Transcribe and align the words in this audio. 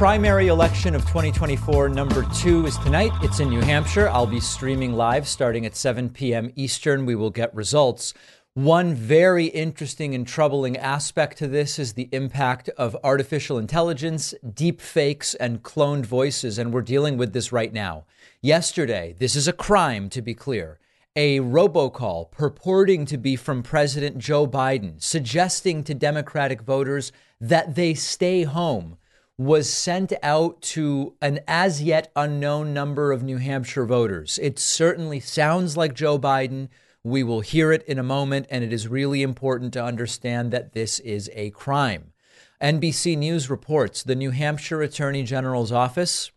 primary 0.00 0.46
election 0.46 0.94
of 0.94 1.02
2024, 1.02 1.90
number 1.90 2.24
two, 2.34 2.64
is 2.64 2.78
tonight. 2.78 3.12
It's 3.20 3.38
in 3.38 3.50
New 3.50 3.60
Hampshire. 3.60 4.08
I'll 4.08 4.26
be 4.26 4.40
streaming 4.40 4.94
live 4.94 5.28
starting 5.28 5.66
at 5.66 5.76
7 5.76 6.08
p.m. 6.08 6.50
Eastern. 6.56 7.04
We 7.04 7.14
will 7.14 7.28
get 7.28 7.54
results. 7.54 8.14
One 8.54 8.94
very 8.94 9.44
interesting 9.48 10.14
and 10.14 10.26
troubling 10.26 10.78
aspect 10.78 11.36
to 11.36 11.46
this 11.46 11.78
is 11.78 11.92
the 11.92 12.08
impact 12.12 12.70
of 12.78 12.96
artificial 13.04 13.58
intelligence, 13.58 14.32
deep 14.54 14.80
fakes, 14.80 15.34
and 15.34 15.62
cloned 15.62 16.06
voices. 16.06 16.56
And 16.56 16.72
we're 16.72 16.80
dealing 16.80 17.18
with 17.18 17.34
this 17.34 17.52
right 17.52 17.70
now. 17.70 18.06
Yesterday, 18.40 19.14
this 19.18 19.36
is 19.36 19.48
a 19.48 19.52
crime, 19.52 20.08
to 20.08 20.22
be 20.22 20.32
clear. 20.32 20.78
A 21.14 21.40
robocall 21.40 22.30
purporting 22.30 23.04
to 23.04 23.18
be 23.18 23.36
from 23.36 23.62
President 23.62 24.16
Joe 24.16 24.46
Biden, 24.46 24.94
suggesting 25.02 25.84
to 25.84 25.92
Democratic 25.92 26.62
voters 26.62 27.12
that 27.38 27.74
they 27.74 27.92
stay 27.92 28.44
home 28.44 28.96
was 29.40 29.72
sent 29.72 30.12
out 30.22 30.60
to 30.60 31.14
an 31.22 31.40
as 31.48 31.80
yet 31.80 32.12
unknown 32.14 32.74
number 32.74 33.10
of 33.10 33.22
New 33.22 33.38
Hampshire 33.38 33.86
voters. 33.86 34.38
It 34.42 34.58
certainly 34.58 35.18
sounds 35.18 35.78
like 35.78 35.94
Joe 35.94 36.18
Biden. 36.18 36.68
We 37.02 37.22
will 37.22 37.40
hear 37.40 37.72
it 37.72 37.82
in 37.84 37.98
a 37.98 38.02
moment, 38.02 38.48
and 38.50 38.62
it 38.62 38.70
is 38.70 38.86
really 38.86 39.22
important 39.22 39.72
to 39.72 39.82
understand 39.82 40.50
that 40.50 40.74
this 40.74 40.98
is 40.98 41.30
a 41.32 41.48
crime. 41.52 42.12
NBC 42.60 43.16
News 43.16 43.48
reports 43.48 44.02
the 44.02 44.14
New 44.14 44.30
Hampshire 44.30 44.82
Attorney 44.82 45.22
General's 45.22 45.72
office 45.72 46.30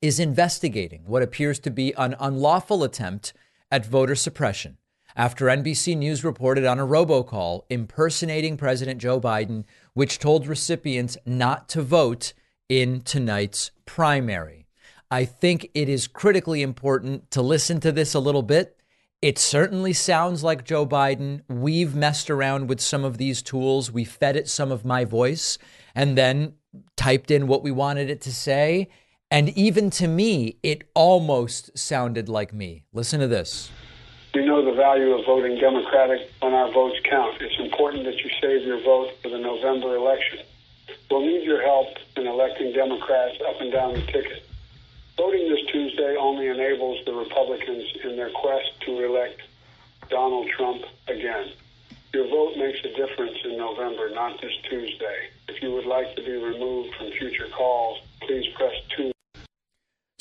is 0.00 0.18
investigating 0.18 1.02
what 1.04 1.22
appears 1.22 1.58
to 1.58 1.70
be 1.70 1.92
an 1.98 2.16
unlawful 2.18 2.82
attempt 2.82 3.34
at 3.70 3.84
voter 3.84 4.14
suppression 4.14 4.78
after 5.16 5.46
NBC 5.46 5.96
News 5.96 6.24
reported 6.24 6.64
on 6.64 6.78
a 6.78 6.86
robocall 6.86 7.62
impersonating 7.68 8.56
President 8.56 9.00
Joe 9.00 9.20
Biden, 9.20 9.64
which 9.94 10.18
told 10.18 10.46
recipients 10.46 11.16
not 11.26 11.68
to 11.70 11.82
vote 11.82 12.32
in 12.68 13.02
tonight's 13.02 13.70
primary. 13.84 14.66
I 15.10 15.24
think 15.26 15.70
it 15.74 15.88
is 15.88 16.06
critically 16.06 16.62
important 16.62 17.30
to 17.32 17.42
listen 17.42 17.80
to 17.80 17.92
this 17.92 18.14
a 18.14 18.20
little 18.20 18.42
bit. 18.42 18.78
It 19.20 19.38
certainly 19.38 19.92
sounds 19.92 20.42
like 20.42 20.64
Joe 20.64 20.86
Biden. 20.86 21.42
We've 21.48 21.94
messed 21.94 22.30
around 22.30 22.68
with 22.68 22.80
some 22.80 23.04
of 23.04 23.18
these 23.18 23.42
tools. 23.42 23.92
We 23.92 24.04
fed 24.04 24.36
it 24.36 24.48
some 24.48 24.72
of 24.72 24.84
my 24.84 25.04
voice 25.04 25.58
and 25.94 26.16
then 26.16 26.54
typed 26.96 27.30
in 27.30 27.46
what 27.46 27.62
we 27.62 27.70
wanted 27.70 28.10
it 28.10 28.20
to 28.22 28.32
say. 28.32 28.88
And 29.30 29.50
even 29.50 29.90
to 29.90 30.08
me, 30.08 30.58
it 30.62 30.84
almost 30.94 31.76
sounded 31.78 32.28
like 32.28 32.52
me. 32.52 32.84
Listen 32.92 33.20
to 33.20 33.28
this. 33.28 33.70
We 34.34 34.46
know 34.46 34.64
the 34.64 34.72
value 34.72 35.12
of 35.12 35.26
voting 35.26 35.58
Democratic 35.58 36.30
when 36.40 36.54
our 36.54 36.72
votes 36.72 36.98
count. 37.04 37.36
It's 37.42 37.60
important 37.60 38.04
that 38.04 38.16
you 38.16 38.30
save 38.40 38.66
your 38.66 38.80
vote 38.80 39.12
for 39.22 39.28
the 39.28 39.38
November 39.38 39.94
election. 39.94 40.38
We'll 41.10 41.20
need 41.20 41.44
your 41.44 41.60
help 41.60 41.88
in 42.16 42.26
electing 42.26 42.72
Democrats 42.72 43.36
up 43.46 43.60
and 43.60 43.70
down 43.70 43.92
the 43.92 44.00
ticket. 44.00 44.48
Voting 45.18 45.50
this 45.50 45.60
Tuesday 45.70 46.16
only 46.18 46.48
enables 46.48 47.04
the 47.04 47.12
Republicans 47.12 47.84
in 48.04 48.16
their 48.16 48.30
quest 48.30 48.72
to 48.86 49.04
elect 49.04 49.42
Donald 50.08 50.48
Trump 50.56 50.82
again. 51.08 51.52
Your 52.14 52.26
vote 52.28 52.56
makes 52.56 52.78
a 52.86 52.96
difference 52.96 53.36
in 53.44 53.58
November, 53.58 54.08
not 54.14 54.40
this 54.40 54.52
Tuesday. 54.70 55.28
If 55.48 55.62
you 55.62 55.72
would 55.72 55.86
like 55.86 56.16
to 56.16 56.22
be 56.22 56.32
removed 56.32 56.94
from 56.94 57.10
future 57.12 57.48
calls, 57.54 57.98
please 58.22 58.46
press 58.56 58.72
2 58.96 59.12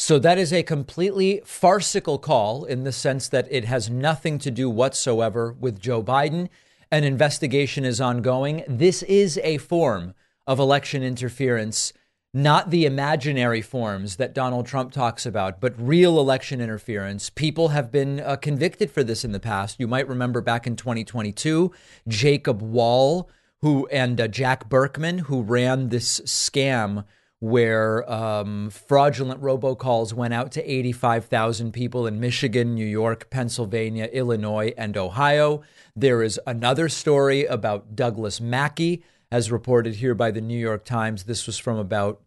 so 0.02 0.18
that 0.18 0.40
is 0.40 0.52
a 0.52 0.64
completely 0.64 1.44
farcical 1.46 2.18
call 2.18 2.66
in 2.66 2.86
the 2.86 2.92
sense 2.92 3.30
that 3.30 3.48
it 3.52 3.66
has 3.66 3.88
nothing 3.88 4.40
to 4.40 4.50
do 4.50 4.68
whatsoever 4.68 5.56
with 5.60 5.80
Joe 5.80 6.02
Biden. 6.02 6.50
An 6.90 7.04
investigation 7.04 7.86
is 7.86 8.02
ongoing. 8.02 8.64
This 8.68 9.04
is 9.04 9.40
a 9.44 9.60
form 9.60 10.16
of 10.48 10.58
election 10.58 11.04
interference, 11.04 11.94
not 12.34 12.72
the 12.72 12.88
imaginary 12.88 13.62
forms 13.62 14.16
that 14.16 14.34
Donald 14.34 14.66
Trump 14.66 14.92
talks 14.92 15.24
about, 15.24 15.62
but 15.62 15.76
real 15.78 16.20
election 16.20 16.60
interference. 16.62 17.30
People 17.30 17.68
have 17.68 17.92
been 17.92 18.22
uh, 18.22 18.38
convicted 18.38 18.90
for 18.90 19.04
this 19.04 19.24
in 19.24 19.34
the 19.34 19.40
past. 19.40 19.80
You 19.80 19.88
might 19.88 20.08
remember 20.08 20.42
back 20.42 20.66
in 20.66 20.76
2022, 20.76 21.72
Jacob 22.08 22.60
Wohl, 22.60 23.30
who 23.60 23.86
and 23.92 24.20
uh, 24.20 24.28
Jack 24.28 24.68
Burkman, 24.68 25.20
who 25.20 25.44
ran 25.44 25.90
this 25.90 26.22
scam 26.22 27.06
where 27.42 28.10
um, 28.10 28.70
fraudulent 28.70 29.42
robocalls 29.42 30.14
went 30.14 30.32
out 30.32 30.52
to 30.52 30.72
85,000 30.72 31.72
people 31.72 32.06
in 32.06 32.20
Michigan, 32.20 32.76
New 32.76 32.86
York, 32.86 33.32
Pennsylvania, 33.32 34.08
Illinois, 34.14 34.74
and 34.78 34.96
Ohio. 34.96 35.64
There 35.96 36.22
is 36.22 36.40
another 36.46 36.88
story 36.88 37.46
about 37.46 37.96
Douglas 37.96 38.40
Mackey, 38.40 39.04
as 39.32 39.52
reported 39.52 39.96
here 39.96 40.14
by 40.14 40.30
the 40.30 40.40
New 40.40 40.58
York 40.58 40.86
Times. 40.86 41.24
This 41.24 41.48
was 41.48 41.58
from 41.58 41.78
about 41.78 42.22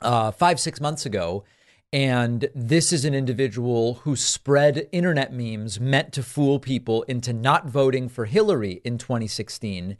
uh, 0.00 0.30
five, 0.30 0.60
six 0.60 0.80
months 0.80 1.04
ago. 1.04 1.42
And 1.92 2.48
this 2.54 2.92
is 2.92 3.04
an 3.04 3.14
individual 3.14 3.94
who 3.94 4.14
spread 4.14 4.88
internet 4.92 5.32
memes 5.32 5.80
meant 5.80 6.12
to 6.12 6.22
fool 6.22 6.60
people 6.60 7.02
into 7.04 7.32
not 7.32 7.66
voting 7.66 8.08
for 8.08 8.26
Hillary 8.26 8.80
in 8.84 8.98
2016 8.98 9.96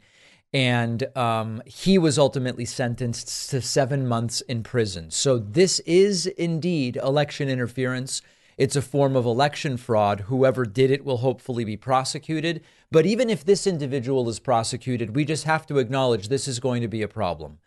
and 0.55 1.05
um, 1.17 1.61
he 1.65 1.97
was 1.97 2.17
ultimately 2.17 2.63
sentenced 2.63 3.49
to 3.49 3.59
seven 3.59 4.07
months 4.07 4.39
in 4.39 4.63
prison. 4.63 5.11
So 5.11 5.37
this 5.37 5.81
is 5.81 6.27
indeed 6.27 6.95
election 6.95 7.49
interference. 7.49 8.21
It's 8.57 8.77
a 8.77 8.81
form 8.81 9.17
of 9.17 9.25
election 9.25 9.75
fraud. 9.75 10.21
Whoever 10.21 10.63
did 10.63 10.91
it 10.91 11.03
will 11.03 11.17
hopefully 11.17 11.65
be 11.65 11.75
prosecuted. 11.75 12.63
But 12.89 13.05
even 13.05 13.29
if 13.29 13.43
this 13.43 13.67
individual 13.67 14.29
is 14.29 14.39
prosecuted, 14.39 15.13
we 15.13 15.25
just 15.25 15.43
have 15.43 15.67
to 15.67 15.77
acknowledge 15.77 16.29
this 16.29 16.47
is 16.47 16.61
going 16.61 16.81
to 16.81 16.87
be 16.87 17.01
a 17.01 17.09
problem. 17.09 17.59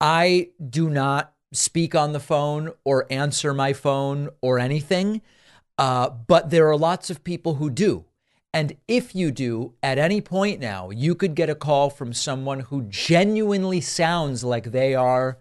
I 0.00 0.50
do 0.70 0.88
not 0.88 1.32
speak 1.52 1.96
on 1.96 2.12
the 2.12 2.20
phone 2.20 2.70
or 2.84 3.08
answer 3.10 3.54
my 3.54 3.72
phone 3.72 4.28
or 4.40 4.60
anything, 4.60 5.20
uh, 5.78 6.10
but 6.10 6.50
there 6.50 6.68
are 6.68 6.76
lots 6.76 7.10
of 7.10 7.24
people 7.24 7.54
who 7.54 7.70
do. 7.70 8.04
And 8.56 8.74
if 8.88 9.14
you 9.14 9.32
do, 9.32 9.74
at 9.82 9.98
any 9.98 10.22
point 10.22 10.60
now, 10.60 10.88
you 10.88 11.14
could 11.14 11.34
get 11.34 11.50
a 11.50 11.54
call 11.54 11.90
from 11.90 12.14
someone 12.14 12.60
who 12.60 12.84
genuinely 12.88 13.82
sounds 13.82 14.42
like 14.42 14.72
they 14.72 14.94
are 14.94 15.40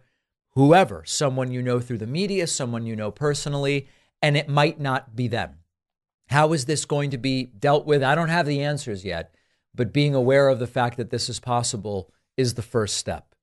whoever, 0.49 1.01
someone 1.05 1.49
you 1.49 1.61
know 1.61 1.79
through 1.79 1.99
the 1.99 2.07
media, 2.07 2.45
someone 2.45 2.85
you 2.85 2.93
know 2.93 3.11
personally, 3.11 3.87
and 4.21 4.35
it 4.35 4.49
might 4.49 4.81
not 4.81 5.15
be 5.15 5.29
them. 5.29 5.59
How 6.27 6.51
is 6.51 6.65
this 6.65 6.83
going 6.83 7.09
to 7.11 7.17
be 7.17 7.45
dealt 7.45 7.85
with? 7.85 8.03
I 8.03 8.15
don't 8.15 8.27
have 8.27 8.47
the 8.47 8.61
answers 8.61 9.05
yet, 9.05 9.33
but 9.73 9.93
being 9.93 10.13
aware 10.13 10.49
of 10.49 10.59
the 10.59 10.67
fact 10.67 10.97
that 10.97 11.09
this 11.09 11.29
is 11.29 11.39
possible 11.39 12.11
is 12.35 12.55
the 12.55 12.61
first 12.61 12.97
step. 12.97 13.33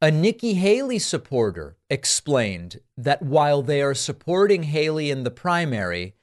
A 0.00 0.10
Nikki 0.10 0.54
Haley 0.54 0.98
supporter 0.98 1.76
explained 1.90 2.80
that 2.96 3.20
while 3.20 3.60
they 3.60 3.82
are 3.82 3.92
supporting 3.92 4.62
Haley 4.62 5.10
in 5.10 5.24
the 5.24 5.30
primary, 5.30 6.14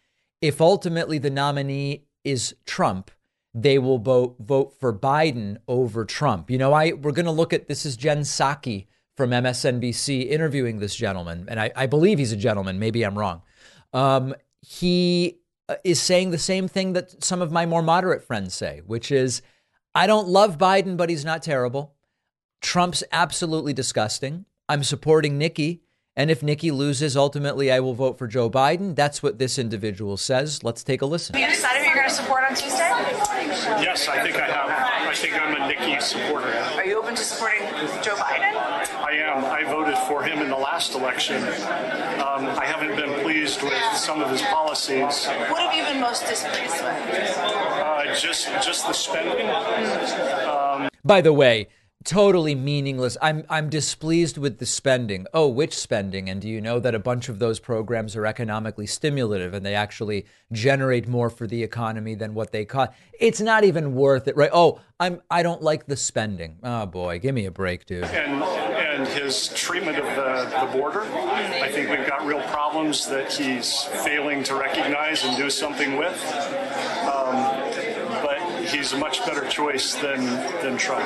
if 0.42 0.60
ultimately 0.60 1.20
the 1.20 1.30
nominee 1.30 2.05
is 2.26 2.56
Trump, 2.66 3.12
they 3.54 3.80
will 3.80 4.00
vote 4.00 4.36
vote 4.40 4.74
for 4.80 4.92
Biden 4.92 5.58
over 5.68 6.04
Trump. 6.04 6.52
You 6.52 6.58
know, 6.58 6.74
I 6.74 6.92
we're 6.92 7.14
going 7.14 7.26
to 7.26 7.32
look 7.32 7.54
at 7.54 7.68
this 7.68 7.86
is 7.86 7.96
Jen 7.96 8.22
Psaki 8.22 8.88
from 9.16 9.30
MSNBC 9.30 10.30
interviewing 10.30 10.80
this 10.80 10.96
gentleman, 10.96 11.46
and 11.48 11.60
I, 11.60 11.72
I 11.76 11.86
believe 11.86 12.20
he's 12.20 12.34
a 12.34 12.38
gentleman. 12.38 12.80
Maybe 12.80 13.04
I'm 13.04 13.18
wrong. 13.18 13.42
Um, 13.94 14.36
he 14.62 15.40
uh, 15.70 15.76
is 15.84 16.02
saying 16.02 16.32
the 16.32 16.38
same 16.38 16.68
thing 16.68 16.94
that 16.94 17.24
some 17.24 17.42
of 17.42 17.52
my 17.52 17.66
more 17.66 17.82
moderate 17.82 18.24
friends 18.24 18.54
say, 18.54 18.82
which 18.86 19.10
is, 19.12 19.42
I 19.94 20.06
don't 20.06 20.28
love 20.28 20.58
Biden, 20.58 20.98
but 20.98 21.10
he's 21.10 21.24
not 21.24 21.42
terrible. 21.42 21.96
Trump's 22.62 23.04
absolutely 23.12 23.72
disgusting. 23.72 24.46
I'm 24.68 24.84
supporting 24.84 25.38
Nikki. 25.38 25.84
And 26.18 26.32
if 26.32 26.42
Nikki 26.42 26.72
loses, 26.72 27.18
ultimately 27.18 27.70
I 27.70 27.82
will 27.82 27.94
vote 27.94 28.18
for 28.18 28.26
Joe 28.26 28.50
Biden. 28.50 28.96
That's 28.96 29.22
what 29.22 29.38
this 29.38 29.60
individual 29.60 30.16
says. 30.16 30.64
Let's 30.64 30.82
take 30.82 31.02
a 31.02 31.06
listen. 31.06 31.36
Have 31.36 31.50
you 31.50 31.54
decided 31.54 31.80
who 31.80 31.88
you're 31.88 31.96
going 31.96 32.08
to 32.08 32.14
support 32.16 32.44
on 32.44 32.56
Tuesday? 32.56 32.88
Yes, 33.84 34.08
I 34.08 34.24
think 34.24 34.38
I 34.38 34.46
have. 34.46 35.10
I 35.10 35.14
think 35.14 35.34
I'm 35.34 35.62
a 35.62 35.68
Nikki 35.68 36.00
supporter. 36.00 36.48
Are 36.48 36.86
you 36.86 37.00
open 37.00 37.16
to 37.16 37.22
supporting 37.22 37.68
Joe 38.02 38.16
Biden? 38.16 38.56
I 38.56 39.12
am. 39.12 39.44
I 39.44 39.70
voted 39.70 39.98
for 40.08 40.24
him 40.24 40.40
in 40.40 40.50
the 40.50 40.56
last 40.56 40.96
election. 40.96 41.36
Um, 41.44 42.48
I 42.48 42.64
haven't 42.66 42.96
been 42.96 43.22
pleased 43.22 43.62
with 43.62 43.74
some 43.96 44.22
of 44.22 44.32
his 44.32 44.42
policies. 44.44 45.26
What 45.28 45.60
have 45.60 45.74
you 45.76 45.84
been 45.84 46.00
most 46.00 46.26
displeased 46.28 46.82
with? 46.82 47.38
Uh, 47.38 48.16
just, 48.16 48.48
just 48.64 48.88
the 48.88 48.94
spending. 48.94 49.50
Um, 50.48 50.88
By 51.04 51.20
the 51.20 51.34
way, 51.34 51.68
totally 52.06 52.56
meaningless. 52.56 53.18
I'm 53.22 53.44
I'm 53.50 53.70
displeased 53.70 54.38
with 54.38 54.60
the 54.60 54.66
spending. 54.66 55.26
Oh, 55.34 55.48
which 55.48 55.76
spending? 55.78 56.30
And 56.30 56.42
do 56.42 56.48
you 56.48 56.62
know 56.62 56.80
that 56.80 56.96
a 56.96 57.00
bunch 57.00 57.28
of 57.28 57.40
those 57.40 57.60
programs 57.60 58.16
are 58.16 58.26
economically 58.26 58.86
stimulative 58.86 59.54
and 59.54 59.66
they 59.66 59.76
actually 59.76 60.26
generate 60.52 61.08
more 61.08 61.30
for 61.30 61.48
the 61.48 61.64
economy 61.64 62.16
than 62.16 62.34
what 62.34 62.52
they 62.52 62.64
cost? 62.64 62.92
It's 63.20 63.42
not 63.42 63.64
even 63.64 63.96
worth 63.96 64.28
it, 64.28 64.38
right? 64.38 64.52
Oh, 64.54 64.80
I'm 65.00 65.22
I 65.30 65.44
don't 65.44 65.62
like 65.62 65.88
the 65.88 65.98
spending. 65.98 66.60
Oh 66.64 66.86
boy, 66.86 67.20
give 67.20 67.36
me 67.36 67.46
a 67.46 67.52
break, 67.52 67.86
dude. 67.86 68.06
And 68.06 68.44
and 68.44 69.08
his 69.10 69.50
treatment 69.50 69.98
of 69.98 70.06
the, 70.06 70.66
the 70.66 70.78
border, 70.78 71.02
I 71.02 71.70
think 71.70 71.90
we've 71.90 72.08
got 72.08 72.26
real 72.26 72.42
problems 72.44 73.08
that 73.08 73.34
he's 73.34 73.84
failing 73.84 74.42
to 74.44 74.56
recognize 74.56 75.26
and 75.26 75.36
do 75.36 75.50
something 75.50 75.98
with. 75.98 76.16
Um, 77.04 77.36
but 78.24 78.40
he's 78.68 78.94
a 78.94 78.98
much 78.98 79.26
better 79.26 79.46
choice 79.50 79.96
than 79.96 80.26
than 80.62 80.78
Trump. 80.78 81.06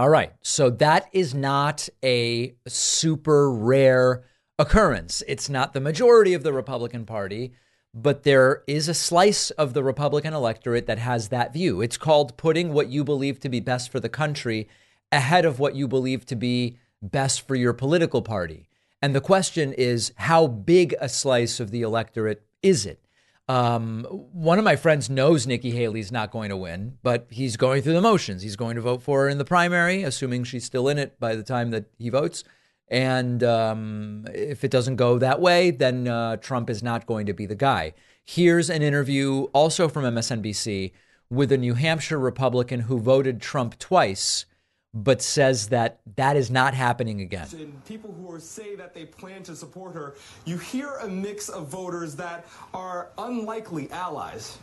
All 0.00 0.08
right. 0.08 0.32
So 0.40 0.70
that 0.70 1.10
is 1.12 1.34
not 1.34 1.86
a 2.02 2.54
super 2.66 3.52
rare 3.52 4.24
occurrence. 4.58 5.22
It's 5.28 5.50
not 5.50 5.74
the 5.74 5.80
majority 5.82 6.32
of 6.32 6.42
the 6.42 6.54
Republican 6.54 7.04
Party, 7.04 7.52
but 7.92 8.22
there 8.22 8.62
is 8.66 8.88
a 8.88 8.94
slice 8.94 9.50
of 9.50 9.74
the 9.74 9.84
Republican 9.84 10.32
electorate 10.32 10.86
that 10.86 10.98
has 10.98 11.28
that 11.28 11.52
view. 11.52 11.82
It's 11.82 11.98
called 11.98 12.38
putting 12.38 12.72
what 12.72 12.88
you 12.88 13.04
believe 13.04 13.40
to 13.40 13.50
be 13.50 13.60
best 13.60 13.92
for 13.92 14.00
the 14.00 14.08
country 14.08 14.68
ahead 15.12 15.44
of 15.44 15.58
what 15.58 15.74
you 15.74 15.86
believe 15.86 16.24
to 16.24 16.34
be 16.34 16.78
best 17.02 17.46
for 17.46 17.54
your 17.54 17.74
political 17.74 18.22
party. 18.22 18.70
And 19.02 19.14
the 19.14 19.20
question 19.20 19.74
is, 19.74 20.14
how 20.16 20.46
big 20.46 20.94
a 20.98 21.10
slice 21.10 21.60
of 21.60 21.72
the 21.72 21.82
electorate 21.82 22.42
is 22.62 22.86
it? 22.86 23.04
Um, 23.50 24.04
one 24.04 24.60
of 24.60 24.64
my 24.64 24.76
friends 24.76 25.10
knows 25.10 25.44
Nikki 25.44 25.72
Haley's 25.72 26.12
not 26.12 26.30
going 26.30 26.50
to 26.50 26.56
win, 26.56 26.98
but 27.02 27.26
he's 27.30 27.56
going 27.56 27.82
through 27.82 27.94
the 27.94 28.00
motions. 28.00 28.42
He's 28.42 28.54
going 28.54 28.76
to 28.76 28.80
vote 28.80 29.02
for 29.02 29.22
her 29.22 29.28
in 29.28 29.38
the 29.38 29.44
primary, 29.44 30.04
assuming 30.04 30.44
she's 30.44 30.64
still 30.64 30.88
in 30.88 30.98
it 30.98 31.18
by 31.18 31.34
the 31.34 31.42
time 31.42 31.72
that 31.72 31.86
he 31.98 32.10
votes. 32.10 32.44
And 32.86 33.42
um, 33.42 34.24
if 34.32 34.62
it 34.62 34.70
doesn't 34.70 34.96
go 34.96 35.18
that 35.18 35.40
way, 35.40 35.72
then 35.72 36.06
uh, 36.06 36.36
Trump 36.36 36.70
is 36.70 36.80
not 36.80 37.06
going 37.06 37.26
to 37.26 37.32
be 37.32 37.44
the 37.44 37.56
guy. 37.56 37.94
Here's 38.24 38.70
an 38.70 38.82
interview 38.82 39.48
also 39.52 39.88
from 39.88 40.04
MSNBC 40.04 40.92
with 41.28 41.50
a 41.50 41.58
New 41.58 41.74
Hampshire 41.74 42.20
Republican 42.20 42.82
who 42.82 43.00
voted 43.00 43.40
Trump 43.40 43.80
twice, 43.80 44.44
but 44.92 45.22
says 45.22 45.68
that 45.68 46.00
that 46.16 46.36
is 46.36 46.50
not 46.50 46.74
happening 46.74 47.20
again. 47.20 47.46
And 47.52 47.84
people 47.84 48.12
who 48.12 48.32
are, 48.32 48.40
say 48.40 48.74
that 48.74 48.94
they 48.94 49.04
plan 49.04 49.42
to 49.44 49.54
support 49.54 49.94
her, 49.94 50.14
you 50.44 50.58
hear 50.58 50.96
a 50.96 51.08
mix 51.08 51.48
of 51.48 51.68
voters 51.68 52.16
that 52.16 52.46
are 52.74 53.08
unlikely 53.18 53.90
allies. 53.92 54.58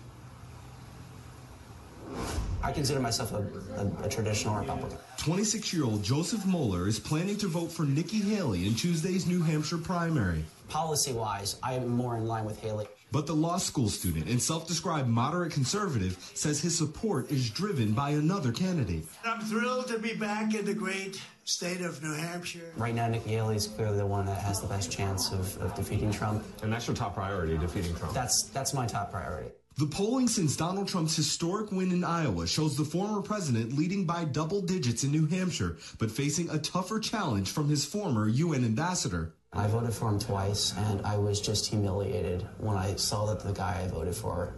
I 2.63 2.71
consider 2.71 2.99
myself 2.99 3.33
a, 3.33 3.45
a, 3.77 4.05
a 4.05 4.09
traditional 4.09 4.55
Republican. 4.55 4.97
26 5.17 5.73
year 5.73 5.85
old 5.85 6.03
Joseph 6.03 6.45
Moeller 6.45 6.87
is 6.87 6.99
planning 6.99 7.37
to 7.37 7.47
vote 7.47 7.71
for 7.71 7.83
Nikki 7.83 8.19
Haley 8.19 8.65
in 8.65 8.75
Tuesday's 8.75 9.27
New 9.27 9.41
Hampshire 9.41 9.77
primary. 9.77 10.43
Policy 10.69 11.13
wise, 11.13 11.57
I 11.63 11.73
am 11.73 11.87
more 11.87 12.17
in 12.17 12.25
line 12.25 12.45
with 12.45 12.59
Haley. 12.59 12.87
But 13.11 13.25
the 13.25 13.33
law 13.33 13.57
school 13.57 13.87
student 13.89 14.27
and 14.27 14.41
self 14.41 14.67
described 14.67 15.07
moderate 15.07 15.53
conservative 15.53 16.17
says 16.33 16.59
his 16.59 16.77
support 16.77 17.31
is 17.31 17.49
driven 17.49 17.93
by 17.93 18.11
another 18.11 18.51
candidate. 18.51 19.05
I'm 19.23 19.39
thrilled 19.41 19.87
to 19.87 19.99
be 19.99 20.13
back 20.13 20.53
in 20.53 20.65
the 20.65 20.73
great 20.73 21.21
state 21.45 21.81
of 21.81 22.03
New 22.03 22.13
Hampshire. 22.13 22.73
Right 22.75 22.93
now, 22.93 23.07
Nikki 23.07 23.29
Haley 23.29 23.55
is 23.55 23.67
clearly 23.67 23.97
the 23.97 24.05
one 24.05 24.25
that 24.25 24.39
has 24.39 24.59
the 24.59 24.67
best 24.67 24.91
chance 24.91 25.31
of, 25.31 25.57
of 25.61 25.73
defeating 25.75 26.11
Trump. 26.11 26.43
And 26.61 26.71
that's 26.71 26.87
your 26.87 26.95
top 26.95 27.13
priority, 27.13 27.57
defeating 27.57 27.95
Trump. 27.95 28.13
That's 28.13 28.49
that's 28.53 28.73
my 28.73 28.85
top 28.85 29.11
priority. 29.11 29.51
The 29.77 29.85
polling 29.85 30.27
since 30.27 30.57
Donald 30.57 30.87
Trump's 30.87 31.15
historic 31.15 31.71
win 31.71 31.91
in 31.91 32.03
Iowa 32.03 32.47
shows 32.47 32.75
the 32.75 32.83
former 32.83 33.21
president 33.21 33.77
leading 33.77 34.05
by 34.05 34.25
double 34.25 34.59
digits 34.59 35.03
in 35.03 35.11
New 35.11 35.27
Hampshire, 35.27 35.77
but 35.99 36.09
facing 36.09 36.49
a 36.49 36.57
tougher 36.57 36.99
challenge 36.99 37.51
from 37.51 37.69
his 37.69 37.85
former 37.85 38.27
UN 38.27 38.65
ambassador. 38.65 39.35
I 39.53 39.67
voted 39.67 39.93
for 39.93 40.09
him 40.09 40.19
twice, 40.19 40.73
and 40.77 41.01
I 41.05 41.17
was 41.17 41.39
just 41.41 41.65
humiliated 41.67 42.47
when 42.57 42.77
I 42.77 42.95
saw 42.95 43.25
that 43.27 43.39
the 43.39 43.53
guy 43.53 43.81
I 43.83 43.87
voted 43.87 44.15
for, 44.15 44.53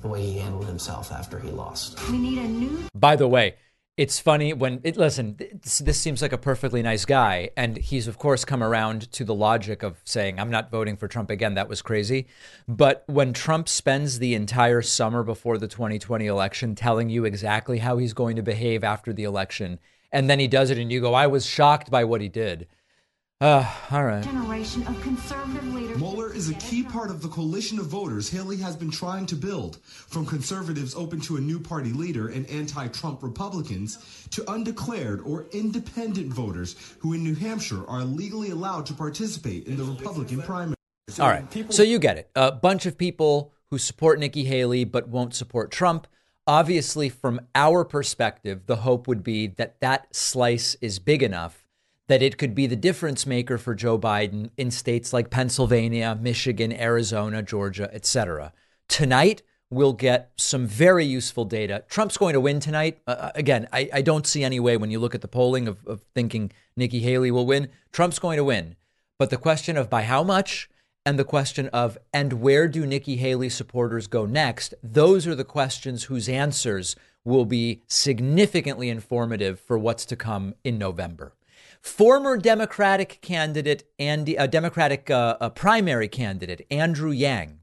the 0.00 0.08
way 0.08 0.22
he 0.22 0.38
handled 0.38 0.66
himself 0.66 1.10
after 1.12 1.38
he 1.38 1.50
lost. 1.50 1.98
We 2.10 2.18
need 2.18 2.38
a 2.38 2.46
new. 2.46 2.88
By 2.94 3.16
the 3.16 3.28
way, 3.28 3.56
it's 3.96 4.18
funny 4.18 4.54
when 4.54 4.80
it 4.84 4.96
listen 4.96 5.36
this, 5.62 5.78
this, 5.78 6.00
seems 6.00 6.22
like 6.22 6.32
a 6.32 6.38
perfectly 6.38 6.82
nice 6.82 7.04
guy 7.04 7.50
and 7.58 7.76
he's 7.76 8.08
of 8.08 8.16
course 8.18 8.42
come 8.44 8.62
around 8.62 9.12
to 9.12 9.22
the 9.22 9.34
logic 9.34 9.82
of 9.82 10.00
saying 10.04 10.40
i'm 10.40 10.50
not 10.50 10.70
voting 10.70 10.96
for 10.96 11.08
trump 11.08 11.28
again 11.28 11.54
that 11.54 11.68
was 11.68 11.82
crazy 11.82 12.26
but 12.66 13.04
when 13.06 13.34
trump 13.34 13.68
spends 13.68 14.18
the 14.18 14.34
entire 14.34 14.80
summer 14.80 15.22
before 15.22 15.58
the 15.58 15.68
2020 15.68 16.26
election 16.26 16.74
telling 16.74 17.10
you 17.10 17.26
exactly 17.26 17.78
how 17.78 17.98
he's 17.98 18.14
going 18.14 18.34
to 18.34 18.42
behave 18.42 18.82
after 18.82 19.12
the 19.12 19.24
election 19.24 19.78
and 20.10 20.28
then 20.30 20.38
he 20.38 20.48
does 20.48 20.70
it 20.70 20.78
and 20.78 20.90
you 20.90 21.00
go 21.00 21.12
i 21.12 21.26
was 21.26 21.44
shocked 21.44 21.90
by 21.90 22.02
what 22.02 22.22
he 22.22 22.30
did 22.30 22.66
uh, 23.42 23.68
all 23.90 24.04
right. 24.04 24.22
Generation 24.22 24.86
of 24.86 25.02
conservative 25.02 25.74
leaders. 25.74 25.98
Moeller 25.98 26.32
is 26.32 26.48
a 26.48 26.54
key 26.54 26.84
part 26.84 27.10
of 27.10 27.20
the 27.22 27.28
coalition 27.28 27.80
of 27.80 27.86
voters 27.86 28.30
Haley 28.30 28.56
has 28.58 28.76
been 28.76 28.90
trying 28.90 29.26
to 29.26 29.34
build, 29.34 29.78
from 29.82 30.24
conservatives 30.24 30.94
open 30.94 31.20
to 31.22 31.36
a 31.36 31.40
new 31.40 31.58
party 31.58 31.92
leader 31.92 32.28
and 32.28 32.48
anti 32.48 32.86
Trump 32.88 33.20
Republicans 33.20 34.28
to 34.30 34.48
undeclared 34.48 35.22
or 35.22 35.46
independent 35.50 36.32
voters 36.32 36.94
who 37.00 37.14
in 37.14 37.24
New 37.24 37.34
Hampshire 37.34 37.84
are 37.88 38.04
legally 38.04 38.50
allowed 38.50 38.86
to 38.86 38.94
participate 38.94 39.66
in 39.66 39.76
the 39.76 39.82
Republican 39.82 40.40
primary. 40.42 40.76
All 41.18 41.28
right. 41.28 41.72
So 41.72 41.82
you 41.82 41.98
get 41.98 42.18
it. 42.18 42.30
A 42.36 42.52
bunch 42.52 42.86
of 42.86 42.96
people 42.96 43.52
who 43.70 43.78
support 43.78 44.20
Nikki 44.20 44.44
Haley 44.44 44.84
but 44.84 45.08
won't 45.08 45.34
support 45.34 45.72
Trump. 45.72 46.06
Obviously, 46.46 47.08
from 47.08 47.40
our 47.56 47.84
perspective, 47.84 48.66
the 48.66 48.76
hope 48.76 49.08
would 49.08 49.24
be 49.24 49.48
that 49.48 49.80
that 49.80 50.14
slice 50.14 50.76
is 50.80 51.00
big 51.00 51.24
enough 51.24 51.61
that 52.12 52.20
it 52.20 52.36
could 52.36 52.54
be 52.54 52.66
the 52.66 52.76
difference 52.76 53.24
maker 53.24 53.56
for 53.56 53.74
Joe 53.74 53.98
Biden 53.98 54.50
in 54.58 54.70
states 54.70 55.14
like 55.14 55.30
Pennsylvania, 55.30 56.14
Michigan, 56.20 56.70
Arizona, 56.70 57.42
Georgia, 57.42 57.88
etc. 57.90 58.52
Tonight, 58.86 59.40
we'll 59.70 59.94
get 59.94 60.30
some 60.36 60.66
very 60.66 61.06
useful 61.06 61.46
data. 61.46 61.84
Trump's 61.88 62.18
going 62.18 62.34
to 62.34 62.40
win 62.40 62.60
tonight. 62.60 62.98
Uh, 63.06 63.12
uh, 63.12 63.30
again, 63.34 63.66
I, 63.72 63.88
I, 63.94 64.02
don't 64.02 64.26
see 64.26 64.44
any 64.44 64.60
way 64.60 64.76
when 64.76 64.90
you 64.90 64.98
look 64.98 65.14
at 65.14 65.22
the 65.22 65.26
polling 65.26 65.66
of, 65.66 65.78
of 65.86 66.02
thinking 66.14 66.52
Nikki 66.76 67.00
Haley 67.00 67.30
will 67.30 67.46
win. 67.46 67.70
Trump's 67.92 68.18
going 68.18 68.36
to 68.36 68.44
win. 68.44 68.76
But 69.18 69.30
the 69.30 69.38
question 69.38 69.78
of 69.78 69.88
by 69.88 70.02
how 70.02 70.22
much 70.22 70.68
and 71.06 71.18
the 71.18 71.24
question 71.24 71.68
of 71.68 71.96
and 72.12 72.34
where 72.34 72.68
do 72.68 72.84
Nikki 72.84 73.16
Haley 73.16 73.48
supporters 73.48 74.06
go 74.06 74.26
next, 74.26 74.74
those 74.82 75.26
are 75.26 75.34
the 75.34 75.44
questions 75.44 76.04
whose 76.04 76.28
answers 76.28 76.94
will 77.24 77.46
be 77.46 77.84
significantly 77.86 78.90
informative 78.90 79.58
for 79.58 79.78
what's 79.78 80.04
to 80.04 80.14
come 80.14 80.52
in 80.62 80.76
November. 80.76 81.32
Former 81.82 82.36
Democratic 82.36 83.18
candidate 83.22 83.82
Andy, 83.98 84.36
a 84.36 84.46
Democratic 84.46 85.10
uh, 85.10 85.36
a 85.40 85.50
primary 85.50 86.06
candidate 86.06 86.64
Andrew 86.70 87.10
Yang 87.10 87.58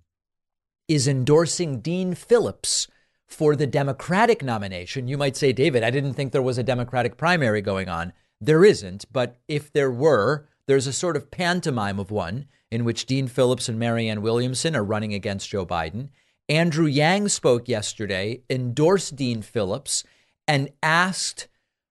is 0.89 1.07
endorsing 1.07 1.79
Dean 1.79 2.13
Phillips 2.13 2.87
for 3.25 3.55
the 3.55 3.65
Democratic 3.65 4.43
nomination. 4.43 5.07
You 5.07 5.17
might 5.17 5.37
say, 5.37 5.53
David, 5.53 5.83
I 5.83 5.89
didn't 5.89 6.15
think 6.15 6.33
there 6.33 6.41
was 6.41 6.57
a 6.57 6.63
Democratic 6.63 7.15
primary 7.15 7.61
going 7.61 7.87
on. 7.87 8.11
There 8.41 8.65
isn't, 8.65 9.05
but 9.11 9.37
if 9.47 9.71
there 9.71 9.91
were, 9.91 10.49
there's 10.67 10.87
a 10.87 10.93
sort 10.93 11.15
of 11.15 11.31
pantomime 11.31 11.97
of 11.97 12.11
one 12.11 12.45
in 12.69 12.83
which 12.83 13.05
Dean 13.05 13.27
Phillips 13.27 13.69
and 13.69 13.79
Marianne 13.79 14.21
Williamson 14.21 14.75
are 14.75 14.83
running 14.83 15.13
against 15.13 15.49
Joe 15.49 15.65
Biden. 15.65 16.09
Andrew 16.49 16.87
Yang 16.87 17.29
spoke 17.29 17.69
yesterday, 17.69 18.41
endorsed 18.49 19.15
Dean 19.15 19.41
Phillips, 19.41 20.03
and 20.47 20.69
asked 20.83 21.47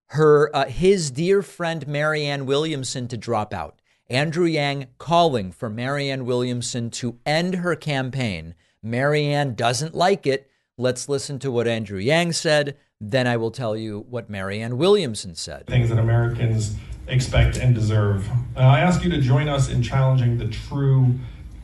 her 0.08 0.54
uh, 0.54 0.66
his 0.66 1.10
dear 1.10 1.42
friend 1.42 1.86
Marianne 1.86 2.46
Williamson 2.46 3.08
to 3.08 3.16
drop 3.16 3.52
out. 3.52 3.80
Andrew 4.10 4.46
Yang 4.46 4.86
calling 4.96 5.52
for 5.52 5.68
Marianne 5.68 6.24
Williamson 6.24 6.90
to 6.90 7.18
end 7.26 7.56
her 7.56 7.76
campaign. 7.76 8.54
Marianne 8.82 9.54
doesn't 9.54 9.94
like 9.94 10.26
it. 10.26 10.50
Let's 10.78 11.08
listen 11.08 11.38
to 11.40 11.50
what 11.50 11.68
Andrew 11.68 11.98
Yang 11.98 12.32
said. 12.32 12.76
Then 13.00 13.26
I 13.26 13.36
will 13.36 13.50
tell 13.50 13.76
you 13.76 14.06
what 14.08 14.30
Marianne 14.30 14.78
Williamson 14.78 15.34
said. 15.34 15.66
Things 15.66 15.90
that 15.90 15.98
Americans 15.98 16.74
expect 17.06 17.58
and 17.58 17.74
deserve. 17.74 18.28
Uh, 18.56 18.60
I 18.60 18.80
ask 18.80 19.04
you 19.04 19.10
to 19.10 19.20
join 19.20 19.48
us 19.48 19.68
in 19.68 19.82
challenging 19.82 20.38
the 20.38 20.48
true 20.48 21.14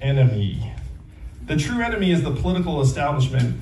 enemy. 0.01 0.73
The 1.47 1.57
true 1.57 1.83
enemy 1.83 2.11
is 2.11 2.23
the 2.23 2.35
political 2.35 2.83
establishment 2.83 3.59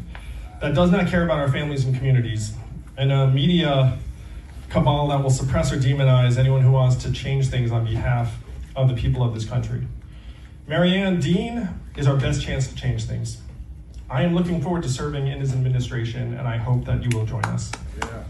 that 0.60 0.74
does 0.74 0.90
not 0.90 1.06
care 1.06 1.24
about 1.24 1.38
our 1.38 1.50
families 1.50 1.84
and 1.84 1.94
communities, 1.94 2.52
and 2.96 3.10
a 3.10 3.28
media 3.28 3.98
cabal 4.72 5.08
that 5.08 5.22
will 5.22 5.30
suppress 5.30 5.70
or 5.70 5.76
demonize 5.76 6.38
anyone 6.38 6.62
who 6.62 6.72
wants 6.72 6.96
to 6.96 7.12
change 7.12 7.48
things 7.48 7.70
on 7.70 7.84
behalf 7.84 8.38
of 8.74 8.88
the 8.88 8.94
people 8.94 9.22
of 9.22 9.34
this 9.34 9.44
country. 9.44 9.86
Marianne 10.66 11.20
Dean 11.20 11.68
is 11.94 12.06
our 12.06 12.16
best 12.16 12.42
chance 12.42 12.68
to 12.68 12.74
change 12.74 13.04
things. 13.04 13.42
I 14.08 14.22
am 14.22 14.34
looking 14.34 14.62
forward 14.62 14.82
to 14.84 14.88
serving 14.88 15.26
in 15.26 15.40
his 15.40 15.52
administration, 15.52 16.32
and 16.34 16.48
I 16.48 16.56
hope 16.56 16.86
that 16.86 17.02
you 17.02 17.10
will 17.16 17.26
join 17.26 17.44
us. 17.44 17.70
Yeah. 17.98 18.24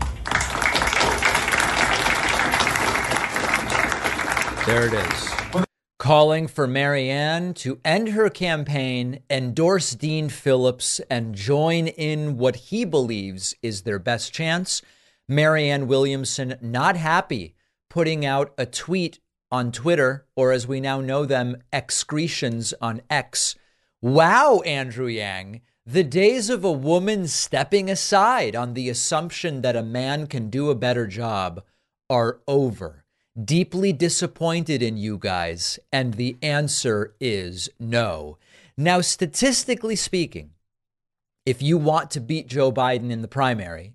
There 4.67 4.87
it 4.87 4.95
is. 4.95 5.65
Calling 6.01 6.49
for 6.49 6.67
Marianne 6.67 7.55
to 7.55 7.79
end 7.85 8.09
her 8.11 8.29
campaign, 8.29 9.21
endorse 9.31 9.93
Dean 9.93 10.29
Phillips, 10.29 11.01
and 11.09 11.37
join 11.37 11.87
in 11.87 12.37
what 12.37 12.57
he 12.57 12.85
believes 12.85 13.55
is 13.63 13.83
their 13.83 14.01
best 14.01 14.33
chance 14.33 14.83
Marianne 15.35 15.87
Williamson 15.87 16.57
not 16.61 16.97
happy 16.97 17.55
putting 17.89 18.25
out 18.25 18.55
a 18.57 18.65
tweet 18.65 19.21
on 19.51 19.71
Twitter, 19.71 20.27
or 20.35 20.51
as 20.51 20.67
we 20.67 20.81
now 20.81 21.01
know 21.01 21.27
them, 21.27 21.57
excretions 21.73 22.73
on 22.81 23.03
X. 23.11 23.55
Wow, 24.01 24.63
Andrew 24.65 25.07
Yang, 25.07 25.61
the 25.85 26.03
days 26.03 26.49
of 26.49 26.65
a 26.65 26.73
woman 26.73 27.27
stepping 27.27 27.91
aside 27.91 28.57
on 28.57 28.75
the 28.75 28.89
assumption 28.89 29.61
that 29.61 29.77
a 29.77 29.83
man 29.83 30.27
can 30.27 30.49
do 30.49 30.71
a 30.71 30.75
better 30.75 31.07
job 31.07 31.63
are 32.09 32.41
over. 32.49 33.05
Deeply 33.43 33.93
disappointed 33.93 34.83
in 34.83 34.97
you 34.97 35.19
guys, 35.19 35.79
and 35.93 36.15
the 36.15 36.37
answer 36.43 37.15
is 37.21 37.69
no. 37.79 38.39
Now, 38.77 39.01
statistically 39.01 39.97
speaking, 39.97 40.53
if 41.45 41.61
you 41.61 41.77
want 41.77 42.11
to 42.13 42.21
beat 42.21 42.47
Joe 42.47 42.73
Biden 42.73 43.11
in 43.11 43.21
the 43.21 43.29
primary, 43.29 43.95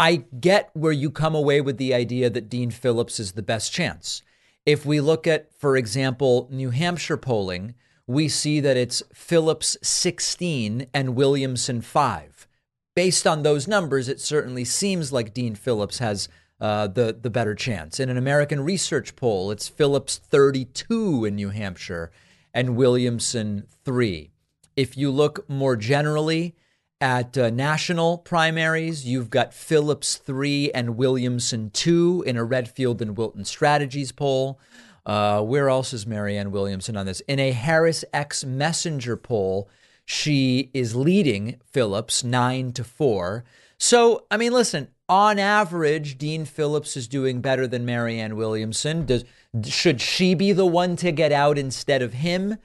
I 0.00 0.24
get 0.40 0.70
where 0.72 0.92
you 0.92 1.10
come 1.10 1.34
away 1.34 1.60
with 1.60 1.76
the 1.76 1.92
idea 1.92 2.30
that 2.30 2.48
Dean 2.48 2.70
Phillips 2.70 3.20
is 3.20 3.32
the 3.32 3.42
best 3.42 3.70
chance. 3.70 4.22
If 4.64 4.86
we 4.86 4.98
look 4.98 5.26
at, 5.26 5.52
for 5.52 5.76
example, 5.76 6.48
New 6.50 6.70
Hampshire 6.70 7.18
polling, 7.18 7.74
we 8.06 8.26
see 8.26 8.60
that 8.60 8.78
it's 8.78 9.02
Phillips 9.12 9.76
16 9.82 10.86
and 10.94 11.14
Williamson 11.14 11.82
5. 11.82 12.48
Based 12.96 13.26
on 13.26 13.42
those 13.42 13.68
numbers, 13.68 14.08
it 14.08 14.22
certainly 14.22 14.64
seems 14.64 15.12
like 15.12 15.34
Dean 15.34 15.54
Phillips 15.54 15.98
has 15.98 16.30
uh, 16.62 16.86
the, 16.86 17.14
the 17.20 17.28
better 17.28 17.54
chance. 17.54 18.00
In 18.00 18.08
an 18.08 18.16
American 18.16 18.62
research 18.62 19.16
poll, 19.16 19.50
it's 19.50 19.68
Phillips 19.68 20.16
32 20.16 21.26
in 21.26 21.34
New 21.34 21.50
Hampshire 21.50 22.10
and 22.54 22.74
Williamson 22.74 23.66
3. 23.84 24.30
If 24.76 24.96
you 24.96 25.10
look 25.10 25.46
more 25.46 25.76
generally 25.76 26.54
at 27.00 27.36
uh, 27.38 27.50
national 27.50 28.18
primaries, 28.18 29.06
you've 29.06 29.30
got 29.30 29.54
Phillips 29.54 30.16
3 30.16 30.70
and 30.72 30.96
Williamson 30.96 31.70
2 31.70 32.24
in 32.26 32.36
a 32.36 32.44
Redfield 32.44 33.00
and 33.00 33.16
Wilton 33.16 33.44
Strategies 33.44 34.12
poll. 34.12 34.60
Uh, 35.06 35.40
where 35.42 35.70
else 35.70 35.94
is 35.94 36.06
Marianne 36.06 36.50
Williamson 36.50 36.96
on 36.96 37.06
this? 37.06 37.20
In 37.20 37.38
a 37.38 37.52
HarrisX 37.52 38.44
Messenger 38.44 39.16
poll, 39.16 39.68
she 40.04 40.70
is 40.74 40.94
leading 40.94 41.58
Phillips 41.64 42.22
9 42.22 42.72
to 42.72 42.84
4. 42.84 43.44
So, 43.78 44.26
I 44.30 44.36
mean, 44.36 44.52
listen, 44.52 44.88
on 45.08 45.38
average, 45.38 46.18
Dean 46.18 46.44
Phillips 46.44 46.96
is 46.96 47.08
doing 47.08 47.40
better 47.40 47.66
than 47.66 47.86
Marianne 47.86 48.36
Williamson. 48.36 49.06
Does 49.06 49.24
should 49.64 50.00
she 50.00 50.34
be 50.34 50.52
the 50.52 50.66
one 50.66 50.96
to 50.96 51.10
get 51.10 51.32
out 51.32 51.58
instead 51.58 52.02
of 52.02 52.12
him? 52.12 52.58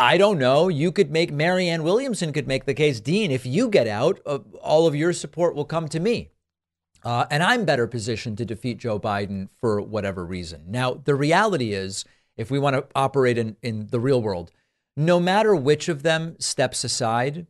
I 0.00 0.16
don't 0.16 0.38
know. 0.38 0.68
You 0.68 0.92
could 0.92 1.10
make 1.10 1.30
Marianne 1.30 1.82
Williamson 1.82 2.32
could 2.32 2.48
make 2.48 2.64
the 2.64 2.72
case, 2.72 3.00
Dean. 3.00 3.30
If 3.30 3.44
you 3.44 3.68
get 3.68 3.86
out, 3.86 4.18
uh, 4.24 4.38
all 4.62 4.86
of 4.86 4.96
your 4.96 5.12
support 5.12 5.54
will 5.54 5.66
come 5.66 5.88
to 5.88 6.00
me, 6.00 6.30
uh, 7.04 7.26
and 7.30 7.42
I'm 7.42 7.66
better 7.66 7.86
positioned 7.86 8.38
to 8.38 8.46
defeat 8.46 8.78
Joe 8.78 8.98
Biden 8.98 9.50
for 9.60 9.78
whatever 9.82 10.24
reason. 10.24 10.62
Now, 10.68 10.94
the 10.94 11.14
reality 11.14 11.74
is, 11.74 12.06
if 12.38 12.50
we 12.50 12.58
want 12.58 12.76
to 12.76 12.86
operate 12.94 13.36
in 13.36 13.58
in 13.60 13.88
the 13.88 14.00
real 14.00 14.22
world, 14.22 14.50
no 14.96 15.20
matter 15.20 15.54
which 15.54 15.90
of 15.90 16.02
them 16.02 16.34
steps 16.38 16.82
aside, 16.82 17.46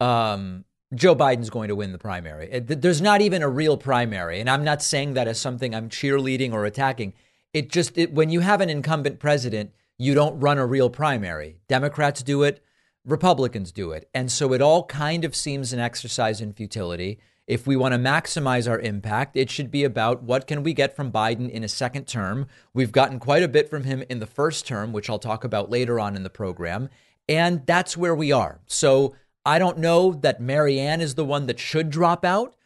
um, 0.00 0.64
Joe 0.92 1.14
Biden's 1.14 1.50
going 1.50 1.68
to 1.68 1.76
win 1.76 1.92
the 1.92 1.98
primary. 1.98 2.48
There's 2.58 3.00
not 3.00 3.20
even 3.20 3.42
a 3.42 3.48
real 3.48 3.76
primary, 3.76 4.40
and 4.40 4.50
I'm 4.50 4.64
not 4.64 4.82
saying 4.82 5.14
that 5.14 5.28
as 5.28 5.38
something 5.38 5.72
I'm 5.72 5.88
cheerleading 5.88 6.52
or 6.52 6.64
attacking. 6.64 7.12
It 7.52 7.70
just 7.70 7.96
it, 7.96 8.12
when 8.12 8.30
you 8.30 8.40
have 8.40 8.60
an 8.60 8.70
incumbent 8.70 9.20
president 9.20 9.70
you 9.98 10.14
don't 10.14 10.40
run 10.40 10.58
a 10.58 10.66
real 10.66 10.90
primary. 10.90 11.58
Democrats 11.68 12.22
do 12.22 12.42
it, 12.42 12.62
Republicans 13.04 13.72
do 13.72 13.92
it. 13.92 14.08
And 14.12 14.30
so 14.30 14.52
it 14.52 14.60
all 14.60 14.84
kind 14.84 15.24
of 15.24 15.34
seems 15.34 15.72
an 15.72 15.78
exercise 15.78 16.40
in 16.40 16.52
futility. 16.52 17.18
If 17.46 17.64
we 17.64 17.76
want 17.76 17.92
to 17.92 17.98
maximize 17.98 18.68
our 18.68 18.80
impact, 18.80 19.36
it 19.36 19.50
should 19.50 19.70
be 19.70 19.84
about 19.84 20.24
what 20.24 20.48
can 20.48 20.64
we 20.64 20.74
get 20.74 20.96
from 20.96 21.12
Biden 21.12 21.48
in 21.48 21.62
a 21.62 21.68
second 21.68 22.08
term. 22.08 22.48
We've 22.74 22.90
gotten 22.90 23.20
quite 23.20 23.44
a 23.44 23.48
bit 23.48 23.70
from 23.70 23.84
him 23.84 24.02
in 24.10 24.18
the 24.18 24.26
first 24.26 24.66
term, 24.66 24.92
which 24.92 25.08
I'll 25.08 25.20
talk 25.20 25.44
about 25.44 25.70
later 25.70 26.00
on 26.00 26.16
in 26.16 26.24
the 26.24 26.30
program. 26.30 26.88
And 27.28 27.64
that's 27.64 27.96
where 27.96 28.16
we 28.16 28.32
are. 28.32 28.60
So 28.66 29.14
I 29.44 29.60
don't 29.60 29.78
know 29.78 30.12
that 30.12 30.40
Marianne 30.40 31.00
is 31.00 31.14
the 31.14 31.24
one 31.24 31.46
that 31.46 31.60
should 31.60 31.88
drop 31.90 32.24
out. 32.24 32.56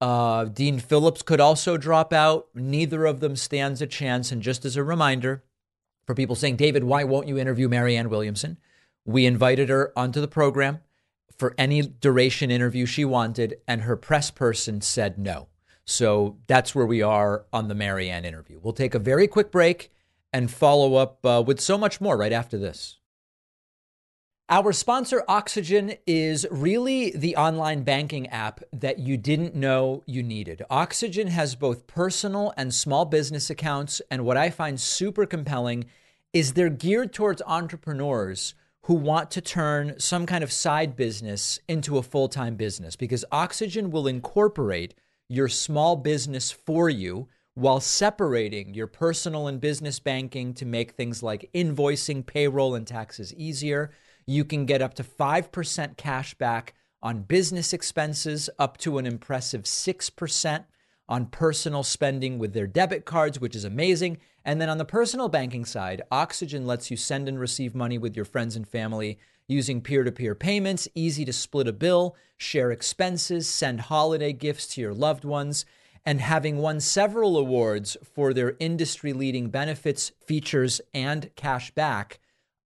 Uh, 0.00 0.44
Dean 0.44 0.78
Phillips 0.78 1.22
could 1.22 1.40
also 1.40 1.76
drop 1.76 2.12
out. 2.12 2.46
Neither 2.54 3.06
of 3.06 3.18
them 3.18 3.34
stands 3.34 3.82
a 3.82 3.86
chance. 3.88 4.30
And 4.30 4.40
just 4.40 4.64
as 4.64 4.76
a 4.76 4.84
reminder, 4.84 5.42
for 6.08 6.14
people 6.14 6.34
saying, 6.34 6.56
David, 6.56 6.84
why 6.84 7.04
won't 7.04 7.28
you 7.28 7.36
interview 7.36 7.68
Marianne 7.68 8.08
Williamson? 8.08 8.56
We 9.04 9.26
invited 9.26 9.68
her 9.68 9.92
onto 9.94 10.22
the 10.22 10.26
program 10.26 10.80
for 11.36 11.54
any 11.58 11.82
duration 11.82 12.50
interview 12.50 12.86
she 12.86 13.04
wanted, 13.04 13.58
and 13.68 13.82
her 13.82 13.94
press 13.94 14.30
person 14.30 14.80
said 14.80 15.18
no. 15.18 15.48
So 15.84 16.38
that's 16.46 16.74
where 16.74 16.86
we 16.86 17.02
are 17.02 17.44
on 17.52 17.68
the 17.68 17.74
Marianne 17.74 18.24
interview. 18.24 18.58
We'll 18.58 18.72
take 18.72 18.94
a 18.94 18.98
very 18.98 19.28
quick 19.28 19.52
break 19.52 19.92
and 20.32 20.50
follow 20.50 20.94
up 20.94 21.26
uh, 21.26 21.44
with 21.46 21.60
so 21.60 21.76
much 21.76 22.00
more 22.00 22.16
right 22.16 22.32
after 22.32 22.56
this. 22.56 22.97
Our 24.50 24.72
sponsor, 24.72 25.22
Oxygen, 25.28 25.96
is 26.06 26.46
really 26.50 27.10
the 27.10 27.36
online 27.36 27.82
banking 27.82 28.28
app 28.28 28.62
that 28.72 28.98
you 28.98 29.18
didn't 29.18 29.54
know 29.54 30.02
you 30.06 30.22
needed. 30.22 30.62
Oxygen 30.70 31.26
has 31.26 31.54
both 31.54 31.86
personal 31.86 32.54
and 32.56 32.72
small 32.72 33.04
business 33.04 33.50
accounts. 33.50 34.00
And 34.10 34.24
what 34.24 34.38
I 34.38 34.48
find 34.48 34.80
super 34.80 35.26
compelling 35.26 35.84
is 36.32 36.54
they're 36.54 36.70
geared 36.70 37.12
towards 37.12 37.42
entrepreneurs 37.46 38.54
who 38.84 38.94
want 38.94 39.30
to 39.32 39.42
turn 39.42 40.00
some 40.00 40.24
kind 40.24 40.42
of 40.42 40.50
side 40.50 40.96
business 40.96 41.60
into 41.68 41.98
a 41.98 42.02
full 42.02 42.30
time 42.30 42.56
business 42.56 42.96
because 42.96 43.26
Oxygen 43.30 43.90
will 43.90 44.06
incorporate 44.06 44.94
your 45.28 45.48
small 45.48 45.94
business 45.94 46.50
for 46.50 46.88
you 46.88 47.28
while 47.52 47.80
separating 47.80 48.72
your 48.72 48.86
personal 48.86 49.46
and 49.46 49.60
business 49.60 49.98
banking 49.98 50.54
to 50.54 50.64
make 50.64 50.92
things 50.92 51.22
like 51.22 51.50
invoicing, 51.52 52.24
payroll, 52.24 52.74
and 52.74 52.86
taxes 52.86 53.34
easier 53.34 53.90
you 54.28 54.44
can 54.44 54.66
get 54.66 54.82
up 54.82 54.92
to 54.92 55.02
5% 55.02 55.96
cash 55.96 56.34
back 56.34 56.74
on 57.02 57.22
business 57.22 57.72
expenses, 57.72 58.50
up 58.58 58.76
to 58.76 58.98
an 58.98 59.06
impressive 59.06 59.62
6% 59.62 60.64
on 61.08 61.26
personal 61.26 61.82
spending 61.82 62.38
with 62.38 62.52
their 62.52 62.66
debit 62.66 63.06
cards, 63.06 63.40
which 63.40 63.56
is 63.56 63.64
amazing. 63.64 64.18
And 64.44 64.60
then 64.60 64.68
on 64.68 64.76
the 64.76 64.84
personal 64.84 65.30
banking 65.30 65.64
side, 65.64 66.02
Oxygen 66.12 66.66
lets 66.66 66.90
you 66.90 66.96
send 66.98 67.26
and 67.26 67.40
receive 67.40 67.74
money 67.74 67.96
with 67.96 68.14
your 68.14 68.26
friends 68.26 68.54
and 68.54 68.68
family 68.68 69.18
using 69.46 69.80
peer 69.80 70.04
to 70.04 70.12
peer 70.12 70.34
payments, 70.34 70.86
easy 70.94 71.24
to 71.24 71.32
split 71.32 71.66
a 71.66 71.72
bill, 71.72 72.14
share 72.36 72.70
expenses, 72.70 73.48
send 73.48 73.80
holiday 73.80 74.34
gifts 74.34 74.66
to 74.66 74.82
your 74.82 74.92
loved 74.92 75.24
ones. 75.24 75.64
And 76.04 76.20
having 76.20 76.58
won 76.58 76.80
several 76.80 77.38
awards 77.38 77.96
for 78.02 78.34
their 78.34 78.56
industry 78.60 79.14
leading 79.14 79.48
benefits, 79.48 80.12
features, 80.26 80.82
and 80.92 81.34
cash 81.34 81.70
back, 81.70 82.20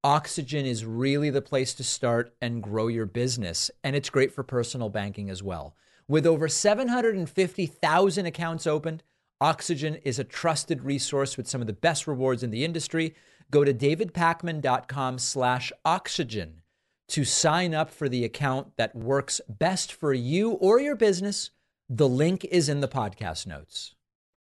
Oxygen 0.04 0.66
is 0.66 0.84
really 0.84 1.30
the 1.30 1.40
place 1.40 1.74
to 1.74 1.84
start 1.84 2.34
and 2.42 2.60
grow 2.60 2.88
your 2.88 3.06
business. 3.06 3.70
And 3.84 3.94
it's 3.94 4.10
great 4.10 4.32
for 4.32 4.42
personal 4.42 4.88
banking 4.88 5.30
as 5.30 5.44
well. 5.44 5.76
With 6.08 6.26
over 6.26 6.48
750,000 6.48 8.26
accounts 8.26 8.66
opened, 8.66 9.04
Oxygen 9.40 9.96
is 10.04 10.18
a 10.18 10.24
trusted 10.24 10.82
resource 10.82 11.36
with 11.36 11.48
some 11.48 11.60
of 11.60 11.68
the 11.68 11.72
best 11.72 12.08
rewards 12.08 12.42
in 12.42 12.50
the 12.50 12.64
industry. 12.64 13.14
Go 13.50 13.64
to 13.64 13.72
davidpakman.com 13.72 15.18
slash 15.18 15.72
oxygen 15.84 16.62
to 17.08 17.24
sign 17.24 17.72
up 17.72 17.90
for 17.90 18.08
the 18.08 18.24
account 18.24 18.76
that 18.76 18.96
works 18.96 19.40
best 19.48 19.92
for 19.92 20.12
you 20.12 20.52
or 20.52 20.80
your 20.80 20.96
business. 20.96 21.50
The 21.88 22.08
link 22.08 22.44
is 22.46 22.68
in 22.68 22.80
the 22.80 22.88
podcast 22.88 23.46
notes. 23.46 23.94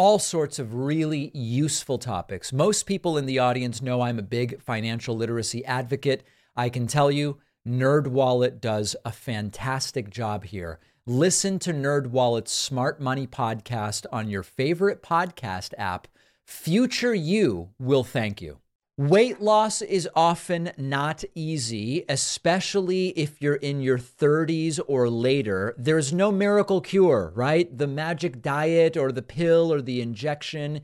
all 0.00 0.18
sorts 0.18 0.58
of 0.58 0.72
really 0.72 1.30
useful 1.34 1.98
topics. 1.98 2.54
Most 2.54 2.84
people 2.84 3.18
in 3.18 3.26
the 3.26 3.38
audience 3.38 3.82
know 3.82 4.00
I'm 4.00 4.18
a 4.18 4.22
big 4.22 4.58
financial 4.62 5.14
literacy 5.14 5.62
advocate. 5.66 6.24
I 6.56 6.70
can 6.70 6.86
tell 6.86 7.10
you, 7.10 7.36
NerdWallet 7.68 8.62
does 8.62 8.96
a 9.04 9.12
fantastic 9.12 10.08
job 10.08 10.44
here. 10.44 10.80
Listen 11.04 11.58
to 11.58 11.74
NerdWallet's 11.74 12.50
Smart 12.50 12.98
Money 12.98 13.26
podcast 13.26 14.06
on 14.10 14.30
your 14.30 14.42
favorite 14.42 15.02
podcast 15.02 15.74
app. 15.76 16.08
Future 16.46 17.14
you 17.14 17.68
will 17.78 18.02
thank 18.02 18.40
you. 18.40 18.56
Weight 18.96 19.40
loss 19.40 19.80
is 19.80 20.08
often 20.14 20.72
not 20.76 21.24
easy, 21.34 22.04
especially 22.08 23.08
if 23.10 23.40
you're 23.40 23.54
in 23.54 23.80
your 23.80 23.96
30s 23.96 24.78
or 24.86 25.08
later. 25.08 25.74
There's 25.78 26.12
no 26.12 26.30
miracle 26.30 26.82
cure, 26.82 27.32
right? 27.34 27.76
The 27.76 27.86
magic 27.86 28.42
diet 28.42 28.98
or 28.98 29.10
the 29.10 29.22
pill 29.22 29.72
or 29.72 29.80
the 29.80 30.02
injection. 30.02 30.82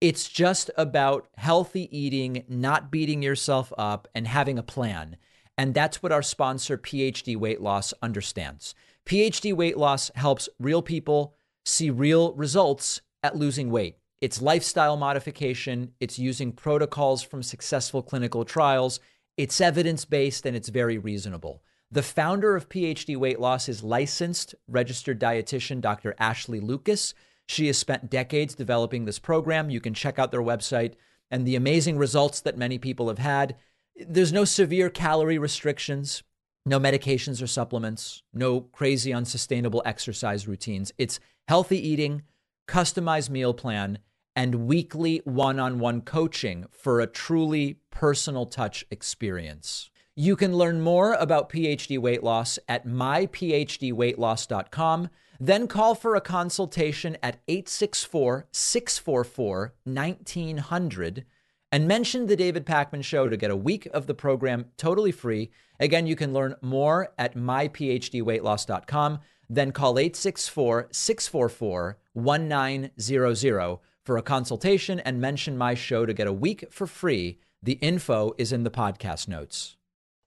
It's 0.00 0.28
just 0.28 0.70
about 0.76 1.26
healthy 1.36 1.88
eating, 1.96 2.44
not 2.48 2.92
beating 2.92 3.22
yourself 3.22 3.72
up, 3.76 4.06
and 4.14 4.28
having 4.28 4.56
a 4.56 4.62
plan. 4.62 5.16
And 5.56 5.74
that's 5.74 6.00
what 6.00 6.12
our 6.12 6.22
sponsor, 6.22 6.78
PhD 6.78 7.36
Weight 7.36 7.60
Loss, 7.60 7.92
understands. 8.00 8.76
PhD 9.04 9.52
Weight 9.52 9.76
Loss 9.76 10.12
helps 10.14 10.48
real 10.60 10.82
people 10.82 11.34
see 11.64 11.90
real 11.90 12.32
results 12.34 13.00
at 13.24 13.34
losing 13.34 13.70
weight. 13.70 13.97
It's 14.20 14.42
lifestyle 14.42 14.96
modification, 14.96 15.92
it's 16.00 16.18
using 16.18 16.52
protocols 16.52 17.22
from 17.22 17.42
successful 17.42 18.02
clinical 18.02 18.44
trials, 18.44 18.98
it's 19.36 19.60
evidence 19.60 20.04
based, 20.04 20.44
and 20.44 20.56
it's 20.56 20.68
very 20.68 20.98
reasonable. 20.98 21.62
The 21.90 22.02
founder 22.02 22.56
of 22.56 22.68
PhD 22.68 23.16
Weight 23.16 23.38
Loss 23.38 23.68
is 23.68 23.84
licensed 23.84 24.54
registered 24.66 25.20
dietitian 25.20 25.80
Dr. 25.80 26.14
Ashley 26.18 26.60
Lucas. 26.60 27.14
She 27.46 27.68
has 27.68 27.78
spent 27.78 28.10
decades 28.10 28.54
developing 28.54 29.04
this 29.04 29.18
program. 29.18 29.70
You 29.70 29.80
can 29.80 29.94
check 29.94 30.18
out 30.18 30.32
their 30.32 30.42
website 30.42 30.94
and 31.30 31.46
the 31.46 31.56
amazing 31.56 31.96
results 31.96 32.40
that 32.40 32.58
many 32.58 32.78
people 32.78 33.08
have 33.08 33.18
had. 33.18 33.56
There's 33.96 34.32
no 34.32 34.44
severe 34.44 34.90
calorie 34.90 35.38
restrictions. 35.38 36.22
No 36.66 36.78
medications 36.78 37.42
or 37.42 37.46
supplements, 37.46 38.22
no 38.34 38.60
crazy 38.60 39.10
unsustainable 39.10 39.80
exercise 39.86 40.46
routines. 40.46 40.92
It's 40.98 41.18
healthy 41.46 41.78
eating, 41.78 42.22
customized 42.68 43.30
meal 43.30 43.54
plan, 43.54 43.98
and 44.36 44.68
weekly 44.68 45.20
one 45.24 45.58
on 45.58 45.80
one 45.80 46.00
coaching 46.00 46.66
for 46.70 47.00
a 47.00 47.08
truly 47.08 47.80
personal 47.90 48.46
touch 48.46 48.84
experience. 48.90 49.90
You 50.14 50.36
can 50.36 50.56
learn 50.56 50.80
more 50.80 51.14
about 51.14 51.50
PhD 51.50 51.98
weight 51.98 52.22
loss 52.22 52.60
at 52.68 52.86
myphdweightloss.com. 52.86 55.08
Then 55.40 55.68
call 55.68 55.94
for 55.94 56.14
a 56.14 56.20
consultation 56.20 57.16
at 57.22 57.38
864 57.48 58.48
644 58.52 59.74
1900 59.84 61.24
and 61.70 61.86
mention 61.86 62.26
the 62.26 62.36
David 62.36 62.66
Pakman 62.66 63.04
Show 63.04 63.28
to 63.28 63.36
get 63.36 63.50
a 63.50 63.56
week 63.56 63.86
of 63.92 64.06
the 64.06 64.14
program 64.14 64.66
totally 64.76 65.12
free. 65.12 65.50
Again, 65.78 66.06
you 66.06 66.16
can 66.16 66.32
learn 66.32 66.54
more 66.62 67.12
at 67.18 67.36
myphdweightloss.com. 67.36 69.18
Then 69.50 69.72
call 69.72 69.98
864 69.98 70.88
644 70.90 71.98
1900 72.24 73.78
for 74.04 74.16
a 74.16 74.22
consultation 74.22 75.00
and 75.00 75.20
mention 75.20 75.58
my 75.58 75.74
show 75.74 76.06
to 76.06 76.14
get 76.14 76.26
a 76.26 76.32
week 76.32 76.64
for 76.70 76.86
free. 76.86 77.38
The 77.62 77.74
info 77.74 78.34
is 78.38 78.52
in 78.52 78.62
the 78.62 78.70
podcast 78.70 79.28
notes. 79.28 79.76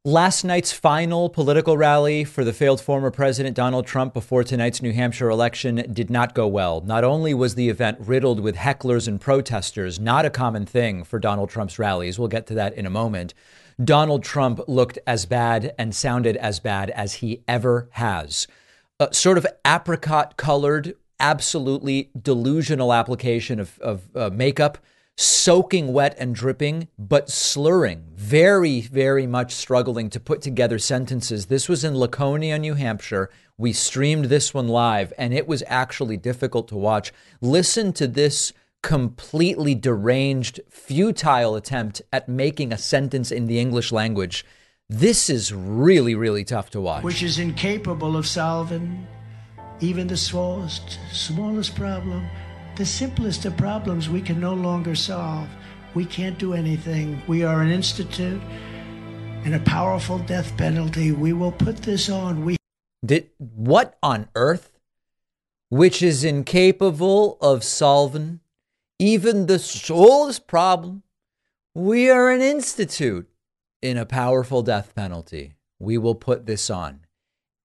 Last 0.03 0.43
night's 0.43 0.71
final 0.71 1.29
political 1.29 1.77
rally 1.77 2.23
for 2.23 2.43
the 2.43 2.53
failed 2.53 2.81
former 2.81 3.11
President 3.11 3.55
Donald 3.55 3.85
Trump 3.85 4.15
before 4.15 4.43
tonight's 4.43 4.81
New 4.81 4.93
Hampshire 4.93 5.29
election 5.29 5.85
did 5.93 6.09
not 6.09 6.33
go 6.33 6.47
well. 6.47 6.81
Not 6.81 7.03
only 7.03 7.35
was 7.35 7.53
the 7.53 7.69
event 7.69 7.99
riddled 7.99 8.39
with 8.39 8.55
hecklers 8.55 9.07
and 9.07 9.21
protesters, 9.21 9.99
not 9.99 10.25
a 10.25 10.31
common 10.31 10.65
thing 10.65 11.03
for 11.03 11.19
Donald 11.19 11.51
Trump's 11.51 11.77
rallies, 11.77 12.17
we'll 12.17 12.29
get 12.29 12.47
to 12.47 12.55
that 12.55 12.73
in 12.73 12.87
a 12.87 12.89
moment. 12.89 13.35
Donald 13.83 14.23
Trump 14.23 14.61
looked 14.67 14.97
as 15.05 15.27
bad 15.27 15.75
and 15.77 15.93
sounded 15.93 16.35
as 16.37 16.59
bad 16.59 16.89
as 16.89 17.13
he 17.13 17.43
ever 17.47 17.87
has. 17.91 18.47
A 18.99 19.13
sort 19.13 19.37
of 19.37 19.45
apricot 19.65 20.35
colored, 20.35 20.95
absolutely 21.21 22.09
delusional 22.19 22.91
application 22.91 23.59
of, 23.59 23.79
of 23.79 24.09
uh, 24.15 24.29
makeup 24.33 24.79
soaking 25.17 25.93
wet 25.93 26.15
and 26.17 26.33
dripping, 26.33 26.87
but 26.97 27.29
slurring, 27.29 28.03
very, 28.15 28.81
very 28.81 29.27
much 29.27 29.53
struggling 29.53 30.09
to 30.09 30.19
put 30.19 30.41
together 30.41 30.79
sentences. 30.79 31.45
This 31.45 31.69
was 31.69 31.83
in 31.83 31.95
Laconia, 31.95 32.57
New 32.57 32.73
Hampshire. 32.73 33.29
We 33.57 33.73
streamed 33.73 34.25
this 34.25 34.53
one 34.53 34.67
live, 34.67 35.13
and 35.17 35.33
it 35.33 35.47
was 35.47 35.63
actually 35.67 36.17
difficult 36.17 36.67
to 36.69 36.75
watch. 36.75 37.13
Listen 37.39 37.93
to 37.93 38.07
this 38.07 38.51
completely 38.81 39.75
deranged, 39.75 40.59
futile 40.69 41.55
attempt 41.55 42.01
at 42.11 42.27
making 42.27 42.73
a 42.73 42.77
sentence 42.77 43.31
in 43.31 43.45
the 43.45 43.59
English 43.59 43.91
language. 43.91 44.43
This 44.89 45.29
is 45.29 45.53
really, 45.53 46.15
really 46.15 46.43
tough 46.43 46.71
to 46.71 46.81
watch. 46.81 47.03
Which 47.03 47.21
is 47.21 47.37
incapable 47.37 48.17
of 48.17 48.25
solving 48.25 49.05
even 49.81 50.07
the 50.07 50.17
smallest, 50.17 50.99
smallest 51.11 51.75
problem 51.75 52.29
the 52.75 52.85
simplest 52.85 53.45
of 53.45 53.55
problems 53.57 54.09
we 54.09 54.21
can 54.21 54.39
no 54.39 54.53
longer 54.53 54.95
solve. 54.95 55.47
We 55.93 56.05
can't 56.05 56.39
do 56.39 56.53
anything. 56.53 57.21
We 57.27 57.43
are 57.43 57.61
an 57.61 57.69
institute 57.69 58.41
and 59.43 59.53
a 59.53 59.59
powerful 59.59 60.19
death 60.19 60.55
penalty. 60.57 61.11
We 61.11 61.33
will 61.33 61.51
put 61.51 61.77
this 61.77 62.09
on. 62.09 62.45
We 62.45 62.57
did 63.05 63.29
what 63.37 63.97
on 64.01 64.29
earth? 64.35 64.79
Which 65.69 66.01
is 66.01 66.23
incapable 66.23 67.37
of 67.41 67.63
solving 67.63 68.39
even 68.99 69.47
the 69.47 69.59
smallest 69.59 70.47
problem. 70.47 71.03
We 71.73 72.09
are 72.09 72.31
an 72.31 72.41
institute 72.41 73.29
in 73.81 73.97
a 73.97 74.05
powerful 74.05 74.61
death 74.61 74.95
penalty. 74.95 75.53
We 75.79 75.97
will 75.97 76.15
put 76.15 76.45
this 76.45 76.69
on. 76.69 77.01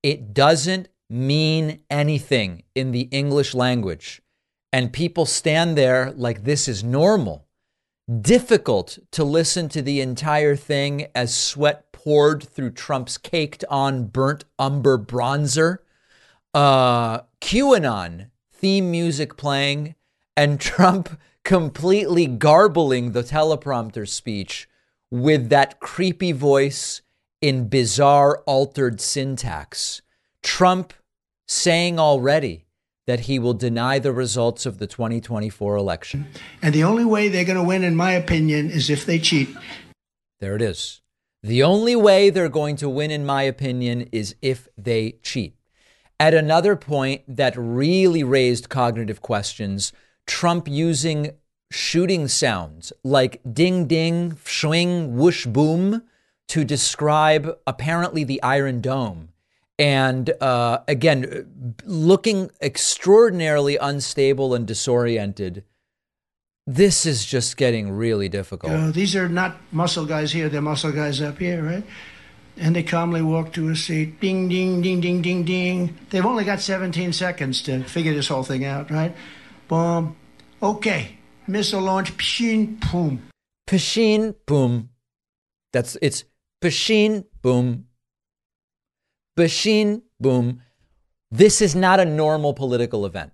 It 0.02 0.32
doesn't 0.32 0.88
mean 1.08 1.80
anything 1.90 2.62
in 2.74 2.92
the 2.92 3.08
English 3.12 3.54
language 3.54 4.22
and 4.76 4.92
people 4.92 5.24
stand 5.24 5.78
there 5.78 6.12
like 6.16 6.44
this 6.44 6.68
is 6.68 6.84
normal. 6.84 7.46
Difficult 8.20 8.98
to 9.12 9.24
listen 9.24 9.70
to 9.70 9.80
the 9.80 10.02
entire 10.02 10.54
thing 10.54 11.06
as 11.14 11.34
sweat 11.34 11.92
poured 11.92 12.42
through 12.42 12.72
Trump's 12.72 13.16
caked 13.16 13.64
on 13.70 14.08
burnt 14.08 14.44
umber 14.58 14.98
bronzer. 14.98 15.78
Uh, 16.52 17.20
QAnon 17.40 18.30
theme 18.52 18.90
music 18.90 19.38
playing, 19.38 19.94
and 20.36 20.60
Trump 20.72 21.18
completely 21.42 22.26
garbling 22.26 23.12
the 23.12 23.22
teleprompter 23.22 24.06
speech 24.06 24.68
with 25.10 25.48
that 25.48 25.80
creepy 25.80 26.32
voice 26.32 27.00
in 27.40 27.68
bizarre 27.68 28.42
altered 28.46 29.00
syntax. 29.00 30.02
Trump 30.46 30.92
saying 31.48 31.98
already 31.98 32.66
that 33.08 33.20
he 33.20 33.36
will 33.36 33.52
deny 33.52 33.98
the 33.98 34.12
results 34.12 34.64
of 34.64 34.78
the 34.78 34.86
2024 34.86 35.74
election. 35.74 36.28
And 36.62 36.72
the 36.72 36.84
only 36.84 37.04
way 37.04 37.26
they're 37.26 37.44
going 37.44 37.58
to 37.58 37.64
win, 37.64 37.82
in 37.82 37.96
my 37.96 38.12
opinion, 38.12 38.70
is 38.70 38.88
if 38.88 39.04
they 39.04 39.18
cheat. 39.18 39.48
There 40.38 40.54
it 40.54 40.62
is. 40.62 41.02
The 41.42 41.64
only 41.64 41.96
way 41.96 42.30
they're 42.30 42.48
going 42.48 42.76
to 42.76 42.88
win, 42.88 43.10
in 43.10 43.26
my 43.26 43.42
opinion, 43.42 44.08
is 44.12 44.36
if 44.40 44.68
they 44.78 45.18
cheat. 45.20 45.56
At 46.20 46.32
another 46.32 46.76
point 46.76 47.22
that 47.26 47.54
really 47.56 48.22
raised 48.22 48.68
cognitive 48.68 49.20
questions, 49.20 49.92
Trump 50.28 50.68
using 50.68 51.32
shooting 51.72 52.28
sounds 52.28 52.92
like 53.02 53.40
ding 53.52 53.86
ding, 53.86 54.38
swing, 54.44 55.16
whoosh, 55.16 55.44
boom 55.44 56.04
to 56.48 56.62
describe 56.62 57.58
apparently 57.66 58.22
the 58.22 58.40
Iron 58.44 58.80
Dome 58.80 59.30
and 59.78 60.30
uh, 60.40 60.78
again, 60.88 61.74
looking 61.84 62.50
extraordinarily 62.62 63.76
unstable 63.76 64.54
and 64.54 64.66
disoriented. 64.66 65.64
This 66.66 67.06
is 67.06 67.24
just 67.24 67.56
getting 67.56 67.90
really 67.92 68.28
difficult. 68.28 68.94
These 68.94 69.14
are 69.14 69.28
not 69.28 69.56
muscle 69.72 70.06
guys 70.06 70.32
here, 70.32 70.48
they're 70.48 70.60
muscle 70.62 70.92
guys 70.92 71.20
up 71.20 71.38
here, 71.38 71.62
right? 71.62 71.84
And 72.56 72.74
they 72.74 72.82
calmly 72.82 73.20
walk 73.20 73.52
to 73.52 73.68
a 73.68 73.76
seat. 73.76 74.18
Ding, 74.18 74.48
ding, 74.48 74.80
ding, 74.80 75.00
ding, 75.00 75.20
ding, 75.20 75.44
ding. 75.44 75.96
They've 76.08 76.24
only 76.24 76.44
got 76.44 76.60
17 76.60 77.12
seconds 77.12 77.60
to 77.62 77.84
figure 77.84 78.14
this 78.14 78.28
whole 78.28 78.42
thing 78.42 78.64
out, 78.64 78.90
right? 78.90 79.14
Boom. 79.68 80.16
Okay. 80.62 81.18
Missile 81.46 81.82
launch. 81.82 82.16
Pshin, 82.16 82.80
boom. 82.90 83.28
Pshin, 83.68 84.34
boom. 84.46 84.88
That's, 85.74 85.98
it's 86.00 86.24
pshin, 86.62 87.26
boom, 87.42 87.86
Bashin, 89.36 90.02
boom. 90.18 90.62
This 91.30 91.60
is 91.60 91.74
not 91.74 92.00
a 92.00 92.04
normal 92.04 92.54
political 92.54 93.04
event. 93.04 93.32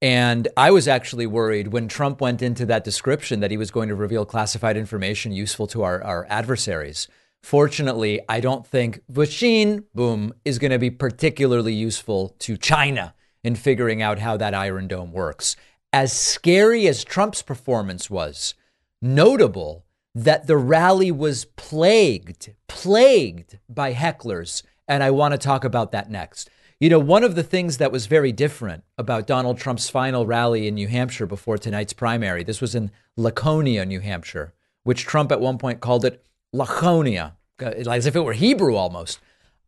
And 0.00 0.48
I 0.56 0.70
was 0.70 0.86
actually 0.86 1.26
worried 1.26 1.68
when 1.68 1.88
Trump 1.88 2.20
went 2.20 2.42
into 2.42 2.66
that 2.66 2.84
description 2.84 3.40
that 3.40 3.50
he 3.50 3.56
was 3.56 3.70
going 3.70 3.88
to 3.88 3.94
reveal 3.94 4.26
classified 4.26 4.76
information 4.76 5.32
useful 5.32 5.66
to 5.68 5.82
our, 5.82 6.02
our 6.02 6.26
adversaries. 6.28 7.08
Fortunately, 7.42 8.20
I 8.28 8.40
don't 8.40 8.66
think 8.66 9.00
Bashin, 9.10 9.84
boom, 9.94 10.34
is 10.44 10.58
going 10.58 10.70
to 10.70 10.78
be 10.78 10.90
particularly 10.90 11.74
useful 11.74 12.36
to 12.40 12.56
China 12.56 13.14
in 13.42 13.54
figuring 13.56 14.02
out 14.02 14.18
how 14.18 14.36
that 14.36 14.54
Iron 14.54 14.88
Dome 14.88 15.12
works. 15.12 15.56
As 15.92 16.12
scary 16.12 16.86
as 16.86 17.04
Trump's 17.04 17.42
performance 17.42 18.08
was, 18.08 18.54
notable 19.00 19.84
that 20.14 20.46
the 20.46 20.56
rally 20.56 21.10
was 21.10 21.44
plagued, 21.44 22.54
plagued 22.68 23.58
by 23.68 23.94
hecklers 23.94 24.62
and 24.88 25.02
I 25.02 25.10
want 25.10 25.32
to 25.32 25.38
talk 25.38 25.64
about 25.64 25.92
that 25.92 26.10
next. 26.10 26.50
You 26.80 26.88
know, 26.90 26.98
one 26.98 27.24
of 27.24 27.34
the 27.34 27.42
things 27.42 27.78
that 27.78 27.92
was 27.92 28.06
very 28.06 28.32
different 28.32 28.84
about 28.98 29.26
Donald 29.26 29.58
Trump's 29.58 29.88
final 29.88 30.26
rally 30.26 30.66
in 30.66 30.74
New 30.74 30.88
Hampshire 30.88 31.26
before 31.26 31.56
tonight's 31.56 31.92
primary, 31.92 32.42
this 32.42 32.60
was 32.60 32.74
in 32.74 32.90
Laconia, 33.16 33.86
New 33.86 34.00
Hampshire, 34.00 34.52
which 34.82 35.04
Trump 35.04 35.30
at 35.30 35.40
one 35.40 35.56
point 35.56 35.80
called 35.80 36.04
it 36.04 36.24
Laconia, 36.52 37.36
as 37.58 38.06
if 38.06 38.16
it 38.16 38.20
were 38.20 38.32
Hebrew 38.32 38.74
almost, 38.74 39.20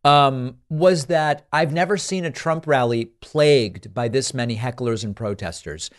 um, 0.03 0.57
was 0.69 1.05
that 1.05 1.47
I've 1.51 1.73
never 1.73 1.97
seen 1.97 2.25
a 2.25 2.31
Trump 2.31 2.67
rally 2.67 3.05
plagued 3.05 3.93
by 3.93 4.09
this 4.09 4.33
many 4.33 4.57
hecklers 4.57 5.03
and 5.03 5.15
protesters. 5.15 5.89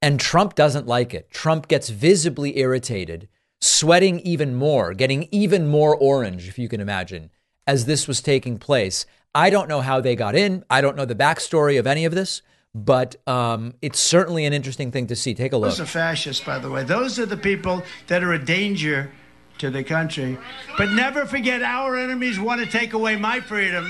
And 0.00 0.20
Trump 0.20 0.54
doesn't 0.54 0.86
like 0.86 1.12
it. 1.12 1.30
Trump 1.30 1.66
gets 1.66 1.88
visibly 1.88 2.58
irritated, 2.58 3.28
sweating 3.60 4.20
even 4.20 4.54
more, 4.54 4.94
getting 4.94 5.28
even 5.32 5.66
more 5.66 5.96
orange, 5.96 6.46
if 6.46 6.58
you 6.58 6.68
can 6.68 6.80
imagine 6.80 7.30
as 7.68 7.84
this 7.84 8.08
was 8.08 8.20
taking 8.22 8.58
place. 8.58 9.06
I 9.34 9.50
don't 9.50 9.68
know 9.68 9.82
how 9.82 10.00
they 10.00 10.16
got 10.16 10.34
in. 10.34 10.64
I 10.70 10.80
don't 10.80 10.96
know 10.96 11.04
the 11.04 11.14
backstory 11.14 11.78
of 11.78 11.86
any 11.86 12.06
of 12.06 12.14
this, 12.14 12.40
but 12.74 13.14
um, 13.28 13.74
it's 13.82 14.00
certainly 14.00 14.46
an 14.46 14.54
interesting 14.54 14.90
thing 14.90 15.06
to 15.08 15.14
see. 15.14 15.34
Take 15.34 15.52
a 15.52 15.58
look. 15.58 15.70
Those 15.70 15.80
are 15.80 15.86
fascists, 15.86 16.42
by 16.44 16.58
the 16.58 16.70
way. 16.70 16.82
Those 16.82 17.18
are 17.18 17.26
the 17.26 17.36
people 17.36 17.84
that 18.06 18.24
are 18.24 18.32
a 18.32 18.44
danger 18.44 19.12
to 19.58 19.70
the 19.70 19.84
country. 19.84 20.38
But 20.78 20.90
never 20.92 21.26
forget, 21.26 21.62
our 21.62 21.96
enemies 21.96 22.40
want 22.40 22.60
to 22.62 22.66
take 22.66 22.94
away 22.94 23.16
my 23.16 23.40
freedom 23.40 23.86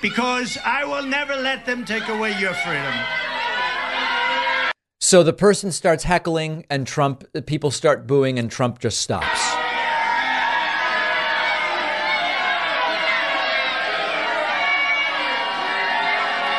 because 0.00 0.56
I 0.64 0.84
will 0.84 1.02
never 1.02 1.34
let 1.34 1.66
them 1.66 1.84
take 1.84 2.08
away 2.08 2.38
your 2.38 2.54
freedom. 2.54 2.94
So 5.00 5.24
the 5.24 5.32
person 5.32 5.72
starts 5.72 6.04
heckling, 6.04 6.64
and 6.70 6.86
Trump, 6.86 7.24
people 7.46 7.72
start 7.72 8.06
booing, 8.06 8.38
and 8.38 8.48
Trump 8.48 8.78
just 8.78 9.00
stops. 9.00 9.49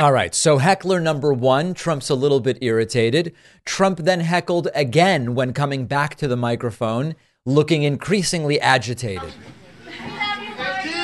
All 0.02 0.12
right, 0.12 0.34
so 0.34 0.58
heckler 0.58 1.00
number 1.00 1.32
one, 1.32 1.76
Trump's 1.76 2.10
a 2.10 2.16
little 2.16 2.40
bit 2.40 2.58
irritated. 2.60 3.36
Trump 3.66 4.00
then 4.00 4.22
heckled 4.22 4.68
again 4.74 5.36
when 5.36 5.54
coming 5.54 5.86
back 5.86 6.16
to 6.16 6.28
the 6.28 6.36
microphone, 6.36 7.14
looking 7.46 7.84
increasingly 7.84 8.60
agitated. 8.60 9.32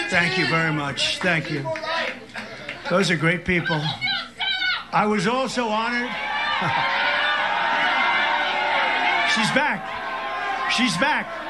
Thank 0.10 0.40
you 0.40 0.48
very 0.48 0.74
much. 0.74 1.20
Thank 1.20 1.52
you. 1.52 1.64
Those 2.90 3.12
are 3.12 3.16
great 3.16 3.46
people. 3.46 3.80
I 4.92 5.06
was 5.06 5.28
also 5.28 5.68
honored. 5.68 6.10
She's 9.36 9.52
back. 9.52 10.72
She's 10.72 10.98
back. 10.98 11.47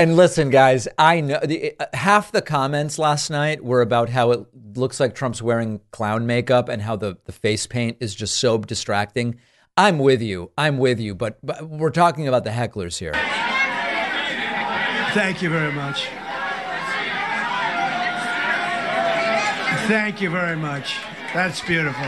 And 0.00 0.14
listen, 0.14 0.50
guys, 0.50 0.86
I 0.96 1.20
know 1.20 1.40
the, 1.40 1.74
uh, 1.80 1.86
half 1.92 2.30
the 2.30 2.40
comments 2.40 3.00
last 3.00 3.30
night 3.30 3.64
were 3.64 3.82
about 3.82 4.10
how 4.10 4.30
it 4.30 4.46
looks 4.76 5.00
like 5.00 5.12
Trump's 5.16 5.42
wearing 5.42 5.80
clown 5.90 6.24
makeup 6.24 6.68
and 6.68 6.82
how 6.82 6.94
the, 6.94 7.16
the 7.24 7.32
face 7.32 7.66
paint 7.66 7.96
is 7.98 8.14
just 8.14 8.36
so 8.36 8.58
distracting. 8.58 9.40
I'm 9.76 9.98
with 9.98 10.22
you. 10.22 10.52
I'm 10.56 10.78
with 10.78 11.00
you. 11.00 11.16
But, 11.16 11.44
but 11.44 11.68
we're 11.68 11.90
talking 11.90 12.28
about 12.28 12.44
the 12.44 12.50
hecklers 12.50 12.98
here. 12.98 13.12
Thank 15.14 15.42
you 15.42 15.50
very 15.50 15.72
much. 15.72 16.06
Thank 19.88 20.20
you 20.20 20.30
very 20.30 20.56
much. 20.56 20.96
That's 21.34 21.60
beautiful. 21.60 22.06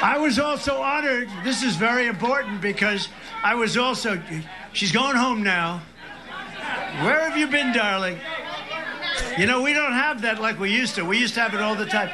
I 0.00 0.18
was 0.18 0.38
also 0.38 0.80
honored. 0.80 1.28
This 1.42 1.64
is 1.64 1.74
very 1.74 2.06
important 2.06 2.60
because 2.60 3.08
I 3.42 3.56
was 3.56 3.76
also. 3.76 4.22
She's 4.72 4.92
going 4.92 5.16
home 5.16 5.42
now. 5.42 5.82
Where 7.02 7.28
have 7.28 7.36
you 7.36 7.46
been, 7.48 7.72
darling? 7.72 8.18
You 9.38 9.46
know, 9.46 9.62
we 9.62 9.72
don't 9.72 9.92
have 9.92 10.22
that 10.22 10.40
like 10.40 10.58
we 10.58 10.70
used 10.70 10.94
to. 10.94 11.04
We 11.04 11.18
used 11.18 11.34
to 11.34 11.40
have 11.40 11.54
it 11.54 11.60
all 11.60 11.74
the 11.74 11.86
time. 11.86 12.10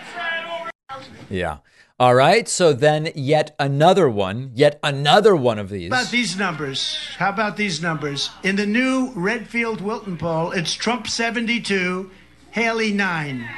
Yeah. 1.29 1.59
All 1.99 2.15
right. 2.15 2.49
So 2.49 2.73
then, 2.73 3.11
yet 3.15 3.55
another 3.59 4.09
one, 4.09 4.53
yet 4.55 4.81
another 4.83 5.37
one 5.37 5.59
of 5.59 5.69
these. 5.69 5.93
How 5.93 6.01
about 6.01 6.11
these 6.11 6.39
numbers? 6.39 6.99
How 7.19 7.29
about 7.29 7.57
these 7.57 7.83
numbers? 7.83 8.31
In 8.43 8.57
the 8.57 8.67
new 8.67 9.13
Redfield 9.15 9.81
Wilton 9.83 10.17
poll, 10.17 10.53
it's 10.53 10.73
Trump 10.73 11.07
72, 11.07 12.11
Haley 12.53 12.93
9. 12.93 13.49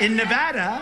In 0.00 0.16
Nevada, 0.16 0.80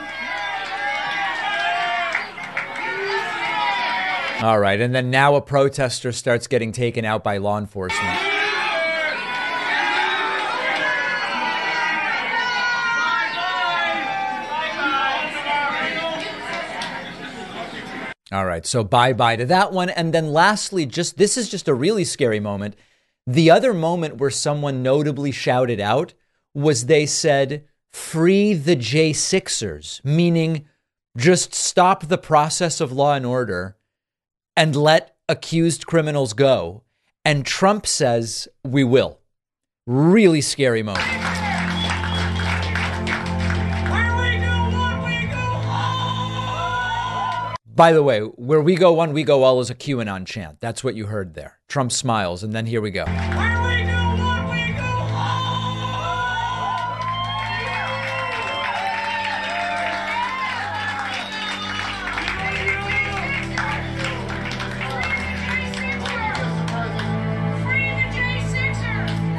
All 4.44 4.58
right. 4.58 4.78
And 4.78 4.94
then 4.94 5.08
now 5.10 5.36
a 5.36 5.40
protester 5.40 6.12
starts 6.12 6.48
getting 6.48 6.70
taken 6.70 7.06
out 7.06 7.24
by 7.24 7.38
law 7.38 7.56
enforcement. 7.56 8.33
All 18.34 18.44
right. 18.44 18.66
So 18.66 18.82
bye 18.82 19.12
bye 19.12 19.36
to 19.36 19.46
that 19.46 19.72
one. 19.72 19.90
And 19.90 20.12
then 20.12 20.32
lastly, 20.32 20.86
just 20.86 21.16
this 21.16 21.36
is 21.36 21.48
just 21.48 21.68
a 21.68 21.74
really 21.74 22.02
scary 22.02 22.40
moment. 22.40 22.74
The 23.28 23.48
other 23.48 23.72
moment 23.72 24.16
where 24.16 24.30
someone 24.30 24.82
notably 24.82 25.30
shouted 25.30 25.78
out 25.80 26.14
was 26.52 26.86
they 26.86 27.06
said, 27.06 27.64
free 27.92 28.52
the 28.52 28.74
J6ers, 28.74 30.04
meaning 30.04 30.66
just 31.16 31.54
stop 31.54 32.08
the 32.08 32.18
process 32.18 32.80
of 32.80 32.90
law 32.90 33.14
and 33.14 33.24
order 33.24 33.76
and 34.56 34.74
let 34.74 35.16
accused 35.28 35.86
criminals 35.86 36.32
go. 36.32 36.82
And 37.24 37.46
Trump 37.46 37.86
says, 37.86 38.48
we 38.64 38.82
will. 38.82 39.20
Really 39.86 40.40
scary 40.40 40.82
moment. 40.82 41.43
By 47.74 47.92
the 47.92 48.04
way, 48.04 48.20
where 48.20 48.60
we 48.60 48.76
go 48.76 48.92
one, 48.92 49.12
we 49.12 49.24
go 49.24 49.42
all 49.42 49.58
is 49.58 49.68
a 49.68 49.74
QAnon 49.74 50.26
chant. 50.26 50.60
That's 50.60 50.84
what 50.84 50.94
you 50.94 51.06
heard 51.06 51.34
there. 51.34 51.58
Trump 51.66 51.90
smiles, 51.90 52.44
and 52.44 52.52
then 52.52 52.66
here 52.66 52.80
we 52.80 52.92
go. 52.92 53.04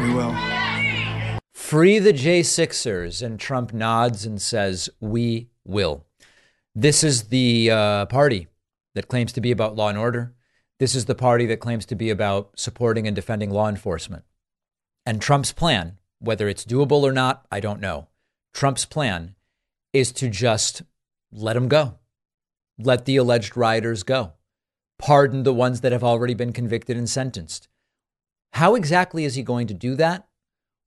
we 0.02 0.14
will. 0.14 0.36
Free 1.54 2.00
the 2.00 2.12
J6ers. 2.12 3.26
And 3.26 3.40
Trump 3.40 3.74
nods 3.74 4.26
and 4.26 4.42
says, 4.42 4.90
We 5.00 5.52
will. 5.64 6.05
This 6.78 7.06
is 7.06 7.30
the 7.30 7.72
uh, 7.72 8.06
party 8.08 8.48
that 8.96 9.08
claims 9.08 9.32
to 9.34 9.42
be 9.42 9.52
about 9.52 9.78
law 9.78 9.88
and 9.88 9.98
order. 9.98 10.36
This 10.78 10.94
is 10.94 11.06
the 11.06 11.16
party 11.16 11.46
that 11.46 11.62
claims 11.62 11.86
to 11.86 11.96
be 11.96 12.10
about 12.10 12.60
supporting 12.60 13.08
and 13.08 13.16
defending 13.16 13.50
law 13.50 13.70
enforcement. 13.70 14.26
And 15.06 15.22
Trump's 15.22 15.54
plan, 15.54 16.00
whether 16.20 16.50
it's 16.50 16.66
doable 16.66 17.04
or 17.04 17.14
not, 17.14 17.46
I 17.50 17.62
don't 17.62 17.80
know. 17.80 18.10
Trump's 18.54 18.84
plan 18.84 19.36
is 19.94 20.12
to 20.14 20.30
just 20.30 20.82
let 21.32 21.54
them 21.54 21.70
go, 21.70 22.00
let 22.78 23.06
the 23.06 23.16
alleged 23.16 23.56
rioters 23.56 24.04
go, 24.04 24.34
pardon 24.98 25.44
the 25.44 25.54
ones 25.54 25.80
that 25.80 25.94
have 25.94 26.04
already 26.04 26.34
been 26.34 26.52
convicted 26.52 26.98
and 26.98 27.10
sentenced. 27.10 27.70
How 28.52 28.76
exactly 28.76 29.24
is 29.24 29.36
he 29.36 29.44
going 29.44 29.68
to 29.68 29.74
do 29.74 29.96
that? 29.96 30.28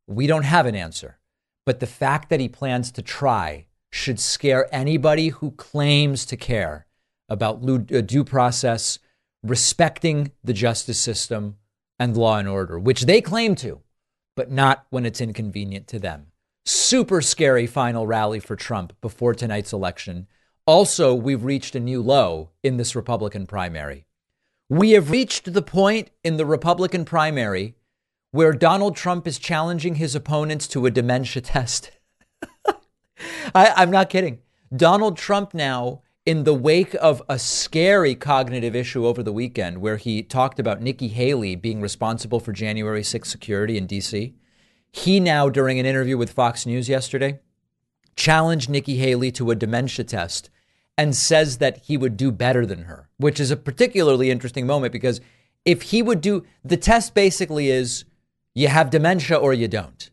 We 0.06 0.26
don't 0.26 0.42
have 0.42 0.66
an 0.66 0.74
answer. 0.74 1.18
But 1.64 1.80
the 1.80 1.86
fact 1.86 2.28
that 2.28 2.40
he 2.40 2.48
plans 2.48 2.90
to 2.92 3.02
try 3.02 3.67
should 3.90 4.20
scare 4.20 4.72
anybody 4.74 5.28
who 5.28 5.52
claims 5.52 6.26
to 6.26 6.36
care 6.36 6.86
about 7.28 7.68
uh, 7.68 8.00
due 8.00 8.24
process, 8.24 8.98
respecting 9.42 10.32
the 10.42 10.52
justice 10.52 11.00
system 11.00 11.56
and 11.98 12.16
law 12.16 12.38
and 12.38 12.48
order, 12.48 12.78
which 12.78 13.02
they 13.02 13.20
claim 13.20 13.54
to, 13.56 13.80
but 14.36 14.50
not 14.50 14.86
when 14.90 15.04
it's 15.04 15.20
inconvenient 15.20 15.86
to 15.88 15.98
them. 15.98 16.26
Super 16.64 17.22
scary 17.22 17.66
final 17.66 18.06
rally 18.06 18.40
for 18.40 18.56
Trump 18.56 18.92
before 19.00 19.34
tonight's 19.34 19.72
election. 19.72 20.26
Also, 20.66 21.14
we've 21.14 21.44
reached 21.44 21.74
a 21.74 21.80
new 21.80 22.02
low 22.02 22.50
in 22.62 22.76
this 22.76 22.94
Republican 22.94 23.46
primary. 23.46 24.06
We 24.68 24.90
have 24.90 25.10
reached 25.10 25.52
the 25.52 25.62
point 25.62 26.10
in 26.22 26.36
the 26.36 26.44
Republican 26.44 27.06
primary 27.06 27.74
where 28.30 28.52
Donald 28.52 28.94
Trump 28.94 29.26
is 29.26 29.38
challenging 29.38 29.94
his 29.94 30.14
opponents 30.14 30.68
to 30.68 30.84
a 30.84 30.90
dementia 30.90 31.40
test. 31.42 31.90
I, 33.54 33.72
I'm 33.76 33.90
not 33.90 34.10
kidding. 34.10 34.40
Donald 34.74 35.16
Trump 35.16 35.54
now, 35.54 36.02
in 36.26 36.44
the 36.44 36.54
wake 36.54 36.94
of 37.00 37.22
a 37.28 37.38
scary 37.38 38.14
cognitive 38.14 38.76
issue 38.76 39.06
over 39.06 39.22
the 39.22 39.32
weekend, 39.32 39.78
where 39.78 39.96
he 39.96 40.22
talked 40.22 40.58
about 40.58 40.82
Nikki 40.82 41.08
Haley 41.08 41.56
being 41.56 41.80
responsible 41.80 42.40
for 42.40 42.52
January 42.52 43.02
6th 43.02 43.26
security 43.26 43.78
in 43.78 43.86
D.C., 43.86 44.34
he 44.90 45.20
now, 45.20 45.48
during 45.48 45.78
an 45.78 45.86
interview 45.86 46.16
with 46.16 46.32
Fox 46.32 46.66
News 46.66 46.88
yesterday, 46.88 47.40
challenged 48.16 48.68
Nikki 48.68 48.96
Haley 48.96 49.30
to 49.32 49.50
a 49.50 49.54
dementia 49.54 50.04
test 50.04 50.50
and 50.96 51.14
says 51.14 51.58
that 51.58 51.78
he 51.84 51.96
would 51.96 52.16
do 52.16 52.32
better 52.32 52.66
than 52.66 52.82
her, 52.82 53.08
which 53.18 53.38
is 53.38 53.50
a 53.50 53.56
particularly 53.56 54.30
interesting 54.30 54.66
moment 54.66 54.92
because 54.92 55.20
if 55.64 55.82
he 55.82 56.02
would 56.02 56.20
do 56.20 56.44
the 56.64 56.76
test 56.76 57.14
basically 57.14 57.70
is 57.70 58.04
you 58.54 58.68
have 58.68 58.90
dementia 58.90 59.36
or 59.36 59.52
you 59.54 59.68
don't. 59.68 60.10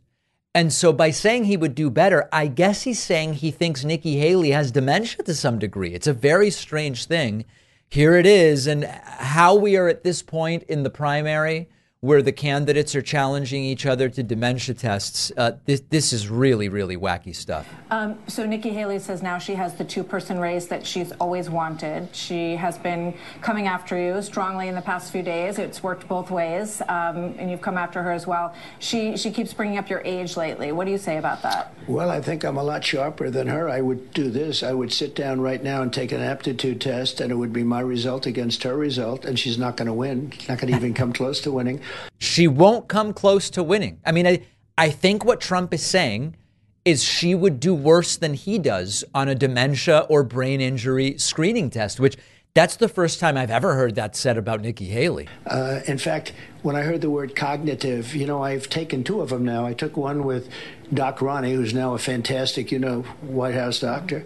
And 0.55 0.71
so 0.71 0.93
by 0.93 1.11
saying 1.11 1.43
he 1.43 1.57
would 1.57 1.75
do 1.75 1.89
better, 1.89 2.29
I 2.31 2.47
guess 2.47 2.83
he's 2.83 3.03
saying 3.03 3.33
he 3.33 3.51
thinks 3.51 3.83
Nikki 3.83 4.15
Haley 4.15 4.51
has 4.51 4.71
dementia 4.71 5.21
to 5.25 5.35
some 5.35 5.59
degree. 5.59 5.93
It's 5.93 6.07
a 6.07 6.13
very 6.13 6.49
strange 6.49 7.05
thing. 7.07 7.43
Here 7.89 8.15
it 8.15 8.25
is. 8.25 8.65
And 8.65 8.85
how 8.85 9.53
we 9.53 9.75
are 9.75 9.89
at 9.89 10.05
this 10.05 10.21
point 10.21 10.63
in 10.63 10.83
the 10.83 10.89
primary 10.89 11.67
where 12.05 12.21
the 12.21 12.31
candidates 12.31 12.93
are 12.95 13.01
challenging 13.01 13.63
each 13.63 13.83
other 13.83 14.07
to 14.09 14.21
dementia 14.21 14.75
tests, 14.75 15.31
uh, 15.37 15.53
this, 15.65 15.81
this 15.89 16.13
is 16.13 16.29
really, 16.29 16.69
really 16.69 16.95
wacky 16.95 17.35
stuff. 17.35 17.67
Um, 17.89 18.19
so 18.27 18.45
Nikki 18.45 18.69
Haley 18.69 18.99
says 18.99 19.23
now 19.23 19.39
she 19.39 19.55
has 19.55 19.73
the 19.73 19.83
two-person 19.83 20.37
race 20.37 20.67
that 20.67 20.85
she's 20.85 21.11
always 21.13 21.49
wanted. 21.49 22.07
She 22.15 22.55
has 22.57 22.77
been 22.77 23.15
coming 23.41 23.65
after 23.65 23.97
you 23.99 24.21
strongly 24.21 24.67
in 24.67 24.75
the 24.75 24.83
past 24.83 25.11
few 25.11 25.23
days. 25.23 25.57
It's 25.57 25.81
worked 25.81 26.07
both 26.07 26.29
ways, 26.29 26.79
um, 26.81 27.33
and 27.39 27.49
you've 27.49 27.61
come 27.61 27.75
after 27.75 28.03
her 28.03 28.11
as 28.11 28.27
well. 28.27 28.53
She 28.77 29.17
she 29.17 29.31
keeps 29.31 29.51
bringing 29.51 29.79
up 29.79 29.89
your 29.89 30.01
age 30.05 30.37
lately. 30.37 30.71
What 30.71 30.85
do 30.85 30.91
you 30.91 30.99
say 30.99 31.17
about 31.17 31.41
that? 31.41 31.73
Well, 31.87 32.11
I 32.11 32.21
think 32.21 32.43
I'm 32.43 32.57
a 32.57 32.63
lot 32.63 32.83
sharper 32.83 33.31
than 33.31 33.47
her. 33.47 33.67
I 33.67 33.81
would 33.81 34.13
do 34.13 34.29
this. 34.29 34.61
I 34.61 34.73
would 34.73 34.93
sit 34.93 35.15
down 35.15 35.41
right 35.41 35.63
now 35.63 35.81
and 35.81 35.91
take 35.91 36.11
an 36.11 36.21
aptitude 36.21 36.81
test, 36.81 37.19
and 37.19 37.31
it 37.31 37.35
would 37.35 37.53
be 37.53 37.63
my 37.63 37.79
result 37.79 38.27
against 38.27 38.61
her 38.61 38.77
result, 38.77 39.25
and 39.25 39.39
she's 39.39 39.57
not 39.57 39.75
going 39.75 39.87
to 39.87 39.93
win. 39.93 40.29
She's 40.31 40.49
not 40.49 40.59
going 40.59 40.71
to 40.71 40.77
even 40.77 40.93
come 40.93 41.13
close 41.13 41.41
to 41.41 41.51
winning. 41.51 41.81
She 42.17 42.47
won't 42.47 42.87
come 42.87 43.13
close 43.13 43.49
to 43.51 43.63
winning. 43.63 43.99
I 44.05 44.11
mean, 44.11 44.27
I, 44.27 44.41
I 44.77 44.89
think 44.89 45.25
what 45.25 45.41
Trump 45.41 45.73
is 45.73 45.85
saying 45.85 46.35
is 46.83 47.03
she 47.03 47.33
would 47.33 47.59
do 47.59 47.73
worse 47.73 48.15
than 48.15 48.33
he 48.33 48.59
does 48.59 49.03
on 49.13 49.27
a 49.27 49.35
dementia 49.35 50.05
or 50.09 50.23
brain 50.23 50.61
injury 50.61 51.17
screening 51.17 51.69
test, 51.69 51.99
which 51.99 52.15
That's 52.55 52.77
the 52.77 52.87
first 52.87 53.19
time 53.19 53.35
I've 53.35 53.51
ever 53.51 53.75
heard 53.75 53.95
that 53.95 54.15
said 54.15 54.37
about 54.37 54.61
Nikki 54.61 54.85
Haley. 54.85 55.27
Uh, 55.45 55.81
in 55.87 55.97
fact, 55.97 56.31
when 56.61 56.77
I 56.77 56.83
heard 56.83 57.01
the 57.01 57.09
word 57.09 57.35
cognitive, 57.35 58.15
you 58.15 58.25
know, 58.25 58.41
I've 58.41 58.69
taken 58.69 59.03
two 59.03 59.19
of 59.19 59.27
them 59.27 59.43
now. 59.43 59.65
I 59.65 59.73
took 59.73 59.97
one 59.97 60.23
with 60.23 60.47
Doc 60.93 61.21
Ronny, 61.21 61.53
who's 61.53 61.73
now 61.73 61.95
a 61.95 61.97
fantastic, 61.97 62.71
you 62.71 62.79
know, 62.79 63.01
White 63.19 63.55
House 63.55 63.81
doctor, 63.81 64.23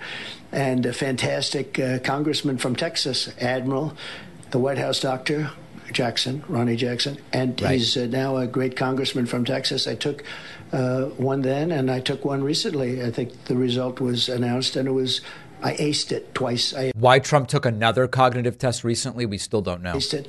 and 0.51 0.85
a 0.85 0.93
fantastic 0.93 1.79
uh, 1.79 1.97
congressman 2.03 2.59
from 2.59 2.75
Texas, 2.75 3.33
Admiral, 3.41 3.97
the 4.51 4.59
White 4.59 4.77
House 4.77 4.99
doctor, 4.99 5.49
Jackson, 5.91 6.43
Ronny 6.47 6.75
Jackson, 6.75 7.17
and 7.33 7.59
right. 7.61 7.79
he's 7.79 7.97
uh, 7.97 8.05
now 8.05 8.37
a 8.37 8.47
great 8.47 8.75
congressman 8.75 9.25
from 9.25 9.45
Texas. 9.45 9.87
I 9.87 9.95
took 9.95 10.23
uh, 10.71 11.05
one 11.05 11.41
then, 11.41 11.71
and 11.71 11.89
I 11.89 11.99
took 11.99 12.25
one 12.25 12.43
recently. 12.43 13.03
I 13.03 13.11
think 13.11 13.45
the 13.45 13.55
result 13.55 13.99
was 13.99 14.29
announced, 14.29 14.75
and 14.75 14.87
it 14.87 14.91
was 14.91 15.21
I 15.61 15.73
aced 15.73 16.11
it 16.11 16.33
twice. 16.33 16.73
I 16.73 16.91
Why 16.95 17.19
Trump 17.19 17.47
took 17.47 17.65
another 17.65 18.07
cognitive 18.07 18.57
test 18.57 18.83
recently, 18.83 19.25
we 19.25 19.37
still 19.37 19.61
don't 19.61 19.81
know. 19.81 19.93
Aced 19.93 20.13
it. 20.13 20.27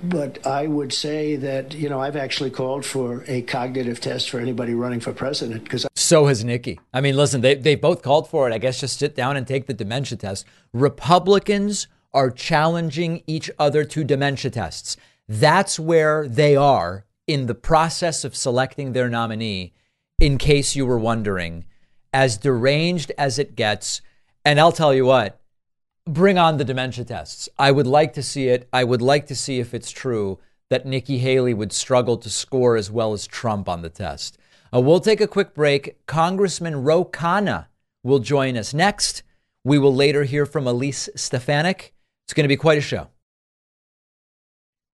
But 0.00 0.46
I 0.46 0.68
would 0.68 0.92
say 0.92 1.34
that, 1.36 1.74
you 1.74 1.88
know, 1.88 2.00
I've 2.00 2.14
actually 2.14 2.50
called 2.50 2.86
for 2.86 3.24
a 3.26 3.42
cognitive 3.42 4.00
test 4.00 4.30
for 4.30 4.38
anybody 4.38 4.72
running 4.72 5.00
for 5.00 5.12
president 5.12 5.64
because. 5.64 5.86
So 5.96 6.26
has 6.26 6.44
Nikki. 6.44 6.78
I 6.94 7.00
mean, 7.00 7.16
listen, 7.16 7.40
they, 7.40 7.56
they 7.56 7.74
both 7.74 8.02
called 8.02 8.30
for 8.30 8.48
it. 8.48 8.54
I 8.54 8.58
guess 8.58 8.78
just 8.78 8.98
sit 8.98 9.16
down 9.16 9.36
and 9.36 9.44
take 9.44 9.66
the 9.66 9.74
dementia 9.74 10.16
test. 10.16 10.46
Republicans 10.72 11.88
are 12.12 12.30
challenging 12.30 13.22
each 13.26 13.50
other 13.58 13.84
to 13.84 14.04
dementia 14.04 14.50
tests. 14.50 14.96
That's 15.28 15.78
where 15.78 16.26
they 16.26 16.56
are 16.56 17.04
in 17.26 17.46
the 17.46 17.54
process 17.54 18.24
of 18.24 18.34
selecting 18.34 18.92
their 18.92 19.08
nominee, 19.08 19.74
in 20.18 20.38
case 20.38 20.74
you 20.74 20.86
were 20.86 20.98
wondering. 20.98 21.64
As 22.12 22.38
deranged 22.38 23.12
as 23.18 23.38
it 23.38 23.54
gets, 23.54 24.00
and 24.44 24.58
I'll 24.58 24.72
tell 24.72 24.94
you 24.94 25.04
what, 25.04 25.40
bring 26.06 26.38
on 26.38 26.56
the 26.56 26.64
dementia 26.64 27.04
tests. 27.04 27.48
I 27.58 27.70
would 27.70 27.86
like 27.86 28.14
to 28.14 28.22
see 28.22 28.48
it. 28.48 28.66
I 28.72 28.84
would 28.84 29.02
like 29.02 29.26
to 29.26 29.36
see 29.36 29.60
if 29.60 29.74
it's 29.74 29.90
true 29.90 30.38
that 30.70 30.86
Nikki 30.86 31.18
Haley 31.18 31.54
would 31.54 31.72
struggle 31.72 32.16
to 32.16 32.30
score 32.30 32.76
as 32.76 32.90
well 32.90 33.12
as 33.12 33.26
Trump 33.26 33.68
on 33.68 33.82
the 33.82 33.90
test. 33.90 34.38
Uh, 34.72 34.80
we'll 34.80 35.00
take 35.00 35.20
a 35.20 35.26
quick 35.26 35.54
break. 35.54 36.04
Congressman 36.06 36.82
Ro 36.82 37.04
Khanna 37.04 37.66
will 38.02 38.18
join 38.18 38.56
us 38.56 38.72
next. 38.72 39.22
We 39.64 39.78
will 39.78 39.94
later 39.94 40.24
hear 40.24 40.46
from 40.46 40.66
Elise 40.66 41.08
Stefanik. 41.14 41.94
It's 42.28 42.34
going 42.34 42.44
to 42.44 42.48
be 42.48 42.56
quite 42.58 42.76
a 42.76 42.82
show. 42.82 43.08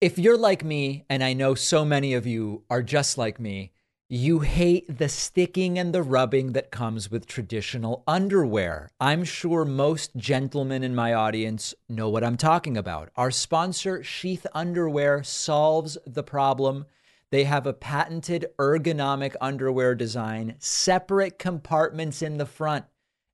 If 0.00 0.20
you're 0.20 0.38
like 0.38 0.62
me, 0.62 1.04
and 1.10 1.20
I 1.20 1.32
know 1.32 1.56
so 1.56 1.84
many 1.84 2.14
of 2.14 2.28
you 2.28 2.62
are 2.70 2.80
just 2.80 3.18
like 3.18 3.40
me, 3.40 3.72
you 4.08 4.38
hate 4.38 4.98
the 4.98 5.08
sticking 5.08 5.76
and 5.76 5.92
the 5.92 6.04
rubbing 6.04 6.52
that 6.52 6.70
comes 6.70 7.10
with 7.10 7.26
traditional 7.26 8.04
underwear. 8.06 8.88
I'm 9.00 9.24
sure 9.24 9.64
most 9.64 10.14
gentlemen 10.14 10.84
in 10.84 10.94
my 10.94 11.12
audience 11.12 11.74
know 11.88 12.08
what 12.08 12.22
I'm 12.22 12.36
talking 12.36 12.76
about. 12.76 13.10
Our 13.16 13.32
sponsor, 13.32 14.04
Sheath 14.04 14.46
Underwear, 14.54 15.24
solves 15.24 15.98
the 16.06 16.22
problem. 16.22 16.86
They 17.30 17.42
have 17.42 17.66
a 17.66 17.72
patented 17.72 18.46
ergonomic 18.60 19.34
underwear 19.40 19.96
design, 19.96 20.54
separate 20.60 21.40
compartments 21.40 22.22
in 22.22 22.38
the 22.38 22.46
front. 22.46 22.84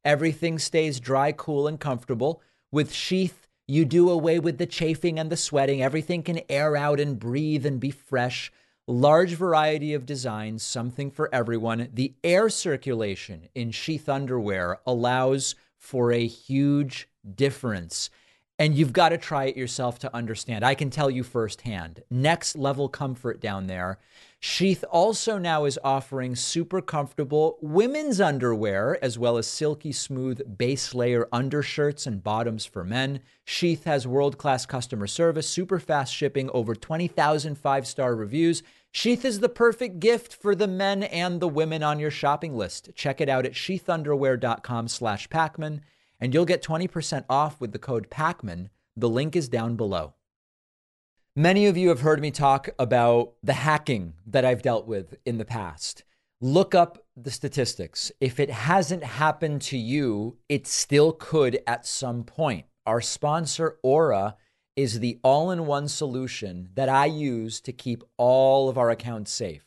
Everything 0.07 0.59
stays 0.59 1.01
dry, 1.01 1.33
cool, 1.33 1.69
and 1.69 1.79
comfortable. 1.79 2.41
With 2.73 2.95
Sheath, 2.95 3.47
you 3.71 3.85
do 3.85 4.11
away 4.11 4.39
with 4.39 4.59
the 4.59 4.67
chafing 4.67 5.19
and 5.19 5.31
the 5.31 5.37
sweating. 5.37 5.83
Everything 5.83 6.23
can 6.23 6.41
air 6.49 6.77
out 6.77 6.99
and 7.01 7.19
breathe 7.19 7.65
and 7.65 7.79
be 7.79 7.91
fresh 7.91 8.53
large 8.91 9.35
variety 9.35 9.95
of 9.95 10.05
designs, 10.05 10.63
something 10.63 11.11
for 11.11 11.33
everyone. 11.33 11.89
The 11.95 12.15
air 12.25 12.49
circulation 12.49 13.49
in 13.55 13.71
sheath 13.71 14.09
underwear 14.09 14.81
allows 14.87 15.55
for 15.79 16.13
a 16.13 16.27
huge 16.27 17.09
difference. 17.35 18.11
And 18.59 18.75
you've 18.75 18.93
got 18.93 19.11
to 19.11 19.19
try 19.19 19.45
it 19.45 19.57
yourself 19.57 19.99
to 20.01 20.15
understand. 20.15 20.65
I 20.65 20.75
can 20.75 20.91
tell 20.91 21.11
you 21.11 21.23
firsthand. 21.23 22.03
Next 22.11 22.57
level 22.57 22.89
comfort 22.89 23.41
down 23.41 23.69
there. 23.69 23.99
Sheath 24.43 24.85
also 24.91 25.37
now 25.37 25.67
is 25.67 25.79
offering 25.85 26.35
super 26.35 26.81
comfortable 26.81 27.59
women's 27.61 28.21
underwear, 28.21 28.99
as 29.03 29.19
well 29.19 29.37
as 29.37 29.47
silky 29.47 29.93
smooth 29.93 30.57
base 30.57 30.95
layer 30.95 31.29
undershirts 31.31 32.07
and 32.07 32.23
bottoms 32.23 32.65
for 32.65 32.83
men. 32.83 33.21
Sheath 33.45 33.85
has 33.85 34.07
world 34.07 34.39
class 34.39 34.65
customer 34.65 35.07
service, 35.07 35.49
super 35.49 35.79
fast 35.79 36.15
shipping, 36.15 36.49
over 36.55 36.75
20,000 36.75 37.57
five 37.59 37.87
star 37.87 38.17
reviews 38.17 38.63
Sheath 38.93 39.25
is 39.25 39.39
the 39.39 39.49
perfect 39.49 40.01
gift 40.01 40.35
for 40.35 40.57
the 40.57 40.67
men 40.67 41.05
and 41.05 41.39
the 41.39 41.49
women 41.49 41.85
on 41.85 42.01
your 42.01 42.11
shopping 42.11 42.57
list. 42.57 42.91
Check 42.97 43.21
it 43.21 43.29
out 43.29 43.47
at 43.47 43.53
sheathunderwear.com 43.53 44.89
slash 44.89 45.29
Pakman, 45.29 45.81
and 46.19 46.35
you'll 46.35 46.45
get 46.45 46.63
20% 46.63 47.25
off 47.31 47.61
with 47.61 47.71
the 47.71 47.79
code 47.79 48.11
Pakman. 48.11 48.69
The 48.97 49.09
link 49.09 49.37
is 49.37 49.49
down 49.49 49.77
below. 49.77 50.15
Many 51.41 51.65
of 51.69 51.79
you 51.79 51.89
have 51.89 52.03
heard 52.03 52.21
me 52.21 52.31
talk 52.31 52.69
about 52.79 53.33
the 53.43 53.55
hacking 53.55 54.13
that 54.27 54.45
I've 54.45 54.61
dealt 54.61 54.87
with 54.87 55.15
in 55.25 55.39
the 55.39 55.47
past. 55.47 56.05
Look 56.39 56.75
up 56.75 57.07
the 57.17 57.31
statistics. 57.31 58.13
If 58.21 58.39
it 58.39 58.51
hasn't 58.51 59.03
happened 59.03 59.63
to 59.63 59.79
you, 59.79 60.37
it 60.51 60.67
still 60.67 61.13
could 61.13 61.59
at 61.67 61.87
some 61.87 62.25
point. 62.25 62.67
Our 62.85 63.01
sponsor, 63.01 63.79
Aura, 63.83 64.37
is 64.77 65.01
the 65.01 65.19
all 65.25 65.51
in 65.51 65.65
one 65.65 65.89
solution 65.89 66.69
that 66.75 66.91
I 66.91 67.07
use 67.07 67.63
to 67.63 67.73
keep 67.73 68.05
all 68.19 68.69
of 68.69 68.77
our 68.77 68.91
accounts 68.91 69.33
safe. 69.33 69.65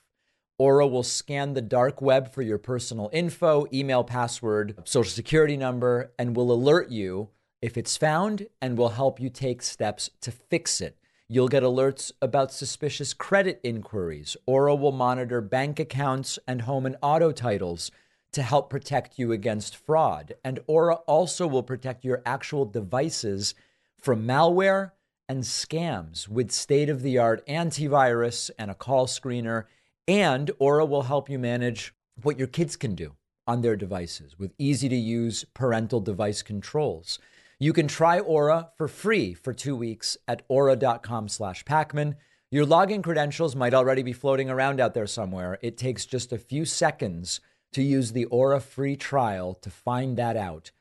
Aura 0.59 0.85
will 0.85 1.01
scan 1.01 1.55
the 1.55 1.61
dark 1.63 2.03
web 2.03 2.31
for 2.31 2.43
your 2.43 2.59
personal 2.59 3.09
info, 3.11 3.65
email, 3.73 4.03
password, 4.03 4.77
social 4.83 5.09
security 5.09 5.57
number, 5.57 6.11
and 6.19 6.35
will 6.35 6.51
alert 6.51 6.91
you 6.91 7.29
if 7.63 7.77
it's 7.79 7.97
found 7.97 8.45
and 8.61 8.77
will 8.77 8.89
help 8.89 9.19
you 9.19 9.31
take 9.31 9.63
steps 9.63 10.11
to 10.21 10.29
fix 10.29 10.79
it. 10.79 10.99
You'll 11.29 11.47
get 11.47 11.63
alerts 11.63 12.11
about 12.21 12.51
suspicious 12.51 13.13
credit 13.13 13.59
inquiries. 13.63 14.35
Aura 14.45 14.75
will 14.75 14.91
monitor 14.91 15.41
bank 15.41 15.79
accounts 15.79 16.37
and 16.47 16.63
home 16.63 16.85
and 16.85 16.97
auto 17.01 17.31
titles 17.31 17.91
to 18.33 18.41
help 18.41 18.69
protect 18.69 19.17
you 19.17 19.31
against 19.31 19.75
fraud. 19.75 20.33
And 20.43 20.59
Aura 20.67 20.95
also 21.07 21.47
will 21.47 21.63
protect 21.63 22.03
your 22.03 22.21
actual 22.25 22.65
devices 22.65 23.55
from 23.99 24.27
malware 24.27 24.91
and 25.29 25.43
scams 25.43 26.27
with 26.27 26.51
state 26.51 26.89
of 26.89 27.01
the 27.01 27.17
art 27.17 27.45
antivirus 27.47 28.51
and 28.59 28.69
a 28.69 28.75
call 28.75 29.07
screener. 29.07 29.65
And 30.07 30.51
Aura 30.59 30.85
will 30.85 31.03
help 31.03 31.29
you 31.29 31.39
manage 31.39 31.93
what 32.21 32.37
your 32.37 32.47
kids 32.47 32.75
can 32.75 32.95
do 32.95 33.15
on 33.47 33.61
their 33.61 33.75
devices 33.75 34.37
with 34.37 34.53
easy 34.57 34.89
to 34.89 34.95
use 34.95 35.45
parental 35.53 36.01
device 36.01 36.41
controls. 36.41 37.19
You 37.63 37.71
can 37.71 37.87
try 37.87 38.19
Aura 38.19 38.71
for 38.75 38.89
free 38.89 39.33
for 39.33 39.53
two 39.53 39.73
weeks 39.73 40.17
at 40.27 40.41
aura.com 40.49 41.29
slash 41.29 41.63
Pakman. 41.63 42.15
Your 42.51 42.65
login 42.65 43.01
credentials 43.01 43.55
might 43.55 43.73
already 43.73 44.03
be 44.03 44.11
floating 44.11 44.49
around 44.49 44.81
out 44.81 44.93
there 44.93 45.07
somewhere. 45.07 45.57
It 45.61 45.77
takes 45.77 46.05
just 46.05 46.33
a 46.33 46.37
few 46.37 46.65
seconds 46.65 47.39
to 47.71 47.81
use 47.81 48.11
the 48.11 48.25
Aura 48.25 48.59
free 48.59 48.97
trial 48.97 49.53
to 49.61 49.69
find 49.69 50.17
that 50.17 50.35
out. 50.35 50.71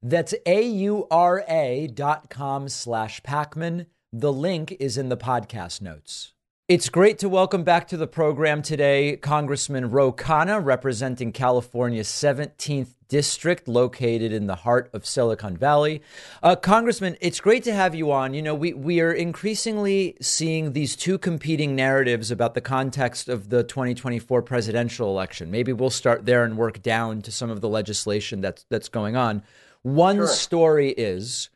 That's 0.00 0.32
A-U-R-A 0.46 1.88
dot 1.88 2.30
com 2.30 2.68
slash 2.68 3.20
Pakman. 3.22 3.86
The 4.12 4.32
link 4.32 4.76
is 4.78 4.96
in 4.96 5.08
the 5.08 5.16
podcast 5.16 5.82
notes. 5.82 6.34
It's 6.70 6.88
great 6.88 7.18
to 7.18 7.28
welcome 7.28 7.64
back 7.64 7.88
to 7.88 7.96
the 7.96 8.06
program 8.06 8.62
today 8.62 9.16
Congressman 9.16 9.90
Ro 9.90 10.12
Khanna, 10.12 10.64
representing 10.64 11.32
California's 11.32 12.06
17th 12.06 12.94
district 13.08 13.66
located 13.66 14.32
in 14.32 14.46
the 14.46 14.54
heart 14.54 14.88
of 14.92 15.04
Silicon 15.04 15.56
Valley. 15.56 16.00
Uh, 16.44 16.54
Congressman, 16.54 17.16
it's 17.20 17.40
great 17.40 17.64
to 17.64 17.74
have 17.74 17.96
you 17.96 18.12
on. 18.12 18.34
You 18.34 18.42
know, 18.42 18.54
we, 18.54 18.72
we 18.72 19.00
are 19.00 19.10
increasingly 19.10 20.16
seeing 20.20 20.72
these 20.72 20.94
two 20.94 21.18
competing 21.18 21.74
narratives 21.74 22.30
about 22.30 22.54
the 22.54 22.60
context 22.60 23.28
of 23.28 23.48
the 23.48 23.64
2024 23.64 24.40
presidential 24.42 25.08
election. 25.08 25.50
Maybe 25.50 25.72
we'll 25.72 25.90
start 25.90 26.24
there 26.24 26.44
and 26.44 26.56
work 26.56 26.82
down 26.82 27.20
to 27.22 27.32
some 27.32 27.50
of 27.50 27.62
the 27.62 27.68
legislation 27.68 28.40
that's, 28.40 28.64
that's 28.68 28.88
going 28.88 29.16
on. 29.16 29.42
One 29.82 30.18
sure. 30.18 30.28
story 30.28 30.90
is 30.90 31.50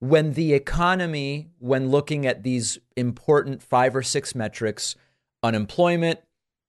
when 0.00 0.34
the 0.34 0.54
economy, 0.54 1.48
when 1.58 1.90
looking 1.90 2.26
at 2.26 2.42
these 2.42 2.78
important 2.96 3.62
five 3.62 3.96
or 3.96 4.02
six 4.02 4.34
metrics, 4.34 4.96
unemployment, 5.42 6.20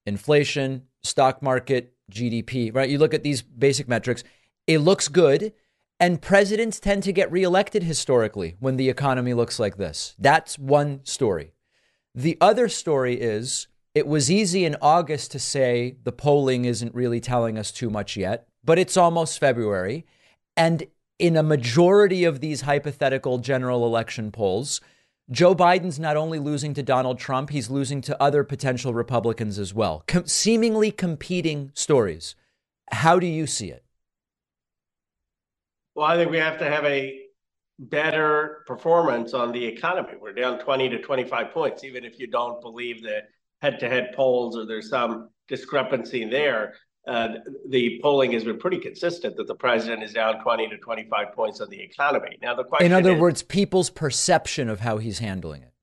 inflation, 0.05 0.83
stock 1.03 1.41
market, 1.41 1.93
GDP, 2.11 2.73
right? 2.73 2.89
You 2.89 2.97
look 2.97 3.13
at 3.13 3.23
these 3.23 3.41
basic 3.41 3.87
metrics, 3.87 4.23
it 4.67 4.79
looks 4.79 5.07
good. 5.07 5.53
And 6.01 6.21
presidents 6.21 6.79
tend 6.79 7.03
to 7.03 7.11
get 7.11 7.29
reelected 7.29 7.83
historically 7.83 8.55
when 8.59 8.77
the 8.77 8.89
economy 8.89 9.33
looks 9.33 9.59
like 9.59 9.75
this. 9.75 10.15
That's 10.17 10.57
one 10.57 11.01
story. 11.03 11.51
The 12.15 12.37
other 12.39 12.69
story 12.69 13.19
is 13.19 13.67
it 13.93 14.07
was 14.07 14.31
easy 14.31 14.63
in 14.63 14.77
August 14.81 15.31
to 15.31 15.39
say 15.39 15.97
the 16.03 16.13
polling 16.13 16.63
isn't 16.63 16.95
really 16.95 17.19
telling 17.19 17.57
us 17.57 17.69
too 17.69 17.89
much 17.89 18.15
yet, 18.15 18.47
but 18.63 18.79
it's 18.79 18.95
almost 18.95 19.39
February. 19.39 20.05
And 20.55 20.87
in 21.19 21.35
a 21.35 21.43
majority 21.43 22.23
of 22.23 22.39
these 22.39 22.61
hypothetical 22.61 23.37
general 23.37 23.85
election 23.85 24.31
polls, 24.31 24.79
Joe 25.29 25.53
Biden's 25.53 25.99
not 25.99 26.17
only 26.17 26.39
losing 26.39 26.73
to 26.73 26.81
Donald 26.81 27.19
Trump, 27.19 27.51
he's 27.51 27.69
losing 27.69 28.01
to 28.01 28.23
other 28.23 28.43
potential 28.43 28.93
Republicans 28.93 29.59
as 29.59 29.73
well. 29.73 30.03
Com- 30.07 30.25
seemingly 30.25 30.91
competing 30.91 31.71
stories. 31.75 32.35
How 32.91 33.19
do 33.19 33.27
you 33.27 33.45
see 33.45 33.69
it? 33.69 33.83
Well, 35.93 36.07
I 36.07 36.15
think 36.15 36.31
we 36.31 36.37
have 36.37 36.57
to 36.59 36.65
have 36.65 36.85
a 36.85 37.19
better 37.77 38.63
performance 38.65 39.33
on 39.33 39.51
the 39.51 39.63
economy. 39.63 40.13
We're 40.19 40.33
down 40.33 40.59
20 40.59 40.89
to 40.89 41.01
25 41.01 41.51
points, 41.51 41.83
even 41.83 42.05
if 42.05 42.17
you 42.17 42.27
don't 42.27 42.61
believe 42.61 43.03
the 43.03 43.23
head 43.61 43.79
to 43.81 43.89
head 43.89 44.13
polls 44.15 44.57
or 44.57 44.65
there's 44.65 44.89
some 44.89 45.29
discrepancy 45.47 46.25
there. 46.25 46.75
Uh, 47.07 47.35
the 47.69 47.99
polling 48.03 48.31
has 48.33 48.43
been 48.43 48.59
pretty 48.59 48.77
consistent 48.77 49.35
that 49.37 49.47
the 49.47 49.55
president 49.55 50.03
is 50.03 50.13
down 50.13 50.41
20 50.41 50.67
to 50.67 50.77
25 50.77 51.33
points 51.33 51.61
on 51.61 51.69
the 51.69 51.79
economy. 51.79 52.37
Now, 52.41 52.53
the 52.53 52.63
question 52.63 52.85
In 52.85 52.93
other 52.93 53.13
is, 53.13 53.19
words, 53.19 53.41
people's 53.41 53.89
perception 53.89 54.69
of 54.69 54.81
how 54.81 54.97
he's 54.97 55.19
handling 55.19 55.63
it. 55.63 55.73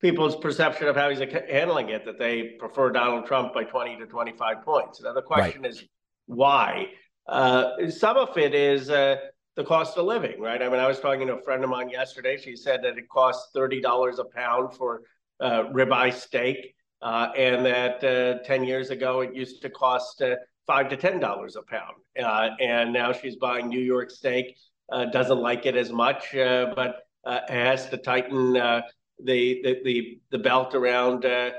People's 0.00 0.36
perception 0.36 0.86
of 0.86 0.94
how 0.94 1.08
he's 1.08 1.18
handling 1.50 1.88
it, 1.88 2.04
that 2.04 2.18
they 2.18 2.54
prefer 2.58 2.90
Donald 2.90 3.26
Trump 3.26 3.54
by 3.54 3.64
20 3.64 3.96
to 3.96 4.06
25 4.06 4.62
points. 4.62 5.00
Now, 5.02 5.14
the 5.14 5.22
question 5.22 5.62
right. 5.62 5.70
is 5.70 5.84
why? 6.26 6.88
Uh, 7.26 7.88
some 7.88 8.16
of 8.16 8.36
it 8.36 8.54
is 8.54 8.90
uh, 8.90 9.16
the 9.56 9.64
cost 9.64 9.96
of 9.96 10.04
living, 10.04 10.40
right? 10.40 10.62
I 10.62 10.68
mean, 10.68 10.78
I 10.78 10.86
was 10.86 11.00
talking 11.00 11.26
to 11.28 11.36
a 11.36 11.42
friend 11.42 11.64
of 11.64 11.70
mine 11.70 11.88
yesterday. 11.88 12.36
She 12.36 12.54
said 12.54 12.82
that 12.84 12.98
it 12.98 13.08
costs 13.08 13.50
$30 13.56 14.18
a 14.18 14.24
pound 14.24 14.74
for 14.74 15.02
uh, 15.40 15.64
ribeye 15.72 16.12
steak. 16.12 16.74
Uh, 17.02 17.30
and 17.36 17.64
that 17.64 18.02
uh, 18.04 18.42
10 18.44 18.64
years 18.64 18.90
ago, 18.90 19.20
it 19.20 19.34
used 19.34 19.60
to 19.62 19.70
cost 19.70 20.22
uh, 20.22 20.34
five 20.66 20.88
to 20.88 20.96
ten 20.96 21.20
dollars 21.20 21.56
a 21.56 21.62
pound. 21.62 21.96
Uh, 22.22 22.50
and 22.60 22.92
now 22.92 23.12
she's 23.12 23.36
buying 23.36 23.68
New 23.68 23.80
York 23.80 24.10
steak. 24.10 24.56
Uh, 24.90 25.04
doesn't 25.06 25.40
like 25.40 25.66
it 25.66 25.76
as 25.76 25.90
much, 25.90 26.34
uh, 26.36 26.72
but 26.76 27.06
uh, 27.24 27.40
has 27.48 27.88
to 27.88 27.96
tighten 27.96 28.56
uh, 28.56 28.80
the, 29.24 29.60
the, 29.64 29.80
the 29.84 30.20
the 30.30 30.38
belt 30.38 30.74
around 30.74 31.24
uh, 31.24 31.50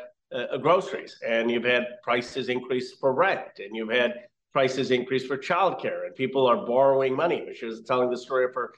groceries. 0.61 1.17
And 1.27 1.51
you've 1.51 1.65
had 1.65 1.85
prices 2.03 2.49
increase 2.49 2.93
for 2.93 3.13
rent, 3.13 3.59
and 3.59 3.75
you've 3.75 3.91
had 3.91 4.13
prices 4.53 4.91
increase 4.91 5.25
for 5.25 5.37
childcare, 5.37 6.05
and 6.05 6.15
people 6.15 6.47
are 6.47 6.65
borrowing 6.65 7.15
money. 7.15 7.47
She 7.53 7.65
was 7.65 7.83
telling 7.83 8.09
the 8.09 8.17
story 8.17 8.45
of 8.45 8.55
her 8.55 8.73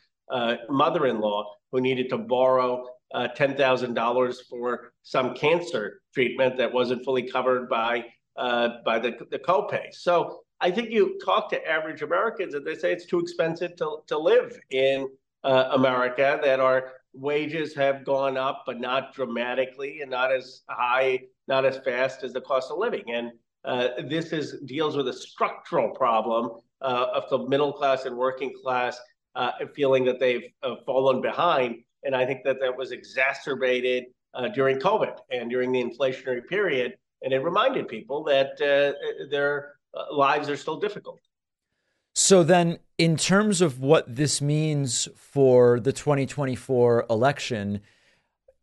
mother-in-law 0.69 1.55
who 1.71 1.81
needed 1.81 2.09
to 2.09 2.17
borrow 2.17 2.85
uh, 3.13 3.27
$10,000 3.35 4.35
for 4.49 4.91
some 5.03 5.33
cancer 5.33 6.01
treatment 6.13 6.57
that 6.57 6.71
wasn't 6.71 7.03
fully 7.03 7.29
covered 7.29 7.69
by 7.69 8.05
uh, 8.39 8.69
by 8.85 8.97
the, 8.97 9.11
the 9.29 9.37
copay. 9.37 9.93
So 9.93 10.39
I 10.61 10.71
think 10.71 10.89
you 10.89 11.19
talk 11.23 11.49
to 11.49 11.67
average 11.67 12.01
Americans 12.01 12.53
and 12.53 12.65
they 12.65 12.75
say 12.75 12.91
it's 12.93 13.05
too 13.05 13.19
expensive 13.19 13.75
to, 13.75 13.97
to 14.07 14.17
live 14.17 14.57
in 14.71 15.07
uh, 15.43 15.69
America, 15.73 16.39
that 16.41 16.59
our 16.59 16.93
wages 17.13 17.75
have 17.75 18.05
gone 18.05 18.37
up, 18.37 18.63
but 18.65 18.79
not 18.79 19.13
dramatically 19.13 20.01
and 20.01 20.09
not 20.11 20.31
as 20.31 20.61
high, 20.69 21.19
not 21.47 21.65
as 21.65 21.77
fast 21.79 22.23
as 22.23 22.33
the 22.33 22.41
cost 22.41 22.71
of 22.71 22.77
living. 22.77 23.03
And 23.13 23.31
uh, 23.65 23.89
this 24.07 24.31
is 24.31 24.59
deals 24.65 24.95
with 24.95 25.07
a 25.09 25.13
structural 25.13 25.89
problem 25.91 26.51
uh, 26.81 27.07
of 27.13 27.29
the 27.29 27.39
middle 27.49 27.73
class 27.73 28.05
and 28.05 28.15
working 28.15 28.53
class 28.63 28.97
uh, 29.35 29.51
feeling 29.75 30.05
that 30.05 30.19
they've 30.19 30.49
uh, 30.63 30.75
fallen 30.85 31.21
behind. 31.21 31.75
And 32.03 32.15
I 32.15 32.25
think 32.25 32.43
that 32.45 32.61
that 32.61 32.75
was 32.75 32.91
exacerbated 32.91 34.05
during 34.53 34.77
COVID 34.77 35.17
and 35.31 35.49
during 35.49 35.71
the 35.71 35.83
inflationary 35.83 36.45
period 36.47 36.93
and 37.21 37.33
it 37.33 37.39
reminded 37.39 37.87
people 37.87 38.23
that 38.25 38.53
uh, 38.61 38.93
their 39.29 39.73
uh, 39.93 40.13
lives 40.13 40.49
are 40.49 40.57
still 40.57 40.79
difficult. 40.79 41.19
So 42.15 42.43
then, 42.43 42.79
in 42.97 43.15
terms 43.15 43.61
of 43.61 43.79
what 43.79 44.13
this 44.13 44.41
means 44.41 45.07
for 45.15 45.79
the 45.79 45.93
2024 45.93 47.05
election, 47.09 47.81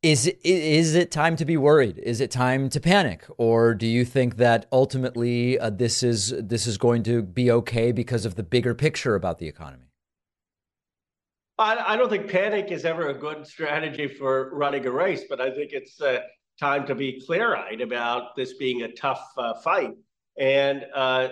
is 0.03 0.27
it, 0.27 0.39
is 0.45 0.95
it 0.95 1.11
time 1.11 1.37
to 1.37 1.45
be 1.45 1.57
worried? 1.57 1.99
Is 1.99 2.21
it 2.21 2.31
time 2.31 2.69
to 2.71 2.81
panic, 2.81 3.25
or 3.39 3.75
do 3.75 3.87
you 3.87 4.05
think 4.05 4.37
that 4.37 4.67
ultimately 4.71 5.59
uh, 5.59 5.71
this 5.71 6.03
is 6.03 6.35
this 6.39 6.67
is 6.67 6.77
going 6.77 7.03
to 7.05 7.23
be 7.23 7.51
okay 7.51 7.93
because 7.93 8.27
of 8.27 8.35
the 8.35 8.43
bigger 8.43 8.75
picture 8.75 9.15
about 9.15 9.39
the 9.39 9.49
economy? 9.49 9.87
I, 11.59 11.95
I 11.95 11.97
don't 11.97 12.11
think 12.11 12.31
panic 12.31 12.71
is 12.71 12.85
ever 12.85 13.09
a 13.09 13.15
good 13.15 13.47
strategy 13.47 14.07
for 14.07 14.55
running 14.55 14.87
a 14.87 14.91
race, 14.91 15.25
but 15.29 15.41
I 15.41 15.51
think 15.51 15.73
it's 15.73 16.01
uh, 16.01 16.21
time 16.59 16.87
to 16.87 16.95
be 16.95 17.21
clear 17.21 17.55
eyed 17.55 17.81
about 17.81 18.35
this 18.37 18.55
being 18.55 18.83
a 18.83 18.93
tough 18.93 19.27
uh, 19.37 19.55
fight. 19.55 19.93
And 20.39 20.85
uh, 20.95 21.29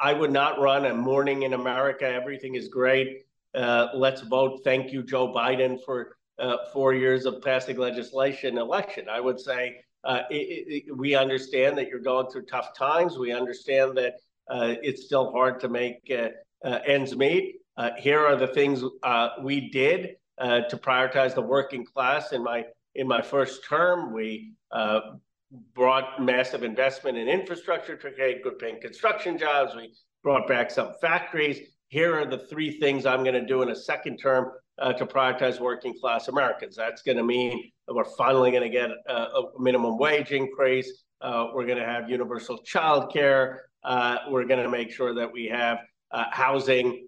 I 0.00 0.12
would 0.12 0.32
not 0.32 0.60
run 0.60 0.86
a 0.86 0.94
morning 0.94 1.42
in 1.42 1.54
America. 1.54 2.06
Everything 2.06 2.54
is 2.54 2.68
great. 2.68 3.22
Uh, 3.54 3.88
let's 3.94 4.22
vote. 4.22 4.60
Thank 4.64 4.92
you, 4.92 5.02
Joe 5.02 5.32
Biden, 5.32 5.78
for 5.84 6.16
uh, 6.38 6.56
four 6.72 6.94
years 6.94 7.26
of 7.26 7.40
passing 7.42 7.76
legislation 7.76 8.58
election. 8.58 9.08
I 9.08 9.20
would 9.20 9.38
say 9.38 9.76
uh, 10.02 10.22
it, 10.30 10.86
it, 10.86 10.96
we 10.96 11.14
understand 11.14 11.78
that 11.78 11.88
you're 11.88 12.00
going 12.00 12.28
through 12.30 12.46
tough 12.46 12.76
times. 12.76 13.18
We 13.18 13.32
understand 13.32 13.96
that 13.98 14.14
uh, 14.50 14.74
it's 14.82 15.04
still 15.04 15.30
hard 15.30 15.60
to 15.60 15.68
make 15.68 16.12
ends 16.86 17.16
meet. 17.16 17.56
here 17.98 18.26
are 18.26 18.36
the 18.36 18.48
things 18.48 18.82
we 19.42 19.70
did 19.70 20.16
to 20.40 20.76
prioritize 20.76 21.34
the 21.34 21.42
working 21.42 21.84
class 21.84 22.32
in 22.32 22.42
my 22.42 22.64
in 22.94 23.08
my 23.08 23.22
first 23.22 23.64
term. 23.68 24.12
We 24.12 24.52
uh, 24.74 25.00
brought 25.74 26.20
massive 26.20 26.62
investment 26.62 27.16
in 27.16 27.28
infrastructure 27.28 27.96
to 27.96 28.10
create 28.10 28.42
good 28.42 28.58
paying 28.58 28.80
construction 28.80 29.38
jobs. 29.38 29.74
We 29.74 29.94
brought 30.22 30.48
back 30.48 30.70
some 30.70 30.92
factories. 31.00 31.60
Here 31.88 32.18
are 32.18 32.26
the 32.26 32.38
three 32.38 32.78
things 32.80 33.06
I'm 33.06 33.22
going 33.22 33.40
to 33.40 33.46
do 33.46 33.62
in 33.62 33.70
a 33.70 33.76
second 33.76 34.18
term 34.18 34.50
uh, 34.78 34.92
to 34.94 35.06
prioritize 35.06 35.60
working 35.60 35.94
class 36.00 36.26
Americans. 36.26 36.74
That's 36.74 37.02
going 37.02 37.18
to 37.18 37.22
mean 37.22 37.70
that 37.86 37.94
we're 37.94 38.04
finally 38.16 38.50
going 38.50 38.64
to 38.64 38.68
get 38.68 38.90
a, 39.06 39.42
minimum 39.58 39.96
wage 39.96 40.32
increase. 40.32 41.04
Uh, 41.20 41.48
we're 41.54 41.66
going 41.66 41.78
to 41.78 41.84
have 41.84 42.10
universal 42.10 42.58
child 42.58 43.12
care. 43.12 43.62
Uh, 43.84 44.18
we're 44.28 44.44
going 44.44 44.62
to 44.62 44.68
make 44.68 44.90
sure 44.90 45.14
that 45.14 45.30
we 45.30 45.46
have 45.46 45.78
uh, 46.10 46.24
housing, 46.32 47.06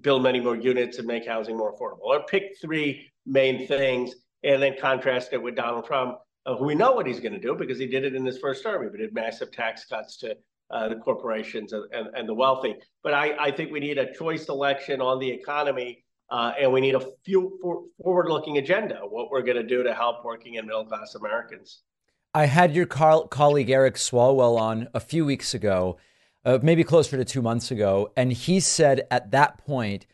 build 0.00 0.22
many 0.22 0.38
more 0.38 0.56
units, 0.56 0.98
and 0.98 1.06
make 1.06 1.26
housing 1.26 1.56
more 1.56 1.74
affordable. 1.74 2.04
Or 2.04 2.22
pick 2.26 2.52
three 2.60 3.10
main 3.26 3.66
things 3.66 4.14
and 4.44 4.62
then 4.62 4.74
contrast 4.80 5.32
it 5.32 5.42
with 5.42 5.56
Donald 5.56 5.84
Trump, 5.84 6.16
uh, 6.46 6.56
we 6.60 6.74
know 6.74 6.92
what 6.92 7.06
he's 7.06 7.20
going 7.20 7.32
to 7.32 7.40
do 7.40 7.54
because 7.54 7.78
he 7.78 7.86
did 7.86 8.04
it 8.04 8.14
in 8.14 8.24
his 8.24 8.38
first 8.38 8.62
term. 8.62 8.88
He 8.90 8.98
did 8.98 9.14
massive 9.14 9.52
tax 9.52 9.84
cuts 9.84 10.16
to 10.18 10.36
uh, 10.70 10.88
the 10.88 10.96
corporations 10.96 11.72
and, 11.72 11.84
and, 11.92 12.08
and, 12.14 12.28
the 12.28 12.34
wealthy. 12.34 12.76
But 13.02 13.12
I, 13.12 13.36
I, 13.46 13.50
think 13.50 13.72
we 13.72 13.80
need 13.80 13.98
a 13.98 14.12
choice 14.14 14.48
election 14.48 15.00
on 15.00 15.18
the 15.18 15.28
economy, 15.28 16.04
uh, 16.30 16.52
and 16.60 16.72
we 16.72 16.80
need 16.80 16.94
a 16.94 17.04
few 17.24 17.58
for, 17.60 17.82
forward-looking 18.02 18.58
agenda. 18.58 19.00
What 19.02 19.30
we're 19.30 19.42
going 19.42 19.56
to 19.56 19.66
do 19.66 19.82
to 19.82 19.92
help 19.92 20.24
working 20.24 20.58
and 20.58 20.66
middle-class 20.66 21.16
Americans. 21.16 21.82
I 22.32 22.46
had 22.46 22.72
your 22.72 22.86
co- 22.86 23.26
colleague 23.26 23.70
Eric 23.70 23.96
Swalwell 23.96 24.56
on 24.58 24.88
a 24.94 25.00
few 25.00 25.24
weeks 25.24 25.54
ago, 25.54 25.98
uh, 26.44 26.60
maybe 26.62 26.84
closer 26.84 27.16
to 27.16 27.24
two 27.24 27.42
months 27.42 27.72
ago, 27.72 28.12
and 28.16 28.32
he 28.32 28.60
said 28.60 29.08
at 29.10 29.32
that 29.32 29.58
point 29.58 30.06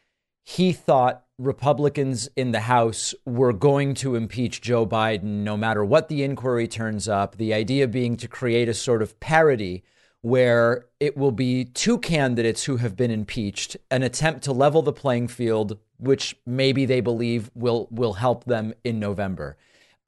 he 0.43 0.73
thought 0.73 1.26
Republicans 1.39 2.31
in 2.35 2.53
the 2.53 2.61
House 2.61 3.15
were 3.27 3.53
going 3.53 3.93
to 3.95 4.15
impeach 4.15 4.63
Joe 4.63 4.87
Biden 4.87 5.45
no 5.45 5.57
matter 5.57 5.85
what 5.85 6.09
the 6.09 6.23
inquiry 6.23 6.67
turns 6.67 7.09
up. 7.09 7.37
The 7.37 7.53
idea 7.53 7.87
being 7.87 8.17
to 8.17 8.29
create 8.29 8.69
a 8.69 8.75
sort 8.75 9.03
of 9.03 9.21
parity 9.21 9.85
where 10.23 10.87
it 10.99 11.17
will 11.17 11.33
be 11.33 11.65
two 11.65 11.99
candidates 11.99 12.65
who 12.65 12.79
have 12.79 12.97
been 12.97 13.11
impeached, 13.11 13.77
an 13.91 14.03
attempt 14.03 14.45
to 14.45 14.53
level 14.53 14.81
the 14.81 14.93
playing 14.93 15.29
field, 15.29 15.79
which 15.99 16.37
maybe 16.47 16.87
they 16.87 17.01
believe 17.01 17.51
will 17.55 17.87
will 17.91 18.15
help 18.15 18.45
them 18.45 18.73
in 18.83 18.99
November. 18.99 19.59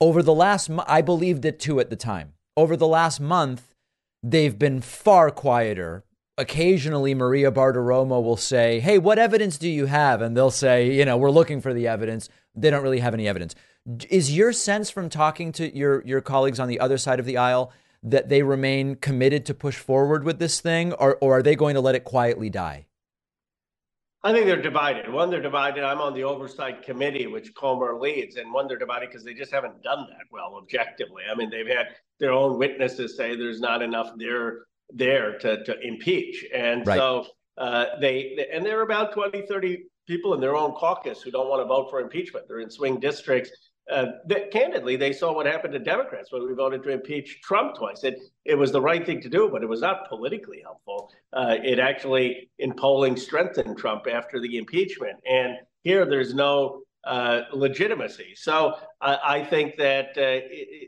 Over 0.01 0.23
the 0.23 0.35
last, 0.35 0.71
I 0.87 1.03
believed 1.03 1.45
it 1.45 1.61
too 1.61 1.79
at 1.79 1.91
the 1.91 1.97
time. 1.97 2.33
Over 2.57 2.77
the 2.77 2.87
last 2.87 3.21
month, 3.21 3.75
they've 4.23 4.59
been 4.59 4.81
far 4.81 5.31
quieter 5.31 6.05
occasionally 6.39 7.15
Maria 7.15 7.51
Bartiromo 7.51 8.23
will 8.23 8.37
say, 8.37 8.81
Hey, 8.81 8.97
what 8.97 9.19
evidence 9.19 9.59
do 9.59 9.69
you 9.69 9.87
have? 9.87 10.23
And 10.23 10.37
they'll 10.37 10.51
say, 10.51 10.91
You 10.95 11.05
know, 11.05 11.17
we're 11.19 11.31
looking 11.31 11.61
for 11.61 11.75
the 11.75 11.87
evidence. 11.89 12.29
They 12.55 12.71
don't 12.71 12.83
really 12.83 13.01
have 13.01 13.15
any 13.15 13.29
evidence. 13.29 13.55
Is 14.09 14.35
your 14.35 14.53
sense 14.53 14.91
from 14.91 15.09
talking 15.09 15.53
to 15.53 15.77
your, 15.77 16.03
your 16.07 16.21
colleagues 16.21 16.61
on 16.61 16.69
the 16.69 16.81
other 16.81 16.99
side 16.99 17.21
of 17.21 17.27
the 17.27 17.37
aisle 17.37 17.73
that 18.03 18.29
they 18.29 18.43
remain 18.43 18.95
committed 18.95 19.45
to 19.47 19.55
push 19.55 19.77
forward 19.77 20.25
with 20.25 20.39
this 20.39 20.61
thing, 20.61 20.93
or, 20.95 21.19
or 21.21 21.39
are 21.39 21.43
they 21.43 21.57
going 21.57 21.75
to 21.75 21.81
let 21.81 21.95
it 21.95 22.05
quietly 22.05 22.49
die? 22.49 22.87
I 24.23 24.33
think 24.33 24.47
they're 24.47 24.61
divided. 24.61 25.11
One, 25.11 25.31
they're 25.31 25.41
divided. 25.41 25.85
I'm 25.85 26.01
on 26.01 26.13
the 26.13 26.25
oversight 26.25 26.83
committee, 26.83 27.27
which 27.27 27.55
Comer 27.55 27.99
leads, 27.99 28.37
and 28.37 28.53
one, 28.53 28.69
they're 28.69 28.79
divided 28.79 29.09
because 29.09 29.25
they 29.25 29.35
just 29.35 29.53
haven't 29.53 29.83
done 29.83 30.07
that 30.11 30.27
well 30.31 30.57
objectively. 30.57 31.23
I 31.31 31.35
mean, 31.35 31.51
they've 31.51 31.67
had 31.67 31.89
their 32.19 32.33
own 32.33 32.59
witnesses 32.59 33.17
say 33.17 33.37
there's 33.37 33.61
not 33.61 33.81
enough 33.81 34.13
there 34.17 34.67
there 34.91 35.39
to, 35.39 35.65
to 35.65 35.81
impeach. 35.81 36.45
And 36.55 36.87
right. 36.87 36.99
so 36.99 37.27
uh, 37.57 37.87
they, 38.01 38.47
and 38.53 38.65
there 38.65 38.79
are 38.79 38.83
about 38.83 39.13
20, 39.13 39.43
30 39.47 39.85
people 40.07 40.35
in 40.35 40.41
their 40.41 40.57
own 40.57 40.73
caucus 40.73 41.23
who 41.23 41.31
don't 41.31 41.49
want 41.49 41.61
to 41.61 41.67
vote 41.67 41.91
for 41.91 42.01
impeachment. 42.01 42.47
They're 42.49 42.61
in 42.61 42.71
swing 42.71 42.99
districts. 42.99 43.51
Uh, 43.91 44.07
that, 44.27 44.51
candidly, 44.51 44.97
they 44.97 45.13
saw 45.13 45.33
what 45.33 45.47
happened 45.47 45.73
to 45.73 45.79
Democrats 45.79 46.31
when 46.31 46.47
we 46.47 46.53
voted 46.55 46.83
to 46.83 46.91
impeach 46.91 47.41
Trump 47.43 47.75
twice. 47.75 48.05
It, 48.05 48.19
it 48.45 48.55
was 48.55 48.71
the 48.71 48.81
right 48.81 49.05
thing 49.05 49.21
to 49.23 49.31
do, 49.31 49.49
but 49.51 49.63
it 49.63 49.69
was 49.69 49.81
not 49.81 50.09
politically 50.09 50.61
helpful. 50.63 51.11
Uh, 51.33 51.57
it 51.63 51.79
actually, 51.79 52.51
in 52.59 52.75
polling, 52.75 53.17
strengthened 53.17 53.79
Trump 53.79 54.07
after 54.11 54.41
the 54.41 54.59
impeachment. 54.59 55.17
And 55.27 55.57
here, 55.85 56.05
there's 56.05 56.35
no 56.35 56.83
uh, 57.05 57.43
legitimacy. 57.55 58.35
So 58.35 58.75
I 59.01 59.43
think 59.45 59.77
that 59.79 60.09
uh, 60.19 60.45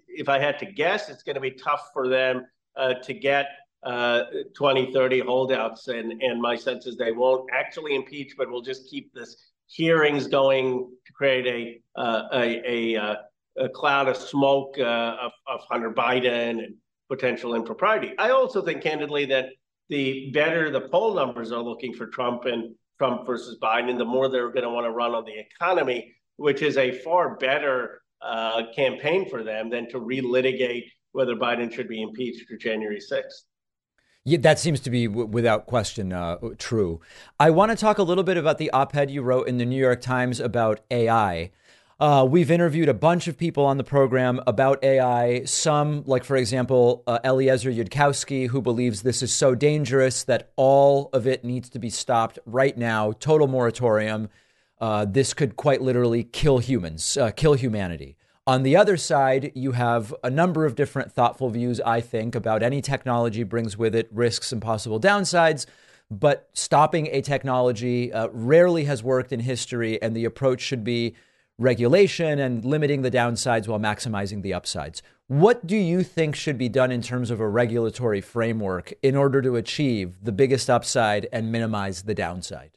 if 0.08 0.28
I 0.28 0.38
had 0.38 0.58
to 0.58 0.66
guess, 0.66 1.08
it's 1.08 1.22
going 1.22 1.36
to 1.36 1.40
be 1.40 1.52
tough 1.52 1.88
for 1.94 2.08
them 2.08 2.46
uh, 2.76 2.94
to 2.94 3.14
get 3.14 3.46
uh, 3.82 4.24
20, 4.54 4.92
30 4.92 5.20
holdouts. 5.20 5.88
And, 5.88 6.22
and 6.22 6.40
my 6.40 6.56
sense 6.56 6.86
is 6.86 6.96
they 6.96 7.12
won't 7.12 7.48
actually 7.52 7.94
impeach, 7.94 8.34
but 8.36 8.50
we'll 8.50 8.62
just 8.62 8.88
keep 8.90 9.12
this 9.14 9.50
hearings 9.66 10.26
going 10.26 10.90
to 11.06 11.12
create 11.12 11.46
a 11.46 12.00
uh, 12.00 12.28
a, 12.32 12.96
a, 12.96 13.16
a, 13.58 13.68
cloud 13.68 14.08
of 14.08 14.16
smoke 14.16 14.74
uh, 14.78 15.16
of, 15.20 15.32
of 15.46 15.60
Hunter 15.68 15.92
Biden 15.92 16.64
and 16.64 16.74
potential 17.08 17.54
impropriety. 17.54 18.12
I 18.18 18.30
also 18.30 18.62
think, 18.62 18.82
candidly, 18.82 19.26
that 19.26 19.50
the 19.88 20.30
better 20.32 20.70
the 20.70 20.82
poll 20.82 21.14
numbers 21.14 21.52
are 21.52 21.62
looking 21.62 21.92
for 21.92 22.06
Trump 22.06 22.44
and 22.46 22.74
Trump 22.98 23.26
versus 23.26 23.58
Biden, 23.60 23.96
the 23.96 24.04
more 24.04 24.28
they're 24.28 24.50
going 24.50 24.64
to 24.64 24.70
want 24.70 24.86
to 24.86 24.90
run 24.90 25.12
on 25.12 25.24
the 25.24 25.38
economy, 25.38 26.14
which 26.36 26.62
is 26.62 26.76
a 26.76 26.92
far 27.02 27.36
better 27.36 28.02
uh, 28.22 28.62
campaign 28.74 29.28
for 29.28 29.42
them 29.42 29.70
than 29.70 29.88
to 29.90 29.98
relitigate 29.98 30.84
whether 31.12 31.34
Biden 31.34 31.72
should 31.72 31.88
be 31.88 32.02
impeached 32.02 32.46
for 32.48 32.56
January 32.56 33.00
6th. 33.00 33.42
Yeah, 34.24 34.38
that 34.42 34.58
seems 34.58 34.80
to 34.80 34.90
be 34.90 35.06
w- 35.06 35.26
without 35.26 35.66
question 35.66 36.12
uh, 36.12 36.36
true. 36.58 37.00
I 37.38 37.50
want 37.50 37.70
to 37.70 37.76
talk 37.76 37.96
a 37.96 38.02
little 38.02 38.24
bit 38.24 38.36
about 38.36 38.58
the 38.58 38.70
op 38.70 38.94
ed 38.94 39.10
you 39.10 39.22
wrote 39.22 39.48
in 39.48 39.56
the 39.56 39.64
New 39.64 39.80
York 39.80 40.02
Times 40.02 40.40
about 40.40 40.80
AI. 40.90 41.50
Uh, 41.98 42.26
we've 42.28 42.50
interviewed 42.50 42.88
a 42.88 42.94
bunch 42.94 43.28
of 43.28 43.38
people 43.38 43.64
on 43.64 43.78
the 43.78 43.84
program 43.84 44.40
about 44.46 44.82
AI. 44.84 45.44
Some, 45.44 46.02
like 46.06 46.24
for 46.24 46.36
example, 46.36 47.02
uh, 47.06 47.18
Eliezer 47.24 47.70
Yudkowsky, 47.70 48.48
who 48.48 48.60
believes 48.60 49.02
this 49.02 49.22
is 49.22 49.32
so 49.32 49.54
dangerous 49.54 50.24
that 50.24 50.50
all 50.56 51.08
of 51.12 51.26
it 51.26 51.42
needs 51.44 51.70
to 51.70 51.78
be 51.78 51.90
stopped 51.90 52.38
right 52.44 52.76
now. 52.76 53.12
Total 53.12 53.46
moratorium. 53.46 54.28
Uh, 54.80 55.06
this 55.06 55.34
could 55.34 55.56
quite 55.56 55.82
literally 55.82 56.24
kill 56.24 56.58
humans, 56.58 57.16
uh, 57.16 57.30
kill 57.30 57.54
humanity. 57.54 58.16
On 58.46 58.62
the 58.62 58.76
other 58.76 58.96
side, 58.96 59.52
you 59.54 59.72
have 59.72 60.14
a 60.24 60.30
number 60.30 60.64
of 60.64 60.74
different 60.74 61.12
thoughtful 61.12 61.50
views, 61.50 61.80
I 61.80 62.00
think, 62.00 62.34
about 62.34 62.62
any 62.62 62.80
technology 62.80 63.42
brings 63.42 63.76
with 63.76 63.94
it 63.94 64.08
risks 64.10 64.50
and 64.50 64.62
possible 64.62 64.98
downsides. 64.98 65.66
But 66.10 66.48
stopping 66.52 67.06
a 67.12 67.20
technology 67.20 68.12
uh, 68.12 68.28
rarely 68.32 68.84
has 68.84 69.02
worked 69.02 69.32
in 69.32 69.40
history, 69.40 70.02
and 70.02 70.16
the 70.16 70.24
approach 70.24 70.62
should 70.62 70.82
be 70.82 71.14
regulation 71.58 72.38
and 72.38 72.64
limiting 72.64 73.02
the 73.02 73.10
downsides 73.10 73.68
while 73.68 73.78
maximizing 73.78 74.42
the 74.42 74.54
upsides. 74.54 75.02
What 75.28 75.64
do 75.66 75.76
you 75.76 76.02
think 76.02 76.34
should 76.34 76.58
be 76.58 76.68
done 76.68 76.90
in 76.90 77.02
terms 77.02 77.30
of 77.30 77.38
a 77.38 77.48
regulatory 77.48 78.20
framework 78.20 78.92
in 79.02 79.14
order 79.14 79.40
to 79.42 79.54
achieve 79.54 80.14
the 80.24 80.32
biggest 80.32 80.68
upside 80.68 81.28
and 81.32 81.52
minimize 81.52 82.02
the 82.02 82.14
downside? 82.14 82.72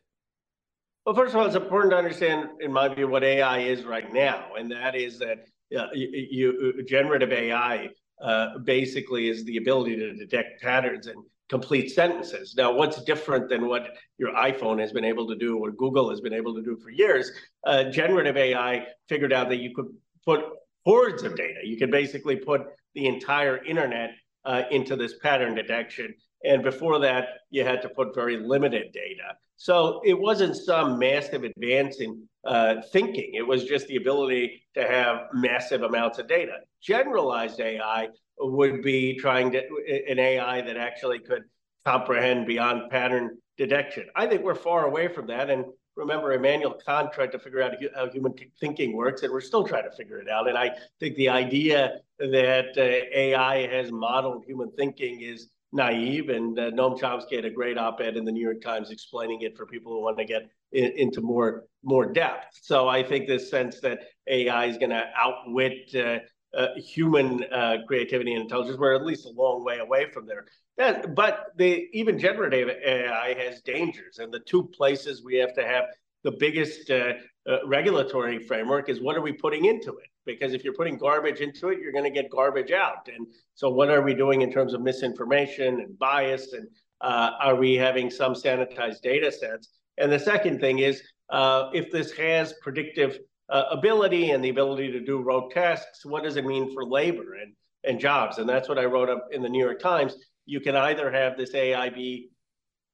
Well, 1.05 1.15
first 1.15 1.33
of 1.33 1.39
all, 1.39 1.47
it's 1.47 1.55
important 1.55 1.91
to 1.91 1.97
understand, 1.97 2.49
in 2.61 2.71
my 2.71 2.93
view, 2.93 3.07
what 3.07 3.23
AI 3.23 3.59
is 3.59 3.83
right 3.83 4.13
now, 4.13 4.51
and 4.57 4.71
that 4.71 4.95
is 4.95 5.17
that 5.19 5.47
uh, 5.77 5.87
you, 5.93 6.27
you, 6.31 6.83
generative 6.83 7.31
AI 7.31 7.89
uh, 8.21 8.57
basically 8.59 9.29
is 9.29 9.43
the 9.45 9.57
ability 9.57 9.95
to 9.95 10.13
detect 10.13 10.61
patterns 10.61 11.07
and 11.07 11.23
complete 11.49 11.91
sentences. 11.91 12.55
Now, 12.55 12.73
what's 12.73 13.03
different 13.03 13.49
than 13.49 13.67
what 13.67 13.89
your 14.17 14.33
iPhone 14.33 14.79
has 14.79 14.91
been 14.91 15.05
able 15.05 15.27
to 15.27 15.35
do 15.35 15.57
or 15.57 15.71
Google 15.71 16.09
has 16.09 16.21
been 16.21 16.33
able 16.33 16.55
to 16.55 16.61
do 16.61 16.77
for 16.77 16.89
years? 16.89 17.31
Uh, 17.65 17.85
generative 17.85 18.37
AI 18.37 18.87
figured 19.07 19.33
out 19.33 19.49
that 19.49 19.57
you 19.57 19.73
could 19.75 19.87
put 20.25 20.41
hordes 20.85 21.23
of 21.23 21.35
data. 21.35 21.59
You 21.63 21.77
could 21.77 21.91
basically 21.91 22.37
put 22.37 22.61
the 22.95 23.07
entire 23.07 23.63
internet 23.63 24.11
uh, 24.45 24.63
into 24.71 24.95
this 24.95 25.15
pattern 25.19 25.55
detection. 25.55 26.13
And 26.43 26.63
before 26.63 26.99
that, 26.99 27.27
you 27.49 27.63
had 27.63 27.81
to 27.83 27.89
put 27.89 28.15
very 28.15 28.37
limited 28.37 28.91
data. 28.91 29.35
So 29.55 30.01
it 30.03 30.19
wasn't 30.19 30.55
some 30.55 30.99
massive 30.99 31.43
advance 31.43 31.99
in 31.99 32.27
uh, 32.45 32.75
thinking. 32.91 33.31
It 33.33 33.47
was 33.47 33.65
just 33.65 33.87
the 33.87 33.95
ability 33.95 34.63
to 34.75 34.85
have 34.85 35.27
massive 35.33 35.83
amounts 35.83 36.19
of 36.19 36.27
data. 36.27 36.57
Generalized 36.81 37.59
AI 37.59 38.09
would 38.39 38.81
be 38.81 39.15
trying 39.15 39.51
to 39.51 39.61
an 40.09 40.19
AI 40.19 40.61
that 40.61 40.77
actually 40.77 41.19
could 41.19 41.43
comprehend 41.85 42.47
beyond 42.47 42.89
pattern 42.89 43.37
detection. 43.57 44.05
I 44.15 44.27
think 44.27 44.41
we're 44.41 44.55
far 44.55 44.85
away 44.85 45.07
from 45.07 45.27
that. 45.27 45.49
And 45.49 45.65
remember, 45.95 46.33
Immanuel 46.33 46.79
Kant 46.85 47.11
tried 47.13 47.31
to 47.33 47.39
figure 47.39 47.61
out 47.61 47.73
how 47.95 48.09
human 48.09 48.33
thinking 48.59 48.95
works, 48.95 49.23
and 49.23 49.31
we're 49.31 49.41
still 49.41 49.63
trying 49.63 49.83
to 49.83 49.95
figure 49.95 50.19
it 50.19 50.29
out. 50.29 50.47
And 50.47 50.57
I 50.57 50.71
think 50.99 51.15
the 51.15 51.29
idea 51.29 51.99
that 52.19 52.77
uh, 52.77 53.17
AI 53.17 53.67
has 53.67 53.91
modeled 53.91 54.45
human 54.45 54.71
thinking 54.71 55.21
is 55.21 55.49
naive. 55.73 56.29
And 56.29 56.57
uh, 56.57 56.71
Noam 56.71 56.97
Chomsky 56.99 57.35
had 57.35 57.45
a 57.45 57.49
great 57.49 57.77
op-ed 57.77 58.15
in 58.15 58.23
the 58.23 58.31
New 58.31 58.43
York 58.43 58.61
Times 58.61 58.91
explaining 58.91 59.41
it 59.41 59.57
for 59.57 59.65
people 59.65 59.91
who 59.91 60.01
want 60.01 60.17
to 60.19 60.25
get 60.25 60.43
in, 60.71 60.91
into 60.95 61.21
more 61.21 61.65
more 61.83 62.05
depth. 62.05 62.59
So 62.61 62.87
I 62.87 63.03
think 63.03 63.27
this 63.27 63.49
sense 63.49 63.79
that 63.81 63.99
AI 64.27 64.65
is 64.65 64.77
going 64.77 64.91
to 64.91 65.03
outwit 65.17 65.93
uh, 65.95 66.19
uh, 66.55 66.67
human 66.77 67.43
uh, 67.51 67.77
creativity 67.87 68.33
and 68.33 68.43
intelligence, 68.43 68.77
we're 68.77 68.93
at 68.93 69.03
least 69.03 69.25
a 69.25 69.29
long 69.29 69.63
way 69.65 69.79
away 69.79 70.09
from 70.11 70.27
there. 70.27 70.45
That, 70.77 71.15
but 71.15 71.47
the 71.57 71.87
even 71.93 72.19
generative 72.19 72.69
AI 72.69 73.33
has 73.39 73.61
dangers, 73.61 74.19
and 74.19 74.31
the 74.31 74.39
two 74.39 74.65
places 74.65 75.23
we 75.23 75.35
have 75.37 75.53
to 75.55 75.65
have 75.65 75.85
the 76.23 76.31
biggest 76.31 76.89
uh, 76.89 77.13
uh, 77.49 77.65
regulatory 77.65 78.39
framework 78.39 78.89
is 78.89 79.01
what 79.01 79.17
are 79.17 79.21
we 79.21 79.33
putting 79.33 79.65
into 79.65 79.97
it? 79.97 80.07
Because 80.25 80.53
if 80.53 80.63
you're 80.63 80.73
putting 80.73 80.97
garbage 80.97 81.41
into 81.41 81.69
it, 81.69 81.79
you're 81.79 81.91
going 81.91 82.03
to 82.05 82.09
get 82.09 82.29
garbage 82.29 82.71
out. 82.71 83.09
And 83.13 83.27
so, 83.55 83.69
what 83.69 83.89
are 83.89 84.01
we 84.01 84.13
doing 84.13 84.41
in 84.41 84.51
terms 84.51 84.73
of 84.73 84.81
misinformation 84.81 85.81
and 85.81 85.97
bias? 85.99 86.53
And 86.53 86.67
uh, 87.01 87.31
are 87.39 87.55
we 87.55 87.75
having 87.75 88.09
some 88.09 88.33
sanitized 88.33 89.01
data 89.01 89.31
sets? 89.31 89.69
And 89.97 90.11
the 90.11 90.19
second 90.19 90.59
thing 90.59 90.79
is, 90.79 91.01
uh, 91.29 91.69
if 91.73 91.91
this 91.91 92.11
has 92.13 92.53
predictive 92.61 93.19
uh, 93.49 93.65
ability 93.71 94.31
and 94.31 94.43
the 94.43 94.49
ability 94.49 94.91
to 94.91 94.99
do 94.99 95.21
rote 95.21 95.51
tasks, 95.51 96.05
what 96.05 96.23
does 96.23 96.37
it 96.37 96.45
mean 96.45 96.73
for 96.73 96.85
labor 96.85 97.35
and, 97.41 97.53
and 97.83 97.99
jobs? 97.99 98.37
And 98.37 98.47
that's 98.47 98.69
what 98.69 98.79
I 98.79 98.85
wrote 98.85 99.09
up 99.09 99.27
in 99.31 99.41
the 99.41 99.49
New 99.49 99.63
York 99.63 99.79
Times. 99.79 100.15
You 100.45 100.59
can 100.59 100.75
either 100.75 101.11
have 101.11 101.37
this 101.37 101.53
AI 101.53 101.89
be 101.89 102.29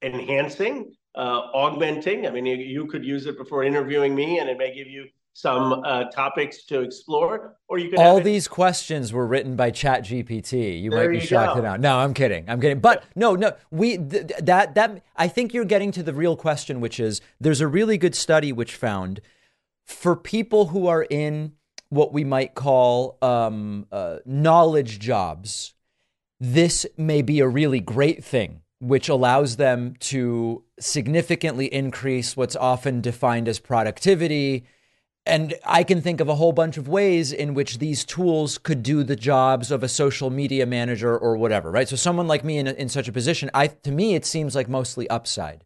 enhancing 0.02 0.92
uh, 1.16 1.42
augmenting. 1.54 2.28
I 2.28 2.32
mean, 2.32 2.46
you, 2.46 2.56
you, 2.56 2.86
could 2.88 3.04
use 3.04 3.26
it 3.26 3.38
before 3.38 3.64
interviewing 3.64 4.16
me, 4.16 4.40
and 4.40 4.50
it 4.50 4.58
may 4.58 4.74
give 4.74 4.88
you 4.88 5.08
some 5.34 5.84
uh, 5.86 6.06
topics 6.06 6.64
to 6.66 6.82
explore. 6.82 7.56
Or 7.68 7.78
you 7.78 7.90
could 7.90 8.00
all 8.00 8.20
these 8.20 8.48
questions 8.48 9.14
were 9.14 9.26
written 9.26 9.56
by 9.56 9.72
Chat 9.72 10.04
GPT. 10.04 10.82
You 10.82 10.90
there 10.90 11.00
might 11.00 11.08
be 11.10 11.16
you 11.16 11.26
shocked 11.26 11.62
go. 11.62 11.76
No, 11.78 12.00
I'm 12.00 12.14
kidding. 12.14 12.50
I'm 12.50 12.60
kidding. 12.60 12.80
But 12.80 13.04
no, 13.16 13.36
no, 13.36 13.54
we 13.72 13.98
th- 13.98 14.32
that 14.42 14.76
that 14.76 15.04
I 15.16 15.28
think 15.28 15.54
you're 15.54 15.66
getting 15.66 15.92
to 15.94 16.04
the 16.04 16.14
real 16.14 16.36
question, 16.36 16.82
which 16.82 17.00
is 17.00 17.22
there's 17.40 17.62
a 17.62 17.68
really 17.68 17.98
good 17.98 18.16
study 18.16 18.52
which 18.52 18.76
found 18.76 19.22
for 19.86 20.16
people 20.16 20.68
who 20.68 20.88
are 20.88 21.04
in 21.10 21.54
what 21.90 22.14
we 22.14 22.24
might 22.24 22.54
call 22.54 23.18
um, 23.22 23.88
uh, 23.92 24.18
knowledge 24.26 25.00
jobs, 25.00 25.74
this 26.40 26.86
may 26.96 27.22
be 27.22 27.40
a 27.40 27.48
really 27.48 27.80
great 27.80 28.24
thing 28.24 28.62
which 28.80 29.10
allows 29.10 29.58
them 29.58 29.94
to 30.00 30.64
significantly 30.80 31.66
increase 31.74 32.38
what's 32.38 32.56
often 32.56 33.02
defined 33.02 33.48
as 33.48 33.60
productivity. 33.60 34.66
And 35.26 35.53
I 35.65 35.84
can 35.84 36.01
think 36.01 36.22
of 36.22 36.30
a 36.30 36.36
whole 36.36 36.53
bunch 36.53 36.78
of 36.78 36.88
ways 36.88 37.32
in 37.32 37.53
which 37.53 37.78
these 37.78 38.03
tools 38.03 38.57
could 38.57 38.82
do 38.82 39.03
the 39.03 39.15
jobs 39.15 39.70
of 39.70 39.84
a 39.84 39.88
social 39.88 40.30
media 40.30 40.65
manager 40.65 41.15
or 41.17 41.38
whatever, 41.38 41.70
right? 41.70 41.88
So 41.88 41.95
someone 41.95 42.28
like 42.28 42.43
me 42.43 42.57
in, 42.57 42.67
in 42.67 42.89
such 42.89 43.07
a 43.07 43.11
position, 43.11 43.51
I 43.53 43.67
to 43.67 43.91
me 43.91 44.15
it 44.15 44.26
seems 44.26 44.55
like 44.55 44.67
mostly 44.67 45.09
upside. 45.09 45.65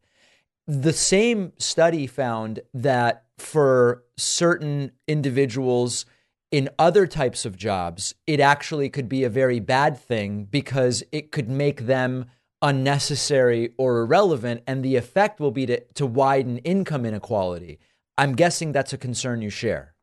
The 0.67 0.93
same 0.93 1.53
study 1.57 2.07
found 2.07 2.61
that 2.73 3.25
for 3.37 4.03
certain 4.17 4.91
individuals 5.07 6.05
in 6.51 6.69
other 6.77 7.07
types 7.07 7.45
of 7.45 7.57
jobs, 7.57 8.13
it 8.27 8.39
actually 8.39 8.89
could 8.89 9.09
be 9.09 9.23
a 9.23 9.29
very 9.29 9.59
bad 9.59 9.97
thing 9.97 10.45
because 10.45 11.03
it 11.11 11.31
could 11.31 11.49
make 11.49 11.87
them 11.87 12.25
unnecessary 12.61 13.73
or 13.77 14.01
irrelevant, 14.01 14.61
and 14.65 14.83
the 14.83 14.95
effect 14.95 15.39
will 15.39 15.51
be 15.51 15.65
to, 15.65 15.79
to 15.95 16.05
widen 16.05 16.59
income 16.59 17.05
inequality. 17.05 17.79
I'm 18.17 18.35
guessing 18.35 18.71
that's 18.71 18.93
a 18.93 18.97
concern 18.97 19.41
you 19.41 19.49
share. 19.49 19.93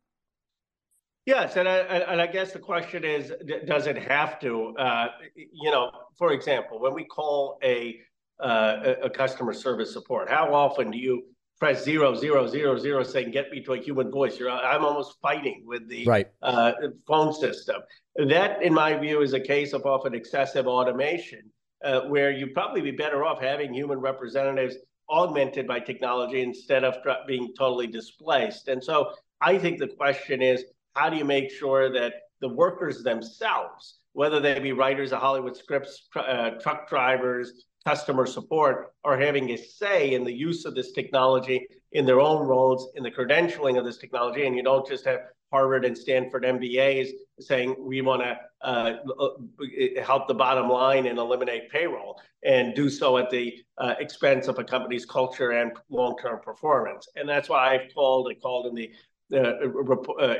Yes, 1.26 1.56
and 1.56 1.68
I, 1.68 1.76
and 1.78 2.20
I 2.20 2.26
guess 2.26 2.52
the 2.52 2.58
question 2.58 3.04
is, 3.04 3.32
does 3.66 3.86
it 3.86 3.96
have 3.98 4.40
to? 4.40 4.74
Uh, 4.76 5.08
you 5.36 5.70
know, 5.70 5.90
for 6.18 6.32
example, 6.32 6.80
when 6.80 6.94
we 6.94 7.04
call 7.04 7.58
a 7.62 8.00
uh, 8.40 8.94
a 9.02 9.10
customer 9.10 9.52
service 9.52 9.92
support, 9.92 10.30
how 10.30 10.52
often 10.54 10.90
do 10.90 10.98
you 10.98 11.22
press 11.58 11.84
zero 11.84 12.14
zero 12.14 12.48
zero 12.48 12.78
zero 12.78 13.02
saying 13.04 13.30
get 13.30 13.50
me 13.50 13.62
to 13.62 13.74
a 13.74 13.78
human 13.78 14.10
voice? 14.10 14.38
You're, 14.38 14.50
I'm 14.50 14.84
almost 14.84 15.18
fighting 15.20 15.62
with 15.66 15.86
the 15.88 16.04
right. 16.06 16.26
uh, 16.42 16.72
phone 17.06 17.34
system. 17.34 17.76
That, 18.16 18.62
in 18.62 18.72
my 18.72 18.96
view, 18.96 19.20
is 19.20 19.34
a 19.34 19.40
case 19.40 19.74
of 19.74 19.84
often 19.84 20.14
excessive 20.14 20.66
automation 20.66 21.42
uh, 21.84 22.00
where 22.02 22.30
you'd 22.30 22.54
probably 22.54 22.80
be 22.80 22.92
better 22.92 23.24
off 23.24 23.40
having 23.40 23.74
human 23.74 23.98
representatives 23.98 24.76
augmented 25.10 25.66
by 25.66 25.80
technology 25.80 26.42
instead 26.42 26.84
of 26.84 26.96
being 27.26 27.52
totally 27.58 27.86
displaced. 27.86 28.68
And 28.68 28.82
so 28.82 29.12
I 29.40 29.58
think 29.58 29.78
the 29.78 29.88
question 29.88 30.42
is 30.42 30.64
how 30.94 31.08
do 31.08 31.16
you 31.16 31.24
make 31.24 31.50
sure 31.50 31.92
that 31.92 32.14
the 32.40 32.48
workers 32.48 33.02
themselves, 33.02 33.98
whether 34.12 34.40
they 34.40 34.58
be 34.58 34.72
writers 34.72 35.12
of 35.12 35.20
Hollywood 35.20 35.56
scripts, 35.56 36.08
uh, 36.16 36.50
truck 36.60 36.88
drivers, 36.88 37.66
customer 37.86 38.26
support, 38.26 38.92
are 39.04 39.18
having 39.18 39.50
a 39.50 39.56
say 39.56 40.14
in 40.14 40.24
the 40.24 40.32
use 40.32 40.64
of 40.64 40.74
this 40.74 40.92
technology 40.92 41.66
in 41.92 42.04
their 42.06 42.20
own 42.20 42.46
roles 42.46 42.92
in 42.96 43.02
the 43.02 43.10
credentialing 43.10 43.78
of 43.78 43.84
this 43.84 43.98
technology. 43.98 44.46
And 44.46 44.56
you 44.56 44.62
don't 44.62 44.86
just 44.86 45.04
have 45.04 45.20
Harvard 45.52 45.84
and 45.84 45.96
Stanford 45.96 46.44
MBAs 46.44 47.08
saying 47.40 47.74
we 47.78 48.02
want 48.02 48.22
to 48.22 48.38
uh, 48.62 48.96
help 50.02 50.28
the 50.28 50.34
bottom 50.34 50.68
line 50.68 51.06
and 51.06 51.18
eliminate 51.18 51.70
payroll 51.70 52.20
and 52.44 52.74
do 52.74 52.88
so 52.88 53.18
at 53.18 53.30
the 53.30 53.54
uh, 53.78 53.94
expense 53.98 54.48
of 54.48 54.58
a 54.58 54.64
company's 54.64 55.04
culture 55.04 55.50
and 55.50 55.72
long-term 55.90 56.40
performance. 56.42 57.08
And 57.16 57.28
that's 57.28 57.48
why 57.48 57.74
I've 57.74 57.92
called, 57.94 58.30
I 58.30 58.34
called 58.40 58.66
in 58.66 58.74
the 58.74 58.90
uh, 59.32 59.52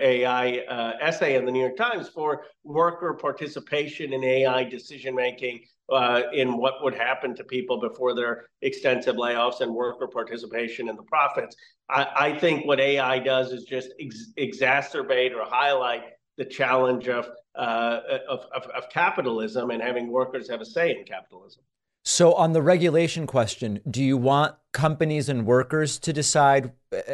AI 0.00 0.58
uh, 0.68 0.92
essay 1.00 1.36
in 1.36 1.44
the 1.44 1.52
New 1.52 1.60
York 1.60 1.76
Times 1.76 2.08
for 2.08 2.44
worker 2.64 3.14
participation 3.14 4.12
in 4.12 4.24
AI 4.24 4.64
decision 4.64 5.14
making 5.14 5.60
uh, 5.92 6.22
in 6.32 6.56
what 6.56 6.82
would 6.82 6.94
happen 6.94 7.34
to 7.34 7.44
people 7.44 7.80
before 7.80 8.14
their 8.14 8.46
extensive 8.62 9.16
layoffs 9.16 9.60
and 9.60 9.72
worker 9.72 10.08
participation 10.08 10.88
in 10.88 10.96
the 10.96 11.02
profits. 11.04 11.54
I, 11.88 12.06
I 12.16 12.38
think 12.38 12.66
what 12.66 12.80
AI 12.80 13.18
does 13.18 13.52
is 13.52 13.64
just 13.64 13.90
ex- 14.00 14.32
exacerbate 14.38 15.36
or 15.36 15.44
highlight 15.44 16.02
the 16.36 16.44
challenge 16.44 17.08
of, 17.08 17.28
uh, 17.54 18.00
of, 18.28 18.40
of, 18.54 18.62
of 18.70 18.88
capitalism 18.90 19.70
and 19.70 19.82
having 19.82 20.10
workers 20.10 20.48
have 20.48 20.60
a 20.60 20.64
say 20.64 20.90
in 20.96 21.04
capitalism. 21.04 21.62
So, 22.02 22.32
on 22.32 22.52
the 22.52 22.62
regulation 22.62 23.26
question, 23.26 23.80
do 23.88 24.02
you 24.02 24.16
want 24.16 24.54
companies 24.72 25.28
and 25.28 25.44
workers 25.44 25.98
to 25.98 26.12
decide 26.12 26.72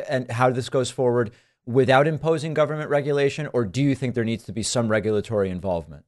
and 0.08 0.30
how 0.30 0.50
this 0.50 0.68
goes 0.68 0.90
forward 0.90 1.32
without 1.66 2.06
imposing 2.06 2.54
government 2.54 2.88
regulation, 2.88 3.48
or 3.52 3.64
do 3.64 3.82
you 3.82 3.94
think 3.94 4.14
there 4.14 4.24
needs 4.24 4.44
to 4.44 4.52
be 4.52 4.62
some 4.62 4.88
regulatory 4.88 5.50
involvement? 5.50 6.04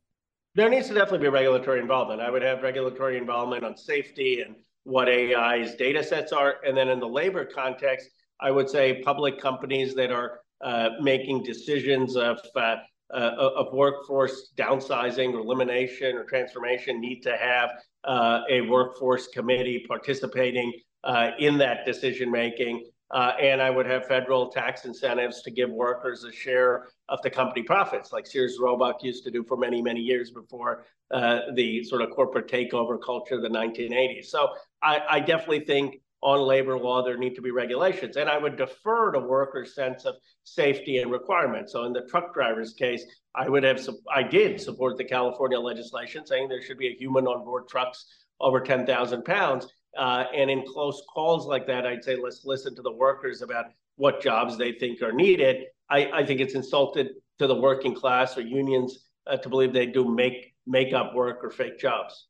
There 0.54 0.68
needs 0.68 0.88
to 0.88 0.94
definitely 0.94 1.26
be 1.26 1.28
regulatory 1.28 1.80
involvement. 1.80 2.20
I 2.20 2.30
would 2.30 2.42
have 2.42 2.62
regulatory 2.62 3.16
involvement 3.16 3.64
on 3.64 3.76
safety 3.76 4.42
and 4.42 4.54
what 4.84 5.08
AI's 5.08 5.74
data 5.74 6.02
sets 6.02 6.32
are. 6.32 6.56
And 6.64 6.76
then 6.76 6.88
in 6.88 7.00
the 7.00 7.08
labor 7.08 7.44
context, 7.44 8.08
I 8.40 8.50
would 8.50 8.70
say 8.70 9.02
public 9.02 9.40
companies 9.40 9.94
that 9.96 10.12
are 10.12 10.40
uh, 10.62 10.90
making 11.00 11.42
decisions 11.42 12.16
of 12.16 12.40
uh, 12.56 12.76
uh, 13.12 13.34
of 13.56 13.72
workforce 13.72 14.52
downsizing 14.56 15.32
or 15.32 15.38
elimination 15.38 16.16
or 16.16 16.24
transformation 16.24 17.00
need 17.00 17.20
to 17.22 17.36
have 17.36 17.70
a 18.06 18.60
workforce 18.62 19.28
committee 19.28 19.84
participating 19.86 20.72
uh, 21.04 21.30
in 21.38 21.58
that 21.58 21.84
decision 21.84 22.30
making. 22.30 22.88
Uh, 23.10 23.32
and 23.40 23.62
I 23.62 23.70
would 23.70 23.86
have 23.86 24.06
federal 24.06 24.50
tax 24.50 24.84
incentives 24.84 25.40
to 25.42 25.50
give 25.50 25.70
workers 25.70 26.24
a 26.24 26.32
share 26.32 26.88
of 27.08 27.22
the 27.22 27.30
company 27.30 27.62
profits, 27.62 28.12
like 28.12 28.26
Sears 28.26 28.58
Roebuck 28.60 29.02
used 29.02 29.24
to 29.24 29.30
do 29.30 29.42
for 29.42 29.56
many, 29.56 29.80
many 29.80 30.00
years 30.00 30.30
before 30.30 30.84
uh, 31.10 31.40
the 31.54 31.82
sort 31.84 32.02
of 32.02 32.10
corporate 32.10 32.48
takeover 32.48 32.98
culture 33.02 33.36
of 33.36 33.42
the 33.42 33.48
1980s. 33.48 34.26
So 34.26 34.50
I, 34.82 35.00
I, 35.08 35.20
definitely 35.20 35.60
think 35.60 36.02
on 36.20 36.40
labor 36.40 36.78
law 36.78 37.02
there 37.02 37.16
need 37.16 37.34
to 37.36 37.42
be 37.42 37.50
regulations, 37.50 38.16
and 38.16 38.28
I 38.28 38.38
would 38.38 38.56
defer 38.56 39.12
to 39.12 39.20
workers' 39.20 39.74
sense 39.74 40.04
of 40.04 40.16
safety 40.44 40.98
and 40.98 41.10
requirements. 41.10 41.72
So 41.72 41.84
in 41.84 41.92
the 41.92 42.02
truck 42.02 42.34
drivers' 42.34 42.74
case, 42.74 43.04
I 43.34 43.48
would 43.48 43.62
have 43.62 43.80
I 44.12 44.22
did 44.22 44.60
support 44.60 44.96
the 44.96 45.04
California 45.04 45.58
legislation 45.60 46.26
saying 46.26 46.48
there 46.48 46.62
should 46.62 46.78
be 46.78 46.88
a 46.88 46.94
human 46.94 47.26
on 47.26 47.44
board 47.44 47.68
trucks 47.68 48.06
over 48.40 48.60
10,000 48.60 49.24
pounds. 49.24 49.68
Uh, 49.96 50.24
and 50.34 50.50
in 50.50 50.64
close 50.66 51.02
calls 51.12 51.46
like 51.46 51.66
that, 51.66 51.86
I'd 51.86 52.04
say 52.04 52.16
let's 52.16 52.44
listen 52.44 52.74
to 52.76 52.82
the 52.82 52.92
workers 52.92 53.42
about 53.42 53.66
what 53.96 54.20
jobs 54.20 54.56
they 54.56 54.72
think 54.72 55.02
are 55.02 55.12
needed. 55.12 55.64
I, 55.90 56.10
I 56.12 56.26
think 56.26 56.40
it's 56.40 56.54
insulted 56.54 57.10
to 57.38 57.46
the 57.46 57.54
working 57.54 57.94
class 57.94 58.36
or 58.36 58.42
unions 58.42 59.06
uh, 59.26 59.36
to 59.36 59.48
believe 59.48 59.72
they 59.72 59.86
do 59.86 60.04
make 60.04 60.54
make 60.66 60.92
up 60.92 61.14
work 61.14 61.42
or 61.42 61.50
fake 61.50 61.78
jobs. 61.78 62.26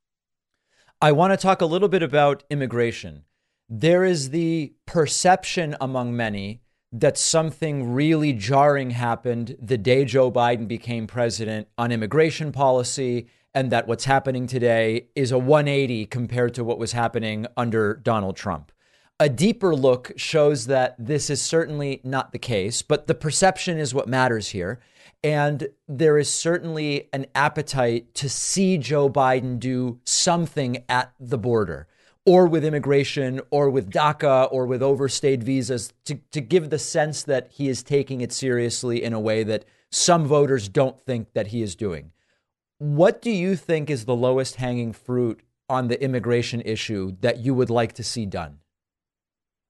I 1.01 1.13
want 1.13 1.33
to 1.33 1.37
talk 1.37 1.61
a 1.61 1.67
little 1.67 1.89
bit 1.89 2.03
about 2.03 2.45
immigration. 2.51 3.25
There 3.71 4.03
is 4.03 4.31
the 4.31 4.73
perception 4.87 5.77
among 5.79 6.17
many 6.17 6.63
that 6.91 7.19
something 7.19 7.93
really 7.93 8.33
jarring 8.33 8.91
happened 8.91 9.57
the 9.61 9.77
day 9.77 10.07
Joe 10.07 10.33
Biden 10.33 10.67
became 10.67 11.07
president 11.07 11.69
on 11.77 11.93
immigration 11.93 12.51
policy 12.51 13.29
and 13.55 13.71
that 13.71 13.87
what's 13.87 14.07
happening 14.07 14.47
today 14.47 15.09
is 15.15 15.33
a 15.33 15.39
180 15.39 16.07
compared 16.07 16.55
to 16.55 16.65
what 16.65 16.79
was 16.79 16.93
happening 16.93 17.47
under 17.59 17.95
Donald 17.95 18.37
Trump. 18.37 18.73
A 19.21 19.29
deeper 19.29 19.77
look 19.77 20.13
shows 20.17 20.67
that 20.67 20.95
this 20.99 21.29
is 21.29 21.43
certainly 21.43 22.01
not 22.05 22.33
the 22.33 22.39
case, 22.39 22.81
but 22.81 23.07
the 23.07 23.15
perception 23.15 23.77
is 23.77 23.93
what 23.93 24.09
matters 24.09 24.49
here. 24.49 24.81
And 25.23 25.69
there 25.87 26.17
is 26.17 26.33
certainly 26.33 27.11
an 27.13 27.27
appetite 27.35 28.15
to 28.15 28.31
see 28.31 28.79
Joe 28.79 29.11
Biden 29.11 29.59
do 29.59 30.01
something 30.05 30.85
at 30.89 31.13
the 31.21 31.37
border 31.37 31.87
or 32.29 32.47
with 32.47 32.63
immigration 32.63 33.41
or 33.51 33.71
with 33.71 33.91
DACA 33.91 34.53
or 34.53 34.67
with 34.67 34.83
overstayed 34.83 35.43
visas 35.43 35.95
to, 36.05 36.17
to 36.31 36.43
give 36.43 36.69
the 36.69 36.79
sense 36.79 37.23
that 37.23 37.49
he 37.51 37.71
is 37.71 37.83
taking 37.83 38.21
it 38.21 38.33
seriously 38.33 39.03
in 39.03 39.15
a 39.15 39.21
way 39.21 39.43
that 39.43 39.65
some 39.91 40.27
voters 40.27 40.69
don't 40.69 41.01
think 41.01 41.33
that 41.33 41.47
he 41.47 41.63
is 41.63 41.75
doing. 41.75 42.13
What 42.77 43.23
do 43.23 43.31
you 43.31 43.57
think 43.57 43.89
is 43.89 44.05
the 44.05 44.15
lowest 44.15 44.57
hanging 44.57 44.93
fruit 44.93 45.41
on 45.71 45.89
the 45.89 46.01
immigration 46.03 46.61
issue 46.61 47.17
that 47.23 47.39
you 47.39 47.55
would 47.55 47.71
like 47.71 47.95
to 47.95 48.05
see 48.05 48.27
done? 48.27 48.59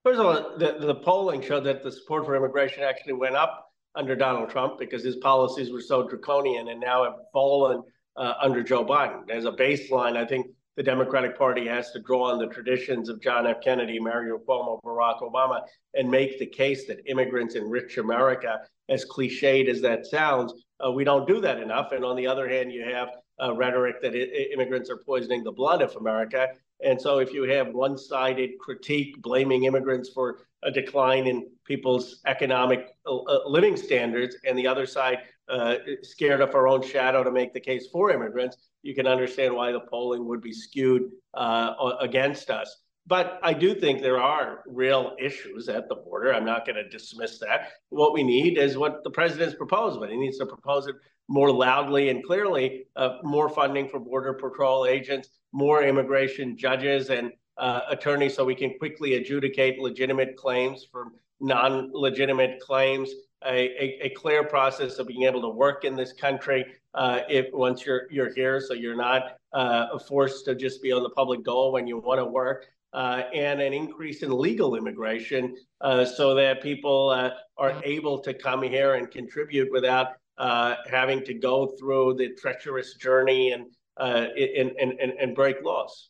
First 0.05 0.19
of 0.19 0.27
all, 0.27 0.59
the, 0.59 0.85
the 0.85 0.97
polling 0.97 1.41
showed 1.41 1.63
that 1.63 1.85
the 1.85 1.93
support 1.93 2.27
for 2.27 2.35
immigration 2.35 2.83
actually 2.83 3.13
went 3.13 3.37
up 3.37 3.71
under 3.95 4.17
Donald 4.17 4.51
Trump 4.51 4.81
because 4.81 5.05
his 5.05 5.17
policies 5.17 5.71
were 5.71 5.81
so 5.81 6.09
draconian 6.09 6.67
and 6.69 6.81
now 6.81 7.05
have 7.05 7.15
fallen 7.33 7.85
uh, 8.17 8.35
under 8.43 8.65
Joe 8.65 8.85
Biden. 8.85 9.31
As 9.31 9.45
a 9.45 9.53
baseline, 9.53 10.17
I 10.17 10.27
think 10.27 10.47
the 10.79 10.85
Democratic 10.85 11.37
Party 11.37 11.67
has 11.67 11.91
to 11.91 11.99
draw 11.99 12.31
on 12.31 12.39
the 12.39 12.47
traditions 12.47 13.09
of 13.09 13.21
John 13.21 13.49
F. 13.49 13.61
Kennedy, 13.61 13.99
Mario 13.99 14.39
Cuomo, 14.39 14.81
Barack 14.85 15.21
Obama, 15.23 15.63
and 15.95 16.09
make 16.09 16.39
the 16.39 16.47
case 16.47 16.87
that 16.87 17.01
immigrants 17.07 17.57
enrich 17.57 17.99
America. 17.99 18.61
As 18.89 19.05
cliched 19.05 19.69
as 19.69 19.81
that 19.81 20.07
sounds, 20.07 20.55
uh, 20.79 20.93
we 20.93 21.03
don't 21.03 21.27
do 21.27 21.41
that 21.41 21.59
enough. 21.59 21.91
And 21.91 22.05
on 22.05 22.15
the 22.15 22.29
other 22.29 22.49
hand, 22.49 22.73
you 22.73 22.85
have 22.85 23.09
uh, 23.43 23.55
rhetoric 23.55 24.01
that 24.03 24.15
I- 24.15 24.53
immigrants 24.53 24.89
are 24.89 24.99
poisoning 24.99 25.43
the 25.43 25.51
blood 25.51 25.83
of 25.83 25.97
America. 25.97 26.47
And 26.81 27.01
so, 27.01 27.19
if 27.19 27.33
you 27.33 27.43
have 27.43 27.75
one 27.75 27.99
sided 27.99 28.51
critique 28.61 29.21
blaming 29.21 29.65
immigrants 29.65 30.11
for 30.11 30.47
a 30.63 30.71
decline 30.71 31.27
in 31.27 31.51
people's 31.65 32.21
economic 32.25 32.87
uh, 33.05 33.17
uh, 33.17 33.49
living 33.49 33.77
standards, 33.77 34.37
and 34.47 34.57
the 34.57 34.69
other 34.69 34.87
side 34.87 35.19
uh, 35.51 35.77
scared 36.03 36.41
of 36.41 36.55
our 36.55 36.69
own 36.69 36.83
shadow 36.83 37.23
to 37.25 37.31
make 37.31 37.53
the 37.53 37.61
case 37.61 37.89
for 37.93 38.11
immigrants, 38.11 38.57
you 38.83 38.95
can 38.95 39.07
understand 39.07 39.55
why 39.55 39.73
the 39.73 39.81
polling 39.81 40.27
would 40.27 40.41
be 40.41 40.53
skewed 40.53 41.11
uh, 41.35 41.75
against 42.01 42.51
us. 42.51 42.75
But 43.07 43.41
I 43.43 43.55
do 43.55 43.75
think 43.75 44.03
there 44.03 44.21
are 44.21 44.63
real 44.67 45.17
issues 45.19 45.71
at 45.71 45.89
the 45.89 45.95
border. 45.95 46.35
I'm 46.35 46.45
not 46.45 46.67
going 46.67 46.77
to 46.77 46.89
dismiss 46.89 47.39
that. 47.39 47.71
What 47.89 48.13
we 48.13 48.23
need 48.23 48.59
is 48.59 48.77
what 48.77 49.03
the 49.03 49.11
president's 49.11 49.55
proposed, 49.55 49.99
but 49.99 50.11
he 50.11 50.17
needs 50.17 50.37
to 50.39 50.47
propose 50.47 50.87
it 50.87 50.95
more 51.27 51.51
loudly 51.51 52.11
and 52.11 52.23
clearly 52.23 52.85
uh, 52.97 53.17
more 53.23 53.49
funding 53.49 53.89
for 53.89 53.99
Border 53.99 54.35
Patrol 54.35 54.85
agents, 54.85 55.31
more 55.53 55.83
immigration 55.83 56.57
judges 56.57 57.09
and 57.09 57.33
uh, 57.57 57.81
attorneys 57.89 58.35
so 58.35 58.45
we 58.45 58.55
can 58.55 58.79
quickly 58.79 59.15
adjudicate 59.15 59.79
legitimate 59.79 60.37
claims 60.37 60.87
from 60.91 61.13
non 61.41 61.91
legitimate 61.93 62.61
claims, 62.61 63.11
a, 63.45 63.51
a, 63.51 64.07
a, 64.07 64.11
clear 64.11 64.45
process 64.45 64.99
of 64.99 65.07
being 65.07 65.23
able 65.23 65.41
to 65.43 65.49
work 65.49 65.85
in 65.85 65.95
this 65.95 66.13
country 66.13 66.65
uh, 66.95 67.21
if 67.29 67.47
once 67.53 67.87
you're, 67.87 68.03
you're 68.11 68.33
here, 68.35 68.61
so 68.61 68.75
you're 68.75 68.97
not 68.97 69.37
uh, 69.53 69.99
forced 70.01 70.45
to 70.47 70.55
just 70.55 70.83
be 70.83 70.93
on 70.93 71.03
the 71.03 71.11
public 71.11 71.45
dole 71.45 71.73
when 71.73 71.87
you 71.87 71.99
want 71.99 72.19
to 72.19 72.25
work. 72.25 72.67
Uh, 72.95 73.25
and 73.35 73.61
an 73.61 73.75
increase 73.75 74.23
in 74.23 74.37
legal 74.37 74.75
immigration 74.75 75.55
uh, 75.83 76.07
so 76.07 76.35
that 76.35 76.63
people 76.63 77.11
uh, 77.11 77.31
are 77.59 77.79
able 77.85 78.19
to 78.19 78.33
come 78.33 78.63
here 78.63 78.95
and 78.95 79.11
contribute 79.11 79.71
without 79.71 80.13
uh, 80.39 80.75
having 80.91 81.23
to 81.23 81.35
go 81.35 81.67
through 81.79 82.15
the 82.15 82.31
treacherous 82.41 82.95
journey 82.95 83.53
and, 83.53 83.67
and, 83.99 84.73
and, 84.81 84.93
and 84.99 85.35
break 85.35 85.63
laws. 85.63 86.09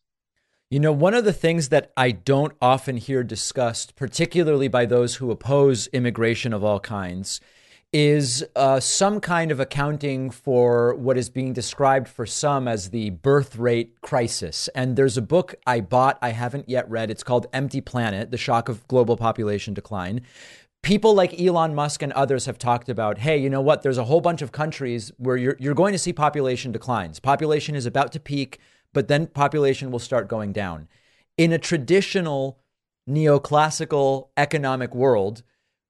You 0.70 0.80
know, 0.80 0.92
one 0.92 1.14
of 1.14 1.24
the 1.24 1.32
things 1.32 1.70
that 1.70 1.92
I 1.96 2.10
don't 2.10 2.52
often 2.60 2.98
hear 2.98 3.24
discussed, 3.24 3.96
particularly 3.96 4.68
by 4.68 4.84
those 4.84 5.14
who 5.14 5.30
oppose 5.30 5.86
immigration 5.94 6.52
of 6.52 6.62
all 6.62 6.78
kinds, 6.78 7.40
is 7.90 8.44
uh, 8.54 8.78
some 8.78 9.18
kind 9.18 9.50
of 9.50 9.60
accounting 9.60 10.28
for 10.28 10.94
what 10.94 11.16
is 11.16 11.30
being 11.30 11.54
described 11.54 12.06
for 12.06 12.26
some 12.26 12.68
as 12.68 12.90
the 12.90 13.08
birth 13.08 13.56
rate 13.56 13.98
crisis. 14.02 14.68
And 14.74 14.94
there's 14.94 15.16
a 15.16 15.22
book 15.22 15.54
I 15.66 15.80
bought, 15.80 16.18
I 16.20 16.32
haven't 16.32 16.68
yet 16.68 16.86
read. 16.90 17.10
It's 17.10 17.22
called 17.22 17.46
Empty 17.54 17.80
Planet 17.80 18.30
The 18.30 18.36
Shock 18.36 18.68
of 18.68 18.86
Global 18.88 19.16
Population 19.16 19.72
Decline 19.72 20.20
people 20.82 21.14
like 21.14 21.40
Elon 21.40 21.74
Musk 21.74 22.02
and 22.02 22.12
others 22.12 22.46
have 22.46 22.58
talked 22.58 22.88
about, 22.88 23.18
hey, 23.18 23.36
you 23.36 23.50
know 23.50 23.60
what? 23.60 23.82
There's 23.82 23.98
a 23.98 24.04
whole 24.04 24.20
bunch 24.20 24.42
of 24.42 24.52
countries 24.52 25.10
where 25.18 25.36
you're, 25.36 25.56
you're 25.58 25.74
going 25.74 25.92
to 25.92 25.98
see 25.98 26.12
population 26.12 26.72
declines. 26.72 27.20
Population 27.20 27.74
is 27.74 27.86
about 27.86 28.12
to 28.12 28.20
peak, 28.20 28.60
but 28.92 29.08
then 29.08 29.26
population 29.26 29.90
will 29.90 29.98
start 29.98 30.28
going 30.28 30.52
down. 30.52 30.88
In 31.36 31.52
a 31.52 31.58
traditional 31.58 32.58
neoclassical 33.08 34.28
economic 34.36 34.94
world, 34.94 35.42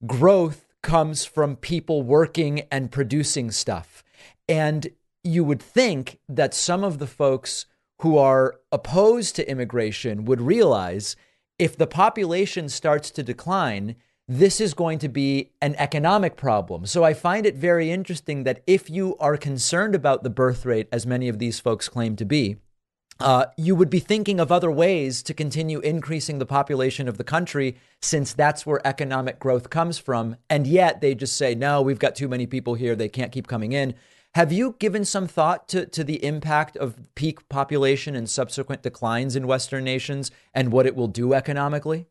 growth 0.06 0.64
comes 0.82 1.24
from 1.24 1.56
people 1.56 2.02
working 2.02 2.60
and 2.70 2.92
producing 2.92 3.50
stuff. 3.50 4.04
And 4.48 4.88
you 5.24 5.44
would 5.44 5.62
think 5.62 6.20
that 6.28 6.54
some 6.54 6.84
of 6.84 6.98
the 6.98 7.06
folks 7.06 7.66
who 8.00 8.16
are 8.16 8.60
opposed 8.70 9.34
to 9.36 9.50
immigration 9.50 10.24
would 10.24 10.40
realize 10.40 11.16
if 11.58 11.76
the 11.76 11.86
population 11.86 12.68
starts 12.68 13.10
to 13.10 13.22
decline, 13.22 13.96
this 14.28 14.60
is 14.60 14.74
going 14.74 14.98
to 15.00 15.08
be 15.08 15.50
an 15.60 15.74
economic 15.76 16.36
problem. 16.36 16.86
So 16.86 17.02
I 17.02 17.14
find 17.14 17.44
it 17.44 17.56
very 17.56 17.90
interesting 17.90 18.44
that 18.44 18.62
if 18.66 18.88
you 18.88 19.16
are 19.18 19.36
concerned 19.36 19.94
about 19.94 20.22
the 20.22 20.30
birth 20.30 20.64
rate, 20.64 20.86
as 20.92 21.06
many 21.06 21.28
of 21.28 21.38
these 21.38 21.58
folks 21.58 21.88
claim 21.88 22.14
to 22.16 22.24
be, 22.24 22.56
uh, 23.20 23.46
you 23.56 23.74
would 23.74 23.90
be 23.90 23.98
thinking 23.98 24.38
of 24.38 24.52
other 24.52 24.70
ways 24.70 25.22
to 25.24 25.34
continue 25.34 25.80
increasing 25.80 26.38
the 26.38 26.46
population 26.46 27.08
of 27.08 27.18
the 27.18 27.24
country 27.24 27.76
since 28.00 28.32
that's 28.32 28.64
where 28.64 28.86
economic 28.86 29.40
growth 29.40 29.70
comes 29.70 29.98
from. 29.98 30.36
And 30.48 30.66
yet 30.66 31.00
they 31.00 31.14
just 31.14 31.36
say, 31.36 31.54
no, 31.54 31.82
we've 31.82 31.98
got 31.98 32.14
too 32.14 32.28
many 32.28 32.46
people 32.46 32.74
here. 32.74 32.94
They 32.94 33.08
can't 33.08 33.32
keep 33.32 33.48
coming 33.48 33.72
in. 33.72 33.94
Have 34.34 34.52
you 34.52 34.76
given 34.78 35.04
some 35.04 35.26
thought 35.26 35.68
to, 35.68 35.86
to 35.86 36.04
the 36.04 36.24
impact 36.24 36.76
of 36.76 37.12
peak 37.14 37.48
population 37.48 38.14
and 38.14 38.30
subsequent 38.30 38.82
declines 38.82 39.34
in 39.34 39.46
Western 39.46 39.84
nations 39.84 40.30
and 40.54 40.70
what 40.70 40.86
it 40.86 40.94
will 40.94 41.08
do 41.08 41.32
economically? 41.32 42.06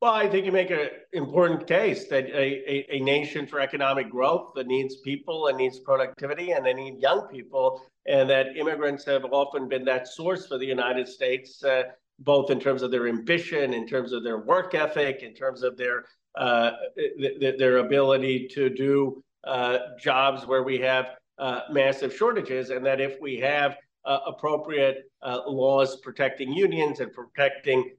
Well, 0.00 0.12
I 0.12 0.30
think 0.30 0.46
you 0.46 0.52
make 0.52 0.70
an 0.70 0.88
important 1.12 1.66
case 1.66 2.06
that 2.06 2.24
a, 2.24 2.32
a, 2.32 2.86
a, 2.96 3.00
nation 3.00 3.46
for 3.46 3.60
economic 3.60 4.08
growth 4.08 4.52
that 4.54 4.66
needs 4.66 4.96
people 4.96 5.48
and 5.48 5.58
needs 5.58 5.78
productivity 5.78 6.52
and 6.52 6.64
they 6.64 6.72
need 6.72 6.98
young 6.98 7.28
people, 7.30 7.82
and 8.06 8.28
that 8.30 8.56
immigrants 8.56 9.04
have 9.04 9.24
often 9.26 9.68
been 9.68 9.84
that 9.84 10.08
source 10.08 10.46
for 10.46 10.58
the 10.58 10.66
United 10.66 11.08
States, 11.08 11.62
uh, 11.64 11.82
both 12.18 12.50
in 12.50 12.60
terms 12.60 12.82
of 12.82 12.90
their 12.90 13.08
ambition, 13.08 13.72
in 13.74 13.86
terms 13.86 14.12
of 14.12 14.24
their 14.24 14.38
work 14.38 14.74
ethic, 14.74 15.22
in 15.22 15.34
terms 15.34 15.62
of 15.62 15.76
their 15.76 16.04
uh, 16.36 16.72
th- 16.96 17.58
their 17.58 17.78
ability 17.78 18.48
to 18.48 18.70
do 18.70 19.22
uh, 19.44 19.78
jobs 19.98 20.46
where 20.46 20.62
we 20.62 20.78
have 20.78 21.16
uh, 21.38 21.62
massive 21.70 22.14
shortages, 22.14 22.70
and 22.70 22.84
that 22.84 23.00
if 23.00 23.16
we 23.20 23.38
have 23.38 23.76
uh, 24.04 24.18
appropriate 24.26 25.10
uh, 25.22 25.40
laws 25.46 25.96
protecting 25.96 26.52
unions 26.52 27.00
and 27.00 27.12
protecting 27.12 27.90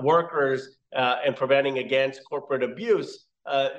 workers 0.00 0.76
and 0.92 1.36
preventing 1.36 1.78
against 1.78 2.20
corporate 2.28 2.62
abuse, 2.62 3.26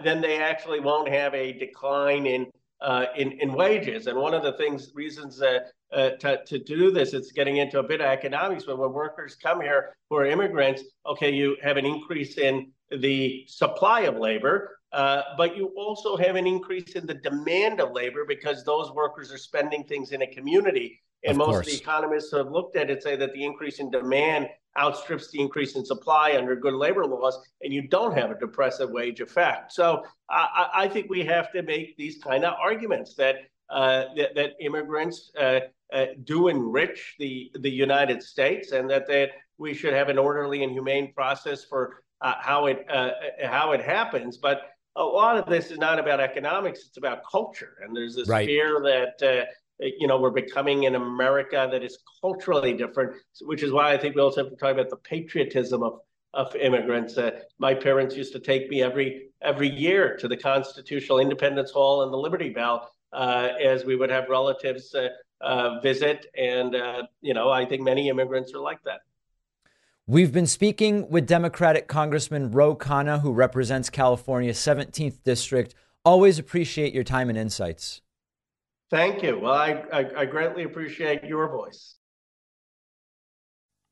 then 0.04 0.22
they 0.22 0.38
actually 0.38 0.80
won't 0.80 1.10
have 1.10 1.34
a 1.34 1.54
decline 1.54 2.26
in 2.26 2.48
uh, 2.82 3.06
in, 3.16 3.32
in 3.34 3.54
wages. 3.54 4.08
And 4.08 4.18
one 4.18 4.34
of 4.34 4.44
the 4.44 4.54
things, 4.54 4.92
reasons 4.94 5.42
uh, 5.42 5.60
to, 5.92 6.44
to 6.46 6.60
do 6.60 6.92
this, 6.92 7.14
it's 7.14 7.32
getting 7.32 7.58
into 7.58 7.80
a 7.80 7.84
bit 7.84 8.02
of 8.02 8.08
economics, 8.08 8.66
but 8.66 8.78
when 8.78 8.94
workers 8.94 9.36
come 9.36 9.62
here 9.62 9.96
who 10.10 10.18
are 10.18 10.26
immigrants, 10.26 10.84
okay, 11.06 11.32
you 11.32 11.58
have 11.62 11.78
an 11.78 11.86
increase 11.86 12.38
in 12.38 12.72
the 12.92 13.46
supply 13.48 14.02
of 14.02 14.18
labor, 14.18 14.78
uh, 14.94 15.22
but 15.38 15.58
you 15.58 15.74
also 15.76 16.16
have 16.16 16.36
an 16.36 16.48
increase 16.48 16.94
in 16.94 17.06
the 17.06 17.14
demand 17.14 17.82
of 17.82 17.92
labor 17.92 18.26
because 18.26 18.64
those 18.64 18.92
workers 18.92 19.32
are 19.32 19.38
spending 19.38 19.84
things 19.84 20.12
in 20.12 20.22
a 20.22 20.28
community. 20.28 21.02
And 21.24 21.32
of 21.32 21.38
most 21.38 21.48
course. 21.48 21.68
of 21.68 21.74
the 21.74 21.80
economists 21.80 22.32
have 22.32 22.52
looked 22.52 22.78
at 22.78 22.90
it 22.90 23.04
say 23.04 23.16
that 23.16 23.34
the 23.34 23.44
increase 23.44 23.80
in 23.80 23.90
demand 23.90 24.48
outstrips 24.78 25.32
the 25.32 25.42
increase 25.42 25.76
in 25.76 25.86
supply 25.86 26.36
under 26.38 26.56
good 26.56 26.74
labor 26.74 27.06
laws, 27.06 27.38
and 27.62 27.74
you 27.74 27.88
don't 27.88 28.16
have 28.18 28.32
a 28.32 28.40
depressive 28.40 28.90
wage 28.90 29.22
effect. 29.22 29.72
So 29.74 30.04
I, 30.30 30.70
I 30.74 30.88
think 30.88 31.10
we 31.10 31.24
have 31.26 31.52
to 31.54 31.64
make 31.64 31.98
these 31.98 32.22
kind 32.24 32.46
of 32.46 32.54
arguments 32.62 33.16
that 33.16 33.36
uh, 33.70 34.06
that, 34.16 34.34
that, 34.36 34.52
immigrants 34.62 35.30
uh, 35.38 35.60
uh, 35.92 36.06
do 36.24 36.48
enrich 36.48 37.16
the 37.20 37.52
the 37.60 37.70
United 37.70 38.24
States, 38.24 38.72
and 38.72 38.90
that 38.90 39.08
that 39.08 39.32
we 39.58 39.74
should 39.74 39.94
have 39.94 40.10
an 40.10 40.18
orderly 40.18 40.64
and 40.64 40.72
humane 40.72 41.14
process 41.14 41.66
for 41.66 42.02
uh, 42.22 42.34
how 42.40 42.68
it 42.68 42.86
uh, 42.90 43.12
how 43.44 43.74
it 43.74 43.82
happens. 43.82 44.38
But 44.38 44.62
a 44.96 45.04
lot 45.04 45.38
of 45.38 45.46
this 45.48 45.70
is 45.70 45.78
not 45.78 46.00
about 46.00 46.22
economics; 46.22 46.86
it's 46.88 46.98
about 46.98 47.20
culture, 47.30 47.76
and 47.82 47.96
there's 47.96 48.16
this 48.16 48.30
right. 48.30 48.46
fear 48.46 48.80
that 48.84 49.22
uh, 49.22 49.46
you 49.80 50.08
know, 50.08 50.20
we're 50.20 50.32
becoming 50.32 50.86
an 50.86 50.96
America 50.96 51.68
that 51.72 51.84
is 51.84 52.00
culturally 52.22 52.74
different, 52.74 53.14
which 53.42 53.64
is 53.64 53.72
why 53.72 53.94
I 53.94 53.98
think 53.98 54.16
we 54.16 54.22
also 54.22 54.44
have 54.44 54.52
to 54.52 54.58
talk 54.58 54.72
about 54.72 54.90
the 54.90 54.98
patriotism 54.98 55.84
of 55.84 56.00
of 56.34 56.56
immigrants. 56.56 57.18
Uh, 57.18 57.32
my 57.58 57.74
parents 57.74 58.16
used 58.16 58.34
to 58.34 58.40
take 58.40 58.70
me 58.70 58.84
every 58.84 59.30
every 59.42 59.70
year 59.70 60.16
to 60.18 60.28
the 60.28 60.38
Constitutional 60.38 61.20
Independence 61.20 61.72
Hall 61.72 62.04
and 62.04 62.14
the 62.14 62.18
Liberty 62.18 62.50
Bell 62.50 62.90
uh, 63.14 63.50
as 63.64 63.86
we 63.86 63.96
would 63.96 64.10
have 64.10 64.30
relatives 64.30 64.94
uh, 64.96 65.10
uh 65.42 65.80
visit, 65.82 66.26
and 66.36 66.76
uh, 66.76 67.04
you 67.22 67.34
know, 67.34 67.50
I 67.50 67.66
think 67.66 67.84
many 67.84 68.10
immigrants 68.10 68.54
are 68.54 68.60
like 68.60 68.84
that. 68.84 69.02
We've 70.06 70.32
been 70.32 70.48
speaking 70.48 71.10
with 71.10 71.28
Democratic 71.28 71.88
Congressman 71.88 72.52
Ro 72.52 72.76
Khanna, 72.76 73.22
who 73.22 73.34
represents 73.34 73.90
California's 73.90 74.58
17th 74.58 75.22
district. 75.24 75.76
Always 76.06 76.40
appreciate 76.40 76.94
your 76.94 77.04
time 77.04 77.30
and 77.30 77.38
insights. 77.38 78.02
Thank 78.90 79.22
you. 79.24 79.40
Well, 79.40 79.54
I, 79.54 79.84
I, 79.92 80.22
I 80.22 80.26
greatly 80.26 80.64
appreciate 80.64 81.24
your 81.24 81.50
voice. 81.50 81.96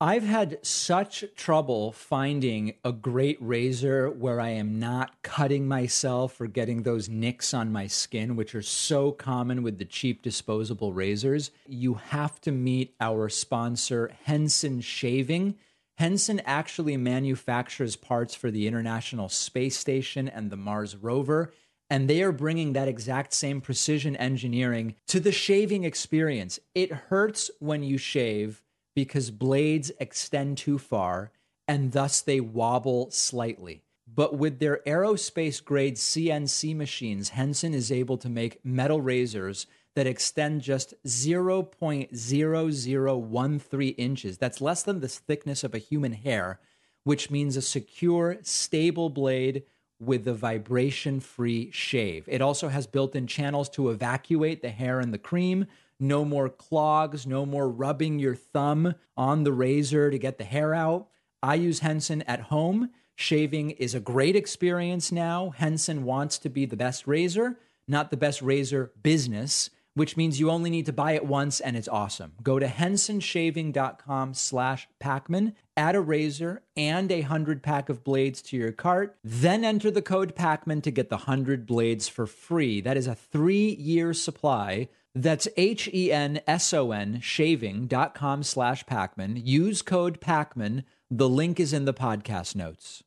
I've 0.01 0.23
had 0.23 0.59
such 0.61 1.23
trouble 1.37 1.93
finding 1.93 2.73
a 2.83 2.91
great 2.91 3.37
razor 3.39 4.09
where 4.09 4.41
I 4.41 4.49
am 4.49 4.77
not 4.77 5.21
cutting 5.21 5.69
myself 5.69 6.39
or 6.41 6.47
getting 6.47 6.83
those 6.83 7.07
nicks 7.07 7.53
on 7.53 7.71
my 7.71 7.87
skin, 7.87 8.35
which 8.35 8.53
are 8.55 8.61
so 8.61 9.13
common 9.13 9.63
with 9.63 9.77
the 9.77 9.85
cheap 9.85 10.21
disposable 10.21 10.91
razors. 10.91 11.51
You 11.65 11.93
have 11.93 12.41
to 12.41 12.51
meet 12.51 12.93
our 12.99 13.29
sponsor, 13.29 14.11
Henson 14.25 14.81
Shaving. 14.81 15.55
Henson 15.97 16.41
actually 16.45 16.97
manufactures 16.97 17.95
parts 17.95 18.35
for 18.35 18.51
the 18.51 18.67
International 18.67 19.29
Space 19.29 19.77
Station 19.77 20.27
and 20.27 20.51
the 20.51 20.57
Mars 20.57 20.97
rover. 20.97 21.53
And 21.89 22.09
they 22.09 22.23
are 22.23 22.31
bringing 22.31 22.73
that 22.73 22.87
exact 22.87 23.33
same 23.33 23.61
precision 23.61 24.15
engineering 24.15 24.95
to 25.07 25.19
the 25.19 25.31
shaving 25.31 25.83
experience. 25.83 26.59
It 26.73 26.91
hurts 26.91 27.51
when 27.59 27.83
you 27.83 27.97
shave 27.97 28.63
because 28.95 29.29
blades 29.29 29.91
extend 29.99 30.57
too 30.57 30.79
far 30.79 31.31
and 31.67 31.91
thus 31.91 32.21
they 32.21 32.39
wobble 32.39 33.11
slightly. 33.11 33.83
But 34.07 34.37
with 34.37 34.59
their 34.59 34.81
aerospace 34.85 35.63
grade 35.63 35.95
CNC 35.95 36.75
machines, 36.75 37.29
Henson 37.29 37.73
is 37.73 37.91
able 37.91 38.19
to 38.19 38.29
make 38.29 38.63
metal 38.63 39.01
razors 39.01 39.65
that 39.95 40.05
extend 40.07 40.61
just 40.61 40.93
0.0013 41.05 43.95
inches. 43.97 44.37
That's 44.37 44.61
less 44.61 44.83
than 44.83 44.99
the 44.99 45.07
thickness 45.07 45.63
of 45.63 45.73
a 45.73 45.79
human 45.79 46.11
hair, 46.13 46.59
which 47.03 47.31
means 47.31 47.57
a 47.57 47.61
secure, 47.61 48.37
stable 48.41 49.09
blade 49.09 49.63
with 49.99 50.25
the 50.25 50.33
vibration 50.33 51.19
free 51.19 51.71
shave. 51.71 52.25
It 52.27 52.41
also 52.41 52.67
has 52.67 52.87
built 52.87 53.15
in 53.15 53.27
channels 53.27 53.69
to 53.69 53.89
evacuate 53.89 54.61
the 54.61 54.69
hair 54.69 54.99
and 54.99 55.13
the 55.13 55.17
cream. 55.17 55.67
No 55.99 56.25
more 56.25 56.49
clogs, 56.49 57.25
no 57.25 57.45
more 57.45 57.69
rubbing 57.69 58.19
your 58.19 58.35
thumb 58.35 58.95
on 59.15 59.43
the 59.43 59.53
razor 59.53 60.11
to 60.11 60.17
get 60.17 60.37
the 60.37 60.43
hair 60.43 60.73
out. 60.73 61.07
I 61.41 61.55
use 61.55 61.79
Henson 61.79 62.21
at 62.23 62.41
home. 62.41 62.89
Shaving 63.15 63.71
is 63.71 63.95
a 63.95 64.01
great 64.01 64.35
experience 64.35 65.11
now. 65.11 65.51
Henson 65.51 66.03
wants 66.03 66.37
to 66.39 66.49
be 66.49 66.65
the 66.65 66.75
best 66.75 67.07
razor, 67.07 67.57
not 67.87 68.11
the 68.11 68.17
best 68.17 68.41
razor 68.41 68.91
business 69.01 69.69
which 69.95 70.15
means 70.15 70.39
you 70.39 70.51
only 70.51 70.69
need 70.69 70.85
to 70.85 70.93
buy 70.93 71.13
it 71.13 71.25
once 71.25 71.59
and 71.59 71.75
it's 71.75 71.87
awesome. 71.87 72.33
Go 72.43 72.59
to 72.59 72.67
hensonshaving.com 72.67 74.33
slash 74.33 74.87
Pakman, 75.01 75.53
add 75.75 75.95
a 75.95 76.01
razor 76.01 76.61
and 76.77 77.11
a 77.11 77.21
100 77.21 77.63
pack 77.63 77.89
of 77.89 78.03
blades 78.03 78.41
to 78.43 78.57
your 78.57 78.71
cart, 78.71 79.17
then 79.23 79.65
enter 79.65 79.89
the 79.89 80.01
code 80.01 80.35
Pakman 80.35 80.83
to 80.83 80.91
get 80.91 81.09
the 81.09 81.17
100 81.17 81.65
blades 81.65 82.07
for 82.07 82.27
free. 82.27 82.81
That 82.81 82.97
is 82.97 83.07
a 83.07 83.15
three-year 83.15 84.13
supply. 84.13 84.89
That's 85.15 85.47
H-E-N-S-O-N 85.55 87.21
shaving.com 87.21 88.43
slash 88.43 88.85
Pakman. 88.85 89.41
Use 89.43 89.81
code 89.81 90.19
Pakman. 90.19 90.83
The 91.09 91.29
link 91.29 91.59
is 91.59 91.71
in 91.71 91.85
the 91.85 91.93
podcast 91.93 92.55
notes. 92.55 93.03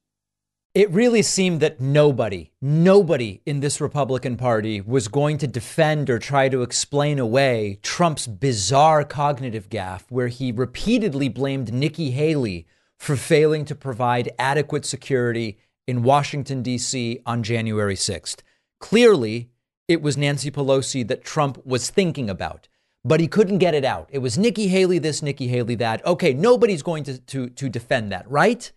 It 0.79 0.93
really 0.93 1.23
seemed 1.23 1.59
that 1.59 1.81
nobody, 1.81 2.53
nobody 2.63 3.41
in 3.45 3.59
this 3.59 3.81
Republican 3.81 4.37
Party 4.37 4.81
was 4.81 5.09
going 5.09 5.37
to 5.39 5.49
defend 5.49 6.09
or 6.09 6.21
try 6.21 6.49
to 6.49 6.63
explain 6.63 7.19
away 7.19 7.81
Trump's 7.83 8.29
bizarre 8.29 9.03
cognitive 9.03 9.69
gaffe, 9.71 10.05
where 10.09 10.29
he 10.29 10.53
repeatedly 10.53 11.29
blamed 11.29 11.73
Nikki 11.75 12.13
Haley 12.13 12.65
for 12.97 13.17
failing 13.17 13.65
to 13.65 13.75
provide 13.75 14.31
adequate 14.39 14.87
security 14.87 15.59
in 15.89 16.05
Washington, 16.05 16.63
D.C. 16.63 17.19
on 17.27 17.43
January 17.43 17.97
6th. 17.97 18.43
Clearly, 18.79 19.51
it 19.89 20.01
was 20.01 20.17
Nancy 20.17 20.53
Pelosi 20.53 21.05
that 21.09 21.25
Trump 21.25 21.67
was 21.67 21.91
thinking 21.91 22.31
about, 22.31 22.69
but 23.05 23.19
he 23.19 23.27
couldn't 23.27 23.59
get 23.59 23.75
it 23.75 23.85
out. 23.85 24.09
It 24.13 24.19
was 24.19 24.39
Nikki 24.39 24.69
Haley 24.69 25.01
this, 25.01 25.23
Nikki 25.23 25.49
Haley 25.49 25.75
that. 25.75 26.07
Okay, 26.07 26.33
nobody's 26.33 26.85
going 26.85 27.03
to, 27.03 27.19
to, 27.19 27.49
to 27.49 27.69
defend 27.69 28.13
that, 28.13 28.31
right? 28.31 28.71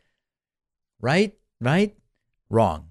Right? 1.00 1.36
Right? 1.62 1.96
Wrong. 2.50 2.88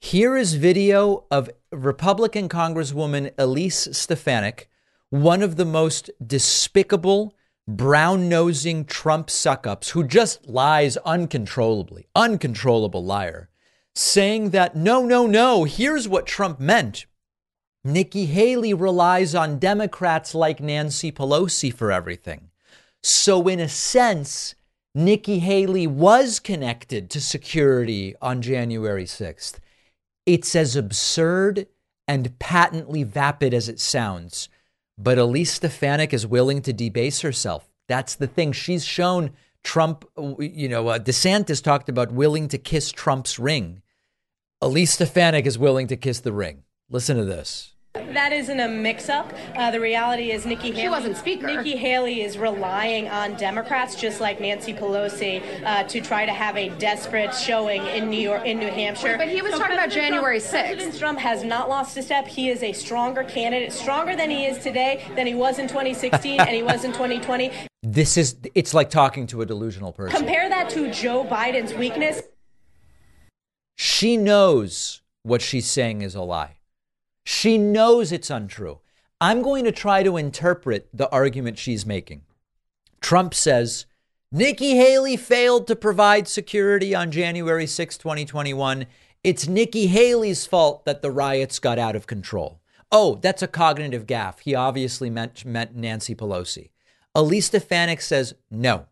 Here 0.00 0.36
is 0.36 0.54
video 0.54 1.26
of 1.30 1.50
Republican 1.70 2.48
Congresswoman 2.48 3.32
Elise 3.38 3.88
Stefanik, 3.92 4.68
one 5.10 5.42
of 5.42 5.56
the 5.56 5.64
most 5.64 6.10
despicable, 6.24 7.34
brown 7.68 8.28
nosing 8.28 8.84
Trump 8.84 9.28
suck 9.28 9.66
ups 9.66 9.90
who 9.90 10.04
just 10.04 10.48
lies 10.48 10.96
uncontrollably, 10.98 12.06
uncontrollable 12.14 13.04
liar, 13.04 13.48
saying 13.94 14.50
that 14.50 14.74
no, 14.76 15.04
no, 15.04 15.26
no, 15.26 15.64
here's 15.64 16.08
what 16.08 16.26
Trump 16.26 16.58
meant. 16.58 17.06
Nikki 17.84 18.26
Haley 18.26 18.74
relies 18.74 19.34
on 19.34 19.58
Democrats 19.58 20.34
like 20.34 20.60
Nancy 20.60 21.12
Pelosi 21.12 21.72
for 21.72 21.92
everything. 21.92 22.50
So, 23.02 23.46
in 23.46 23.60
a 23.60 23.68
sense, 23.68 24.56
Nikki 24.96 25.40
Haley 25.40 25.86
was 25.86 26.40
connected 26.40 27.10
to 27.10 27.20
security 27.20 28.14
on 28.22 28.40
January 28.40 29.04
6th. 29.04 29.58
It's 30.24 30.56
as 30.56 30.74
absurd 30.74 31.66
and 32.08 32.38
patently 32.38 33.02
vapid 33.02 33.52
as 33.52 33.68
it 33.68 33.78
sounds. 33.78 34.48
But 34.96 35.18
Elise 35.18 35.52
Stefanik 35.52 36.14
is 36.14 36.26
willing 36.26 36.62
to 36.62 36.72
debase 36.72 37.20
herself. 37.20 37.68
That's 37.86 38.14
the 38.14 38.26
thing. 38.26 38.52
She's 38.52 38.86
shown 38.86 39.32
Trump, 39.62 40.06
you 40.38 40.70
know, 40.70 40.88
uh, 40.88 40.98
DeSantis 40.98 41.62
talked 41.62 41.90
about 41.90 42.10
willing 42.10 42.48
to 42.48 42.56
kiss 42.56 42.90
Trump's 42.90 43.38
ring. 43.38 43.82
Elise 44.62 44.94
Stefanik 44.94 45.44
is 45.44 45.58
willing 45.58 45.88
to 45.88 45.98
kiss 45.98 46.20
the 46.20 46.32
ring. 46.32 46.62
Listen 46.88 47.18
to 47.18 47.24
this. 47.26 47.75
That 48.12 48.32
isn't 48.32 48.60
a 48.60 48.68
mix-up. 48.68 49.32
Uh, 49.56 49.70
the 49.70 49.80
reality 49.80 50.30
is 50.30 50.46
Nikki 50.46 50.70
Haley. 50.70 50.82
She 50.82 50.88
wasn't 50.88 51.16
speaker. 51.16 51.46
Nikki 51.46 51.76
Haley 51.76 52.22
is 52.22 52.38
relying 52.38 53.08
on 53.08 53.34
Democrats, 53.36 53.94
just 53.96 54.20
like 54.20 54.40
Nancy 54.40 54.72
Pelosi, 54.72 55.42
uh, 55.64 55.84
to 55.84 56.00
try 56.00 56.26
to 56.26 56.32
have 56.32 56.56
a 56.56 56.68
desperate 56.78 57.34
showing 57.34 57.86
in 57.86 58.08
New 58.10 58.20
York, 58.20 58.44
in 58.44 58.58
New 58.58 58.70
Hampshire. 58.70 59.08
Wait, 59.08 59.18
but 59.18 59.28
he 59.28 59.42
was 59.42 59.52
So 59.52 59.58
talking 59.58 59.74
about 59.74 59.90
January 59.90 60.40
Trump, 60.40 60.54
6th. 60.54 60.66
President 60.66 60.98
Trump 60.98 61.18
has 61.18 61.44
not 61.44 61.68
lost 61.68 61.96
a 61.96 62.02
step. 62.02 62.26
He 62.26 62.50
is 62.50 62.62
a 62.62 62.72
stronger 62.72 63.24
candidate, 63.24 63.72
stronger 63.72 64.16
than 64.16 64.30
he 64.30 64.46
is 64.46 64.58
today, 64.58 65.04
than 65.14 65.26
he 65.26 65.34
was 65.34 65.58
in 65.58 65.68
2016, 65.68 66.40
and 66.40 66.50
he 66.50 66.62
was 66.62 66.84
in 66.84 66.92
2020. 66.92 67.50
This 67.82 68.16
is, 68.16 68.36
it's 68.54 68.74
like 68.74 68.90
talking 68.90 69.26
to 69.28 69.42
a 69.42 69.46
delusional 69.46 69.92
person. 69.92 70.16
Compare 70.16 70.48
that 70.48 70.68
to 70.70 70.90
Joe 70.90 71.24
Biden's 71.24 71.72
weakness. 71.74 72.22
She 73.76 74.16
knows 74.16 75.02
what 75.22 75.42
she's 75.42 75.66
saying 75.70 76.02
is 76.02 76.14
a 76.14 76.22
lie. 76.22 76.55
She 77.28 77.58
knows 77.58 78.12
it's 78.12 78.30
untrue. 78.30 78.78
I'm 79.20 79.42
going 79.42 79.64
to 79.64 79.72
try 79.72 80.04
to 80.04 80.16
interpret 80.16 80.88
the 80.94 81.10
argument 81.10 81.58
she's 81.58 81.84
making. 81.84 82.22
Trump 83.00 83.34
says 83.34 83.86
Nikki 84.30 84.76
Haley 84.76 85.16
failed 85.16 85.66
to 85.66 85.74
provide 85.74 86.28
security 86.28 86.94
on 86.94 87.10
January 87.10 87.66
6, 87.66 87.98
2021. 87.98 88.86
It's 89.24 89.48
Nikki 89.48 89.88
Haley's 89.88 90.46
fault 90.46 90.84
that 90.84 91.02
the 91.02 91.10
riots 91.10 91.58
got 91.58 91.80
out 91.80 91.96
of 91.96 92.06
control. 92.06 92.60
Oh, 92.92 93.16
that's 93.16 93.42
a 93.42 93.48
cognitive 93.48 94.06
gaffe. 94.06 94.38
He 94.38 94.54
obviously 94.54 95.10
meant, 95.10 95.44
meant 95.44 95.74
Nancy 95.74 96.14
Pelosi. 96.14 96.70
Elise 97.12 97.46
Stefanik 97.46 98.02
says 98.02 98.34
no. 98.52 98.86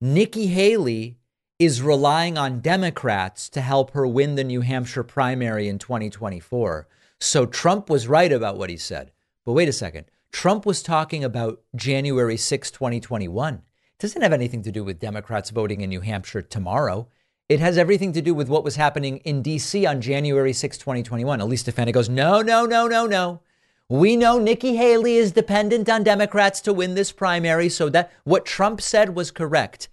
Nikki 0.00 0.46
Haley 0.46 1.18
is 1.58 1.82
relying 1.82 2.38
on 2.38 2.60
Democrats 2.60 3.50
to 3.50 3.60
help 3.60 3.90
her 3.90 4.06
win 4.06 4.34
the 4.34 4.44
New 4.44 4.62
Hampshire 4.62 5.04
primary 5.04 5.68
in 5.68 5.78
2024. 5.78 6.88
So 7.20 7.46
Trump 7.46 7.88
was 7.88 8.08
right 8.08 8.32
about 8.32 8.58
what 8.58 8.70
he 8.70 8.76
said. 8.76 9.12
But 9.44 9.52
wait 9.52 9.68
a 9.68 9.72
second. 9.72 10.06
Trump 10.32 10.66
was 10.66 10.82
talking 10.82 11.24
about 11.24 11.62
January 11.74 12.36
6, 12.36 12.70
2021. 12.70 13.54
It 13.54 13.62
doesn't 13.98 14.22
have 14.22 14.32
anything 14.32 14.62
to 14.62 14.72
do 14.72 14.84
with 14.84 15.00
Democrats 15.00 15.50
voting 15.50 15.80
in 15.80 15.88
New 15.88 16.02
Hampshire 16.02 16.42
tomorrow. 16.42 17.08
It 17.48 17.60
has 17.60 17.78
everything 17.78 18.12
to 18.12 18.20
do 18.20 18.34
with 18.34 18.48
what 18.48 18.64
was 18.64 18.76
happening 18.76 19.18
in 19.18 19.40
D.C. 19.40 19.86
on 19.86 20.00
January 20.00 20.52
6, 20.52 20.78
2021. 20.78 21.40
Elise 21.40 21.60
Stefanik 21.60 21.94
goes, 21.94 22.08
no, 22.08 22.42
no, 22.42 22.66
no, 22.66 22.86
no, 22.88 23.06
no. 23.06 23.40
We 23.88 24.16
know 24.16 24.38
Nikki 24.38 24.74
Haley 24.74 25.16
is 25.16 25.30
dependent 25.30 25.88
on 25.88 26.02
Democrats 26.02 26.60
to 26.62 26.72
win 26.72 26.96
this 26.96 27.12
primary, 27.12 27.68
so 27.68 27.88
that 27.90 28.12
what 28.24 28.44
Trump 28.44 28.80
said 28.80 29.14
was 29.14 29.30
correct. 29.30 29.88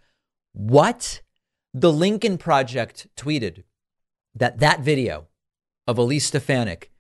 What? 0.51 1.21
The 1.75 1.93
Lincoln 1.93 2.39
Project 2.39 3.07
tweeted 3.15 3.63
that 4.33 4.59
that 4.59 4.79
video 4.79 5.27
of 5.87 5.99
Elise 5.99 6.25
Stefanik 6.25 6.91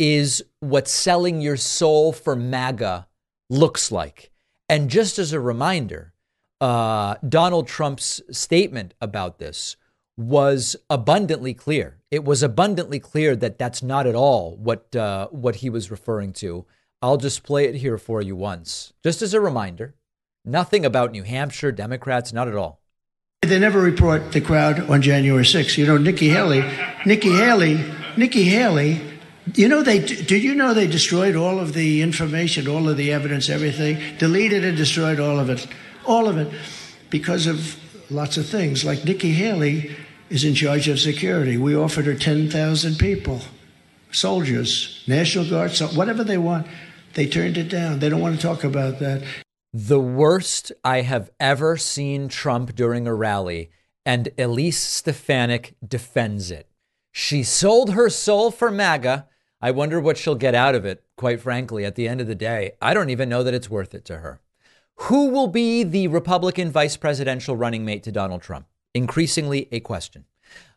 is 0.00 0.42
what 0.60 0.88
selling 0.88 1.42
your 1.42 1.58
soul 1.58 2.10
for 2.10 2.34
MAGA 2.34 3.06
looks 3.50 3.92
like. 3.92 4.30
And 4.66 4.88
just 4.88 5.18
as 5.18 5.34
a 5.34 5.40
reminder, 5.40 6.14
uh, 6.58 7.16
Donald 7.28 7.68
Trump's 7.68 8.22
statement 8.30 8.94
about 9.02 9.38
this 9.38 9.76
was 10.16 10.74
abundantly 10.88 11.52
clear. 11.52 11.98
It 12.10 12.24
was 12.24 12.42
abundantly 12.42 12.98
clear 12.98 13.36
that 13.36 13.58
that's 13.58 13.82
not 13.82 14.06
at 14.06 14.14
all 14.14 14.56
what 14.56 14.96
uh, 14.96 15.28
what 15.28 15.56
he 15.56 15.68
was 15.68 15.90
referring 15.90 16.32
to. 16.34 16.64
I'll 17.02 17.18
just 17.18 17.42
play 17.42 17.66
it 17.66 17.76
here 17.76 17.98
for 17.98 18.22
you 18.22 18.36
once, 18.36 18.94
just 19.02 19.20
as 19.20 19.34
a 19.34 19.40
reminder. 19.40 19.94
Nothing 20.46 20.86
about 20.86 21.12
New 21.12 21.24
Hampshire 21.24 21.72
Democrats, 21.72 22.32
not 22.32 22.48
at 22.48 22.56
all. 22.56 22.80
They 23.42 23.58
never 23.58 23.80
report 23.80 24.32
the 24.32 24.40
crowd 24.40 24.88
on 24.90 25.02
January 25.02 25.44
6th. 25.44 25.76
You 25.76 25.86
know, 25.86 25.98
Nikki 25.98 26.28
Haley, 26.28 26.62
Nikki 27.04 27.32
Haley, 27.32 27.84
Nikki 28.16 28.44
Haley. 28.44 29.09
You 29.54 29.68
know, 29.68 29.82
they 29.82 29.98
did 29.98 30.42
you 30.42 30.54
know 30.54 30.74
they 30.74 30.86
destroyed 30.86 31.36
all 31.36 31.58
of 31.58 31.72
the 31.72 32.02
information, 32.02 32.68
all 32.68 32.88
of 32.88 32.96
the 32.96 33.12
evidence, 33.12 33.48
everything, 33.48 33.98
deleted 34.18 34.64
and 34.64 34.76
destroyed 34.76 35.18
all 35.20 35.38
of 35.38 35.50
it, 35.50 35.66
all 36.04 36.28
of 36.28 36.36
it, 36.38 36.52
because 37.08 37.46
of 37.46 37.76
lots 38.10 38.36
of 38.36 38.46
things. 38.46 38.84
Like 38.84 39.04
Nikki 39.04 39.32
Haley 39.32 39.96
is 40.28 40.44
in 40.44 40.54
charge 40.54 40.88
of 40.88 41.00
security. 41.00 41.56
We 41.56 41.74
offered 41.74 42.06
her 42.06 42.14
10,000 42.14 42.98
people, 42.98 43.40
soldiers, 44.12 45.02
National 45.06 45.48
Guard, 45.48 45.76
whatever 45.94 46.22
they 46.24 46.38
want. 46.38 46.66
They 47.14 47.26
turned 47.26 47.56
it 47.56 47.68
down. 47.68 47.98
They 47.98 48.08
don't 48.08 48.20
want 48.20 48.36
to 48.36 48.42
talk 48.42 48.62
about 48.62 49.00
that. 49.00 49.22
The 49.72 50.00
worst 50.00 50.72
I 50.84 51.02
have 51.02 51.30
ever 51.38 51.76
seen 51.76 52.28
Trump 52.28 52.74
during 52.74 53.06
a 53.06 53.14
rally, 53.14 53.70
and 54.04 54.28
Elise 54.38 54.80
Stefanik 54.80 55.74
defends 55.86 56.50
it. 56.50 56.68
She 57.12 57.42
sold 57.42 57.90
her 57.90 58.08
soul 58.08 58.50
for 58.50 58.70
MAGA. 58.70 59.26
I 59.62 59.70
wonder 59.72 60.00
what 60.00 60.16
she'll 60.16 60.36
get 60.36 60.54
out 60.54 60.74
of 60.74 60.86
it, 60.86 61.04
quite 61.16 61.40
frankly, 61.40 61.84
at 61.84 61.94
the 61.94 62.08
end 62.08 62.20
of 62.20 62.26
the 62.26 62.34
day. 62.34 62.72
I 62.80 62.94
don't 62.94 63.10
even 63.10 63.28
know 63.28 63.42
that 63.42 63.52
it's 63.52 63.68
worth 63.68 63.94
it 63.94 64.06
to 64.06 64.18
her. 64.18 64.40
Who 65.04 65.30
will 65.30 65.48
be 65.48 65.82
the 65.82 66.08
Republican 66.08 66.70
vice 66.70 66.96
presidential 66.96 67.56
running 67.56 67.84
mate 67.84 68.02
to 68.04 68.12
Donald 68.12 68.42
Trump? 68.42 68.66
Increasingly 68.94 69.68
a 69.70 69.80
question. 69.80 70.24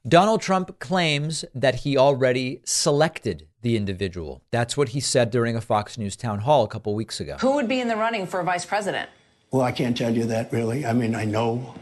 Donald 0.05 0.41
Trump 0.41 0.79
claims 0.79 1.45
that 1.55 1.75
he 1.75 1.97
already 1.97 2.59
selected 2.65 3.47
the 3.61 3.77
individual. 3.77 4.43
That's 4.51 4.75
what 4.75 4.89
he 4.89 4.99
said 4.99 5.31
during 5.31 5.55
a 5.55 5.61
Fox 5.61 5.97
News 5.97 6.17
town 6.17 6.39
hall 6.39 6.65
a 6.65 6.67
couple 6.67 6.93
weeks 6.93 7.21
ago. 7.21 7.37
Who 7.39 7.53
would 7.55 7.69
be 7.69 7.79
in 7.79 7.87
the 7.87 7.95
running 7.95 8.27
for 8.27 8.41
a 8.41 8.43
vice 8.43 8.65
president? 8.65 9.09
Well, 9.51 9.61
I 9.61 9.71
can't 9.71 9.97
tell 9.97 10.13
you 10.13 10.25
that 10.25 10.51
really. 10.51 10.85
I 10.85 10.91
mean, 10.91 11.15
I 11.15 11.23
know 11.23 11.73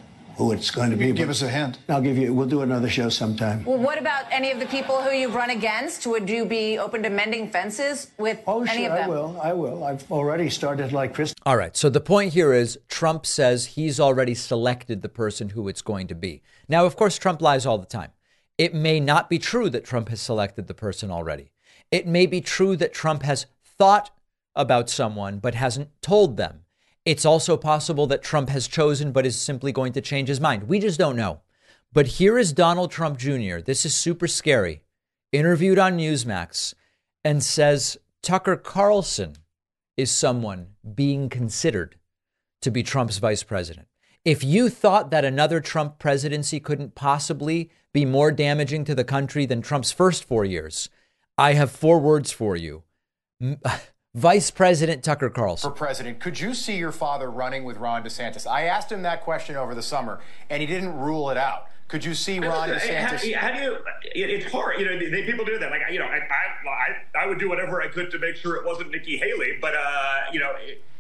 who 0.42 0.52
it's 0.54 0.72
going 0.72 0.90
to 0.90 0.98
be. 0.98 1.12
Give 1.12 1.30
us 1.30 1.42
a 1.42 1.50
hint. 1.50 1.78
I'll 1.88 2.02
give 2.02 2.18
you. 2.18 2.34
We'll 2.34 2.48
do 2.48 2.62
another 2.62 2.90
show 2.90 3.10
sometime. 3.10 3.64
Well, 3.64 3.78
what 3.78 4.00
about 4.00 4.26
any 4.32 4.52
of 4.52 4.60
the 4.60 4.66
people 4.66 5.02
who 5.02 5.12
you've 5.12 5.36
run 5.36 5.52
against? 5.52 6.08
Would 6.08 6.30
you 6.30 6.46
be 6.46 6.78
open 6.80 7.04
to 7.04 7.10
mending 7.10 7.50
fences 7.50 8.12
with 8.18 8.40
Oh, 8.48 8.64
any 8.64 8.86
sure, 8.86 8.92
of 8.98 9.06
I 9.06 9.08
will. 9.08 9.40
I 9.42 9.54
will. 9.54 9.84
I've 9.84 10.12
already 10.12 10.50
started 10.50 10.92
like 10.92 11.14
Chris. 11.14 11.34
All 11.46 11.58
right. 11.58 11.78
So 11.78 11.90
the 11.90 12.02
point 12.02 12.34
here 12.34 12.54
is 12.54 12.80
Trump 12.88 13.26
says 13.26 13.66
he's 13.68 14.00
already 14.00 14.34
selected 14.34 15.02
the 15.02 15.10
person 15.10 15.50
who 15.50 15.68
it's 15.68 15.82
going 15.82 16.08
to 16.08 16.16
be. 16.16 16.42
Now, 16.68 16.86
of 16.86 16.96
course, 16.96 17.18
Trump 17.18 17.42
lies 17.42 17.66
all 17.66 17.78
the 17.78 17.86
time. 17.86 18.12
It 18.58 18.74
may 18.74 19.00
not 19.00 19.30
be 19.30 19.40
true 19.40 19.70
that 19.70 19.86
Trump 19.86 20.10
has 20.10 20.22
selected 20.22 20.68
the 20.68 20.74
person 20.74 21.12
already. 21.12 21.52
It 21.92 22.08
may 22.08 22.26
be 22.26 22.42
true 22.42 22.76
that 22.78 22.94
Trump 22.94 23.24
has 23.24 23.46
thought 23.64 24.12
about 24.56 24.90
someone 24.90 25.40
but 25.40 25.56
hasn't 25.56 25.90
told 26.02 26.38
them. 26.38 26.62
It's 27.06 27.26
also 27.26 27.58
possible 27.58 28.06
that 28.08 28.22
Trump 28.22 28.50
has 28.50 28.68
chosen 28.68 29.12
but 29.12 29.26
is 29.26 29.40
simply 29.40 29.72
going 29.72 29.94
to 29.94 30.02
change 30.02 30.30
his 30.30 30.40
mind. 30.40 30.64
We 30.64 30.80
just 30.80 31.00
don't 31.00 31.16
know. 31.16 31.42
But 31.94 32.08
here 32.08 32.38
is 32.38 32.54
Donald 32.54 32.92
Trump 32.92 33.18
Jr. 33.18 33.60
This 33.60 33.86
is 33.86 33.96
super 33.96 34.28
scary. 34.28 34.82
Interviewed 35.32 35.80
on 35.80 35.98
Newsmax 35.98 36.74
and 37.24 37.44
says 37.44 37.98
Tucker 38.22 38.56
Carlson 38.56 39.36
is 39.98 40.12
someone 40.12 40.68
being 40.96 41.28
considered 41.28 41.98
to 42.62 42.72
be 42.72 42.84
Trump's 42.84 43.18
vice 43.18 43.44
president. 43.44 43.88
If 44.24 44.44
you 44.44 44.70
thought 44.70 45.10
that 45.10 45.26
another 45.26 45.60
Trump 45.60 45.98
presidency 45.98 46.60
couldn't 46.60 46.94
possibly 46.94 47.72
be 47.92 48.06
more 48.06 48.32
damaging 48.32 48.86
to 48.86 48.96
the 48.96 49.04
country 49.04 49.46
than 49.46 49.62
Trump's 49.62 49.92
first 49.92 50.24
four 50.24 50.46
years, 50.46 50.90
I 51.38 51.54
have 51.54 51.72
four 51.72 52.00
words 52.00 52.32
for 52.32 52.56
you. 52.56 52.84
M- 54.14 54.22
Vice 54.22 54.52
President 54.52 55.04
Tucker 55.04 55.30
Carlson. 55.30 55.70
For 55.72 55.76
president, 55.76 56.20
could 56.20 56.40
you 56.40 56.54
see 56.54 56.78
your 56.78 56.92
father 56.92 57.30
running 57.30 57.64
with 57.64 57.78
Ron 57.78 58.04
DeSantis? 58.04 58.46
I 58.50 58.64
asked 58.64 58.92
him 58.92 59.02
that 59.04 59.22
question 59.22 59.56
over 59.56 59.74
the 59.76 59.82
summer, 59.82 60.20
and 60.50 60.62
he 60.62 60.68
didn't 60.68 60.98
rule 60.98 61.30
it 61.30 61.38
out. 61.38 61.68
Could 61.88 62.06
you 62.06 62.14
see 62.14 62.40
Ron 62.40 62.70
Listen, 62.70 62.96
how- 62.96 63.10
DeSantis? 63.12 63.34
How, 63.36 63.52
do 63.52 63.62
you? 63.64 63.74
it- 64.16 64.30
It's 64.30 64.52
hard. 64.52 64.80
You 64.80 64.86
know, 64.86 64.98
they, 65.12 65.24
people 65.24 65.44
do 65.46 65.58
that. 65.60 65.72
Like 65.72 65.82
you 65.92 66.00
know, 66.00 66.06
I, 66.06 66.18
I 66.20 66.70
I 66.70 67.24
I 67.24 67.28
would 67.28 67.40
do 67.40 67.50
whatever 67.50 67.82
I 67.82 67.88
could 67.90 68.12
to 68.12 68.20
make 68.20 68.36
sure 68.38 68.56
it 68.56 68.66
wasn't 68.66 68.92
Nikki 68.92 69.18
Haley, 69.18 69.58
but 69.60 69.74
uh, 69.76 70.16
you 70.32 70.40
know, 70.40 70.54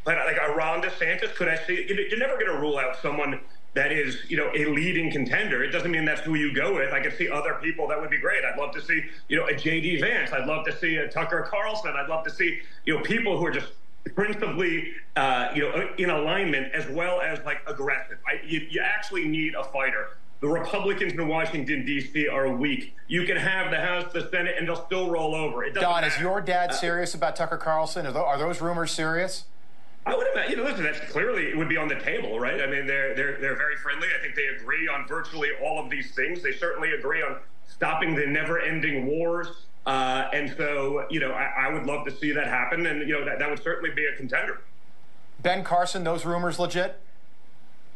but 0.03 0.17
like 0.17 0.37
a 0.41 0.53
Ron 0.53 0.81
DeSantis, 0.81 1.33
could 1.35 1.47
I 1.47 1.55
see? 1.65 1.85
you 1.87 1.95
You're 2.09 2.19
never 2.19 2.33
going 2.33 2.47
to 2.51 2.59
rule 2.59 2.77
out 2.77 2.97
someone 3.01 3.39
that 3.73 3.91
is 3.91 4.17
you 4.29 4.37
know 4.37 4.51
a 4.55 4.65
leading 4.65 5.11
contender. 5.11 5.63
It 5.63 5.71
doesn't 5.71 5.91
mean 5.91 6.05
that's 6.05 6.21
who 6.21 6.35
you 6.35 6.53
go 6.53 6.75
with. 6.75 6.91
I 6.93 7.01
could 7.01 7.17
see 7.17 7.29
other 7.29 7.57
people 7.61 7.87
that 7.87 7.99
would 7.99 8.09
be 8.09 8.17
great. 8.17 8.43
I'd 8.43 8.59
love 8.59 8.73
to 8.75 8.81
see 8.81 9.01
you 9.29 9.37
know 9.37 9.45
a 9.47 9.53
JD 9.53 10.01
Vance. 10.01 10.31
I'd 10.31 10.47
love 10.47 10.65
to 10.65 10.77
see 10.77 10.97
a 10.97 11.07
Tucker 11.07 11.47
Carlson. 11.49 11.93
I'd 11.95 12.09
love 12.09 12.23
to 12.25 12.31
see 12.31 12.59
you 12.85 12.95
know 12.95 13.01
people 13.01 13.37
who 13.37 13.45
are 13.45 13.51
just 13.51 13.71
principally, 14.15 14.91
uh, 15.15 15.49
you 15.55 15.61
know, 15.61 15.89
in 15.97 16.09
alignment 16.09 16.73
as 16.73 16.87
well 16.89 17.21
as 17.21 17.39
like 17.45 17.61
aggressive. 17.67 18.17
I, 18.27 18.43
you, 18.45 18.65
you 18.69 18.81
actually 18.81 19.27
need 19.27 19.53
a 19.55 19.63
fighter. 19.65 20.17
The 20.41 20.47
Republicans 20.47 21.13
in 21.13 21.27
Washington 21.27 21.85
D.C. 21.85 22.27
are 22.27 22.49
weak. 22.51 22.95
You 23.07 23.25
can 23.25 23.37
have 23.37 23.69
the 23.69 23.77
House, 23.77 24.11
the 24.11 24.27
Senate, 24.31 24.55
and 24.57 24.67
they'll 24.67 24.85
still 24.87 25.11
roll 25.11 25.35
over. 25.35 25.63
It 25.63 25.75
Don, 25.75 26.03
is 26.03 26.19
your 26.19 26.41
dad 26.41 26.71
Uh, 26.71 26.73
serious 26.73 27.13
about 27.13 27.35
Tucker 27.35 27.57
Carlson? 27.57 28.07
Are 28.07 28.11
tho- 28.11 28.25
are 28.25 28.39
those 28.39 28.59
rumors 28.59 28.91
serious? 28.91 29.45
I 30.05 30.15
would 30.15 30.27
imagine. 30.33 30.51
You 30.51 30.57
know, 30.57 30.63
listen, 30.63 30.83
that's 30.83 30.99
clearly 31.11 31.49
it 31.49 31.57
would 31.57 31.69
be 31.69 31.77
on 31.77 31.87
the 31.87 31.99
table, 31.99 32.39
right? 32.39 32.61
I 32.61 32.65
mean, 32.65 32.87
they're 32.87 33.13
they're 33.15 33.37
they're 33.39 33.55
very 33.55 33.75
friendly. 33.77 34.07
I 34.17 34.21
think 34.21 34.35
they 34.35 34.47
agree 34.59 34.87
on 34.87 35.07
virtually 35.07 35.49
all 35.63 35.83
of 35.83 35.89
these 35.89 36.11
things. 36.15 36.41
They 36.41 36.53
certainly 36.53 36.91
agree 36.93 37.21
on 37.21 37.37
stopping 37.67 38.15
the 38.15 38.25
never-ending 38.25 39.05
wars. 39.05 39.47
Uh, 39.85 40.27
and 40.33 40.53
so, 40.57 41.07
you 41.09 41.19
know, 41.19 41.31
I, 41.31 41.67
I, 41.67 41.73
would 41.73 41.87
love 41.87 42.05
to 42.05 42.15
see 42.15 42.31
that 42.33 42.45
happen, 42.45 42.85
and 42.85 43.07
you 43.07 43.17
know, 43.17 43.25
that, 43.25 43.39
that 43.39 43.49
would 43.49 43.63
certainly 43.63 43.89
be 43.95 44.05
a 44.05 44.15
contender. 44.15 44.61
Ben 45.41 45.63
Carson, 45.63 46.03
those 46.03 46.23
rumors 46.23 46.59
legit? 46.59 46.99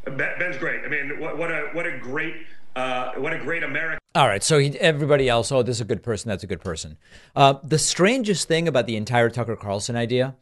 Ben's 0.03 0.57
great. 0.57 0.83
I 0.83 0.87
mean, 0.87 1.19
what, 1.19 1.37
what 1.37 1.51
a 1.51 1.69
what 1.73 1.85
a 1.85 1.97
great 1.99 2.35
uh, 2.75 3.11
what 3.17 3.33
a 3.33 3.39
great 3.39 3.63
American. 3.63 3.99
All 4.15 4.27
right, 4.27 4.43
so 4.43 4.57
he, 4.59 4.77
everybody 4.79 5.27
else, 5.27 5.51
oh, 5.51 5.61
this 5.61 5.77
is 5.77 5.81
a 5.81 5.85
good 5.85 6.01
person. 6.01 6.29
That's 6.29 6.43
a 6.43 6.47
good 6.47 6.61
person. 6.61 6.97
Uh, 7.35 7.55
the 7.63 7.77
strangest 7.77 8.47
thing 8.47 8.67
about 8.67 8.87
the 8.87 8.95
entire 8.95 9.29
Tucker 9.29 9.55
Carlson 9.55 9.95
idea 9.95 10.35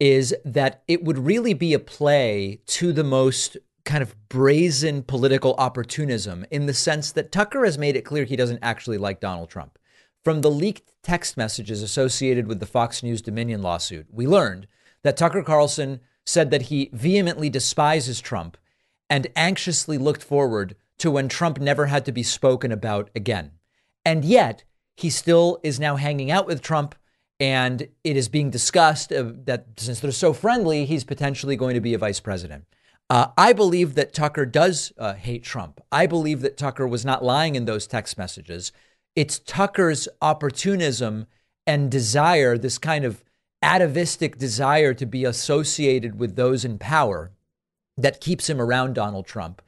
is 0.00 0.34
that 0.44 0.82
it 0.88 1.04
would 1.04 1.18
really 1.18 1.54
be 1.54 1.72
a 1.72 1.78
play 1.78 2.60
to 2.66 2.92
the 2.92 3.04
most 3.04 3.56
kind 3.84 4.02
of 4.02 4.16
brazen 4.28 5.02
political 5.02 5.54
opportunism 5.58 6.44
in 6.50 6.66
the 6.66 6.74
sense 6.74 7.12
that 7.12 7.30
Tucker 7.30 7.64
has 7.64 7.78
made 7.78 7.96
it 7.96 8.04
clear 8.04 8.24
he 8.24 8.36
doesn't 8.36 8.60
actually 8.62 8.98
like 8.98 9.20
Donald 9.20 9.50
Trump. 9.50 9.78
From 10.24 10.40
the 10.40 10.50
leaked 10.50 10.94
text 11.02 11.36
messages 11.36 11.82
associated 11.82 12.46
with 12.46 12.60
the 12.60 12.66
Fox 12.66 13.02
News 13.02 13.20
Dominion 13.20 13.62
lawsuit, 13.62 14.06
we 14.10 14.26
learned 14.26 14.66
that 15.02 15.18
Tucker 15.18 15.42
Carlson 15.42 16.00
said 16.24 16.50
that 16.50 16.62
he 16.62 16.88
vehemently 16.94 17.50
despises 17.50 18.20
Trump 18.20 18.56
and 19.10 19.26
anxiously 19.36 19.98
looked 19.98 20.22
forward 20.22 20.76
to 20.98 21.10
when 21.10 21.28
Trump 21.28 21.60
never 21.60 21.86
had 21.86 22.06
to 22.06 22.12
be 22.12 22.22
spoken 22.22 22.72
about 22.72 23.10
again. 23.14 23.52
And 24.04 24.24
yet, 24.24 24.64
he 24.96 25.10
still 25.10 25.60
is 25.62 25.78
now 25.78 25.96
hanging 25.96 26.30
out 26.30 26.46
with 26.46 26.62
Trump, 26.62 26.94
and 27.44 27.88
it 28.04 28.16
is 28.16 28.30
being 28.30 28.48
discussed 28.48 29.10
that 29.10 29.66
since 29.76 30.00
they're 30.00 30.12
so 30.12 30.32
friendly, 30.32 30.86
he's 30.86 31.04
potentially 31.04 31.56
going 31.56 31.74
to 31.74 31.80
be 31.80 31.92
a 31.92 31.98
vice 31.98 32.18
president. 32.18 32.64
Uh, 33.10 33.26
I 33.36 33.52
believe 33.52 33.96
that 33.96 34.14
Tucker 34.14 34.46
does 34.46 34.94
uh, 34.96 35.12
hate 35.12 35.44
Trump. 35.44 35.82
I 35.92 36.06
believe 36.06 36.40
that 36.40 36.56
Tucker 36.56 36.88
was 36.88 37.04
not 37.04 37.22
lying 37.22 37.54
in 37.54 37.66
those 37.66 37.86
text 37.86 38.16
messages. 38.16 38.72
It's 39.14 39.38
Tucker's 39.38 40.08
opportunism 40.22 41.26
and 41.66 41.90
desire, 41.90 42.56
this 42.56 42.78
kind 42.78 43.04
of 43.04 43.22
atavistic 43.60 44.38
desire 44.38 44.94
to 44.94 45.04
be 45.04 45.26
associated 45.26 46.18
with 46.18 46.36
those 46.36 46.64
in 46.64 46.78
power, 46.78 47.30
that 47.98 48.22
keeps 48.22 48.48
him 48.48 48.58
around 48.58 48.94
Donald 48.94 49.26
Trump. 49.26 49.60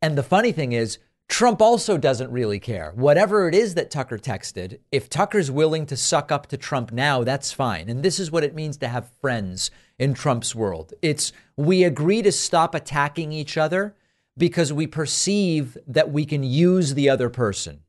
And 0.00 0.16
the 0.16 0.22
funny 0.22 0.52
thing 0.52 0.72
is, 0.72 0.98
Trump 1.28 1.60
also 1.60 1.98
doesn't 1.98 2.32
really 2.32 2.58
care. 2.58 2.92
Whatever 2.94 3.48
it 3.48 3.54
is 3.54 3.74
that 3.74 3.90
Tucker 3.90 4.18
texted, 4.18 4.78
if 4.90 5.10
Tucker's 5.10 5.50
willing 5.50 5.84
to 5.86 5.96
suck 5.96 6.32
up 6.32 6.46
to 6.46 6.56
Trump 6.56 6.90
now, 6.90 7.22
that's 7.22 7.52
fine. 7.52 7.88
And 7.90 8.02
this 8.02 8.18
is 8.18 8.30
what 8.30 8.44
it 8.44 8.54
means 8.54 8.78
to 8.78 8.88
have 8.88 9.12
friends 9.20 9.70
in 9.98 10.14
Trump's 10.14 10.54
world. 10.54 10.94
It's 11.02 11.32
we 11.56 11.84
agree 11.84 12.22
to 12.22 12.32
stop 12.32 12.74
attacking 12.74 13.32
each 13.32 13.58
other 13.58 13.94
because 14.38 14.72
we 14.72 14.86
perceive 14.86 15.76
that 15.86 16.10
we 16.10 16.24
can 16.24 16.42
use 16.42 16.94
the 16.94 17.10
other 17.10 17.28
person. 17.28 17.80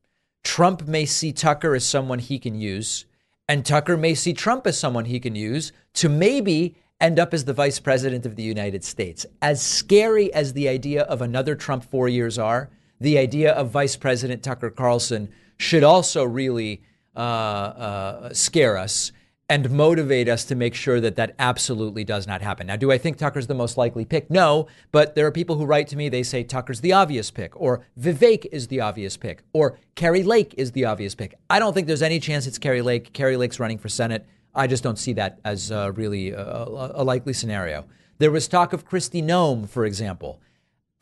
Trump 0.44 0.86
may 0.86 1.06
see 1.06 1.32
Tucker 1.32 1.74
as 1.74 1.84
someone 1.84 2.18
he 2.18 2.38
can 2.38 2.54
use, 2.54 3.06
and 3.48 3.64
Tucker 3.64 3.96
may 3.96 4.14
see 4.14 4.32
Trump 4.32 4.66
as 4.66 4.78
someone 4.78 5.06
he 5.06 5.20
can 5.20 5.34
use 5.34 5.72
to 5.94 6.08
maybe 6.08 6.76
end 7.00 7.18
up 7.18 7.32
as 7.32 7.46
the 7.46 7.52
vice 7.52 7.80
president 7.80 8.26
of 8.26 8.36
the 8.36 8.42
United 8.42 8.84
States. 8.84 9.24
As 9.40 9.62
scary 9.62 10.32
as 10.34 10.52
the 10.52 10.68
idea 10.68 11.02
of 11.02 11.22
another 11.22 11.54
Trump 11.54 11.84
four 11.84 12.08
years 12.08 12.38
are, 12.38 12.70
the 13.00 13.18
idea 13.18 13.52
of 13.52 13.70
Vice 13.70 13.96
President 13.96 14.42
Tucker 14.42 14.70
Carlson 14.70 15.30
should 15.56 15.84
also 15.84 16.24
really 16.24 16.82
uh, 17.16 17.18
uh, 17.18 18.32
scare 18.32 18.76
us 18.76 19.12
and 19.50 19.68
motivate 19.68 20.28
us 20.28 20.44
to 20.44 20.54
make 20.54 20.76
sure 20.76 21.00
that 21.00 21.16
that 21.16 21.34
absolutely 21.40 22.04
does 22.04 22.24
not 22.24 22.40
happen. 22.40 22.68
Now, 22.68 22.76
do 22.76 22.92
I 22.92 22.98
think 22.98 23.16
Tucker's 23.16 23.48
the 23.48 23.54
most 23.54 23.76
likely 23.76 24.04
pick? 24.04 24.30
No, 24.30 24.68
but 24.92 25.16
there 25.16 25.26
are 25.26 25.32
people 25.32 25.56
who 25.56 25.66
write 25.66 25.88
to 25.88 25.96
me, 25.96 26.08
they 26.08 26.22
say 26.22 26.44
Tucker's 26.44 26.80
the 26.80 26.92
obvious 26.92 27.32
pick, 27.32 27.60
or 27.60 27.84
Vivek 27.98 28.46
is 28.52 28.68
the 28.68 28.80
obvious 28.80 29.16
pick, 29.16 29.42
or 29.52 29.76
Kari 29.96 30.22
Lake 30.22 30.54
is 30.56 30.70
the 30.70 30.84
obvious 30.84 31.16
pick. 31.16 31.34
I 31.50 31.58
don't 31.58 31.74
think 31.74 31.88
there's 31.88 32.00
any 32.00 32.20
chance 32.20 32.46
it's 32.46 32.58
Kari 32.58 32.80
Lake. 32.80 33.12
Kari 33.12 33.36
Lake's 33.36 33.58
running 33.58 33.78
for 33.78 33.88
Senate. 33.88 34.24
I 34.54 34.68
just 34.68 34.84
don't 34.84 34.98
see 34.98 35.14
that 35.14 35.40
as 35.44 35.72
uh, 35.72 35.90
really 35.96 36.30
a, 36.30 36.42
a, 36.42 37.02
likely 37.02 37.32
scenario. 37.32 37.86
There 38.18 38.30
was 38.30 38.46
talk 38.46 38.72
of 38.72 38.88
Kristi 38.88 39.22
Noem, 39.22 39.68
for 39.68 39.84
example. 39.84 40.40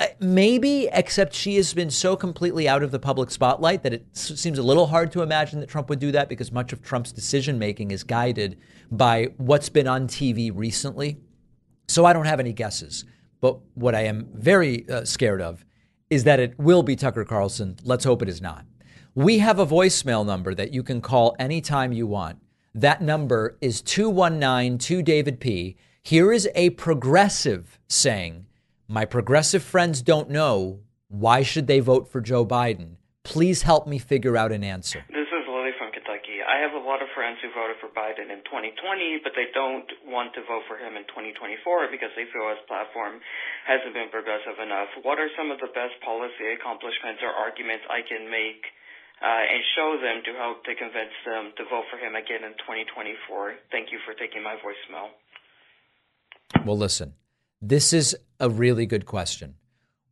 Uh, 0.01 0.07
maybe, 0.21 0.89
except 0.93 1.35
she 1.35 1.57
has 1.57 1.75
been 1.75 1.91
so 1.91 2.15
completely 2.15 2.69
out 2.69 2.85
of 2.85 2.93
the 2.93 2.99
public 3.01 3.31
spotlight 3.31 3.83
that 3.83 3.93
it 3.93 4.07
seems 4.13 4.59
a 4.59 4.63
little 4.63 4.87
hard 4.87 5.11
to 5.11 5.23
imagine 5.23 5.59
that 5.59 5.69
Trump 5.69 5.89
would 5.89 5.99
do 5.99 6.13
that 6.13 6.29
because 6.29 6.53
much 6.53 6.73
of 6.73 6.81
Trump's 6.83 7.11
decision 7.11 7.59
making 7.59 7.91
is 7.91 8.05
guided 8.05 8.59
by 8.93 9.29
what's 9.39 9.69
been 9.69 9.89
on 9.89 10.07
TV 10.07 10.53
recently. 10.55 11.19
So 11.89 12.05
I 12.05 12.13
don't 12.13 12.27
have 12.27 12.39
any 12.39 12.53
guesses. 12.53 13.05
But 13.41 13.59
what 13.75 13.95
I 13.95 14.03
am 14.03 14.29
very 14.35 14.89
uh, 14.89 15.05
scared 15.05 15.41
of 15.41 15.65
is 16.11 16.25
that 16.25 16.41
it 16.41 16.59
will 16.59 16.83
be 16.83 16.97
Tucker 16.97 17.25
Carlson. 17.25 17.77
Let's 17.83 18.05
hope 18.05 18.23
it 18.23 18.29
is 18.29 18.41
not. 18.41 18.65
We 19.15 19.39
have 19.39 19.59
a 19.59 19.67
voicemail 19.67 20.25
number 20.25 20.55
that 20.55 20.73
you 20.73 20.83
can 20.83 21.01
call 21.01 21.35
anytime 21.39 21.93
you 21.93 22.07
want. 22.07 22.39
That 22.75 23.03
number 23.03 23.59
is 23.61 23.83
2192 23.83 25.03
David 25.03 25.41
P. 25.41 25.77
Here 26.03 26.33
is 26.33 26.49
a 26.55 26.71
progressive 26.71 27.79
saying, 27.89 28.47
My 28.89 29.05
progressive 29.05 29.61
friends 29.61 30.01
don't 30.01 30.33
know. 30.33 30.81
Why 31.13 31.45
should 31.45 31.69
they 31.69 31.85
vote 31.85 32.09
for 32.09 32.25
Joe 32.25 32.49
Biden? 32.49 32.97
Please 33.21 33.61
help 33.61 33.85
me 33.85 34.01
figure 34.01 34.33
out 34.33 34.49
an 34.49 34.65
answer. 34.65 35.05
This 35.13 35.29
is 35.29 35.45
Lily 35.45 35.77
from 35.77 35.93
Kentucky. 35.93 36.41
I 36.41 36.57
have 36.65 36.73
a 36.73 36.81
lot 36.81 37.05
of 37.05 37.13
friends 37.13 37.37
who 37.45 37.53
voted 37.53 37.77
for 37.85 37.93
Biden 37.93 38.33
in 38.33 38.41
2020, 38.49 39.21
but 39.21 39.37
they 39.37 39.53
don't 39.53 39.85
want 40.09 40.33
to 40.33 40.43
vote 40.49 40.65
for 40.65 40.81
him 40.81 40.97
in 40.97 41.05
2024 41.05 41.93
because 41.93 42.09
they 42.17 42.25
feel 42.33 42.49
his 42.49 42.65
platform 42.65 43.21
hasn't 43.69 43.93
been 43.93 44.09
progressive 44.09 44.57
enough. 44.57 44.89
What 45.05 45.21
are 45.21 45.29
some 45.37 45.53
of 45.53 45.61
the 45.61 45.69
best 45.77 46.01
policy 46.01 46.49
accomplishments 46.57 47.21
or 47.21 47.29
arguments 47.29 47.85
I 47.93 48.01
can 48.01 48.25
make 48.33 48.73
uh, 49.21 49.53
and 49.53 49.61
show 49.77 50.01
them 50.01 50.25
to 50.25 50.33
help 50.41 50.65
to 50.65 50.73
convince 50.73 51.13
them 51.29 51.53
to 51.61 51.69
vote 51.69 51.93
for 51.93 52.01
him 52.01 52.17
again 52.17 52.41
in 52.41 52.57
2024. 52.65 53.69
Thank 53.69 53.93
you 53.93 54.01
for 54.09 54.17
taking 54.17 54.41
my 54.41 54.57
voicemail. 54.65 55.13
Well, 56.65 56.81
listen, 56.81 57.13
this 57.61 57.93
is 57.93 58.17
a 58.41 58.49
really 58.49 58.87
good 58.87 59.07
question. 59.07 59.55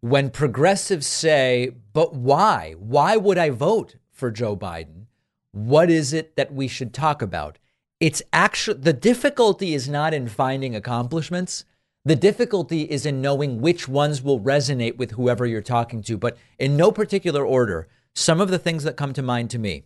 When 0.01 0.31
progressives 0.31 1.07
say, 1.07 1.71
but 1.93 2.15
why? 2.15 2.75
Why 2.79 3.17
would 3.17 3.39
I 3.39 3.51
vote 3.51 3.97
for 4.13 4.31
Joe 4.31 4.57
Biden? 4.57 5.07
What 5.53 5.91
is 5.91 6.13
it 6.13 6.37
that 6.37 6.53
we 6.53 6.69
should 6.69 6.93
talk 6.93 7.23
about? 7.23 7.59
It's 7.99 8.23
actually 8.33 8.81
the 8.81 8.93
difficulty 8.93 9.75
is 9.75 9.89
not 9.89 10.13
in 10.13 10.29
finding 10.29 10.77
accomplishments. 10.77 11.65
The 12.05 12.17
difficulty 12.17 12.83
is 12.83 13.07
in 13.07 13.23
knowing 13.23 13.61
which 13.61 13.89
ones 13.89 14.23
will 14.23 14.39
resonate 14.39 14.97
with 14.97 15.13
whoever 15.13 15.47
you're 15.47 15.63
talking 15.63 16.03
to, 16.03 16.17
but 16.17 16.37
in 16.59 16.77
no 16.77 16.93
particular 16.93 17.45
order. 17.45 17.89
Some 18.15 18.41
of 18.41 18.51
the 18.51 18.59
things 18.59 18.85
that 18.85 18.97
come 18.97 19.13
to 19.15 19.23
mind 19.23 19.51
to 19.51 19.59
me 19.59 19.85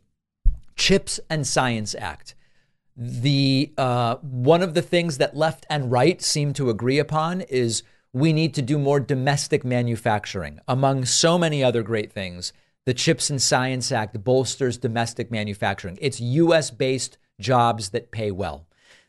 CHIPS 0.77 1.21
and 1.29 1.47
Science 1.47 1.95
Act. 1.99 2.35
The 3.03 3.73
uh, 3.79 4.17
one 4.17 4.61
of 4.61 4.75
the 4.75 4.83
things 4.83 5.17
that 5.17 5.35
left 5.35 5.65
and 5.71 5.91
right 5.91 6.21
seem 6.21 6.53
to 6.53 6.69
agree 6.69 6.99
upon 6.99 7.41
is 7.41 7.83
we 8.13 8.35
need 8.35 8.53
to 8.55 8.63
do 8.63 8.79
more 8.79 9.01
domestic 9.01 9.65
manufacturing. 9.65 10.61
Among 10.69 11.07
so 11.07 11.39
many 11.39 11.65
other 11.65 11.83
great 11.83 12.13
things, 12.13 12.53
the 12.85 12.93
CHIPS 12.93 13.31
and 13.31 13.41
Science 13.41 13.91
Act 13.91 14.23
bolsters 14.23 14.77
domestic 14.77 15.31
manufacturing. 15.31 15.97
It's 15.99 16.21
U.S. 16.21 16.71
based 16.71 17.17
jobs 17.41 17.89
that 17.91 18.11
pay 18.11 18.31
well. 18.31 18.67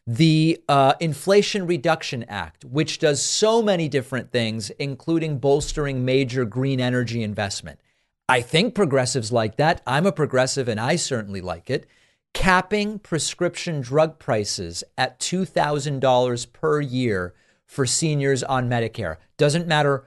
The 0.07 0.63
uh, 0.69 0.93
Inflation 1.01 1.67
Reduction 1.67 2.23
Act, 2.29 2.63
which 2.63 2.97
does 2.97 3.21
so 3.21 3.61
many 3.61 3.89
different 3.89 4.31
things, 4.31 4.69
including 4.71 5.37
bolstering 5.37 6.05
major 6.05 6.45
green 6.45 6.79
energy 6.79 7.23
investment. 7.23 7.81
I 8.29 8.39
think 8.39 8.73
progressives 8.73 9.33
like 9.33 9.57
that. 9.57 9.81
I'm 9.85 10.05
a 10.05 10.13
progressive 10.13 10.69
and 10.69 10.79
I 10.79 10.95
certainly 10.95 11.41
like 11.41 11.69
it. 11.69 11.87
Capping 12.33 12.99
prescription 12.99 13.81
drug 13.81 14.17
prices 14.17 14.83
at 14.97 15.19
$2,000 15.19 16.53
per 16.53 16.81
year 16.81 17.33
for 17.65 17.85
seniors 17.85 18.43
on 18.43 18.69
Medicare. 18.69 19.17
Doesn't 19.37 19.67
matter, 19.67 20.05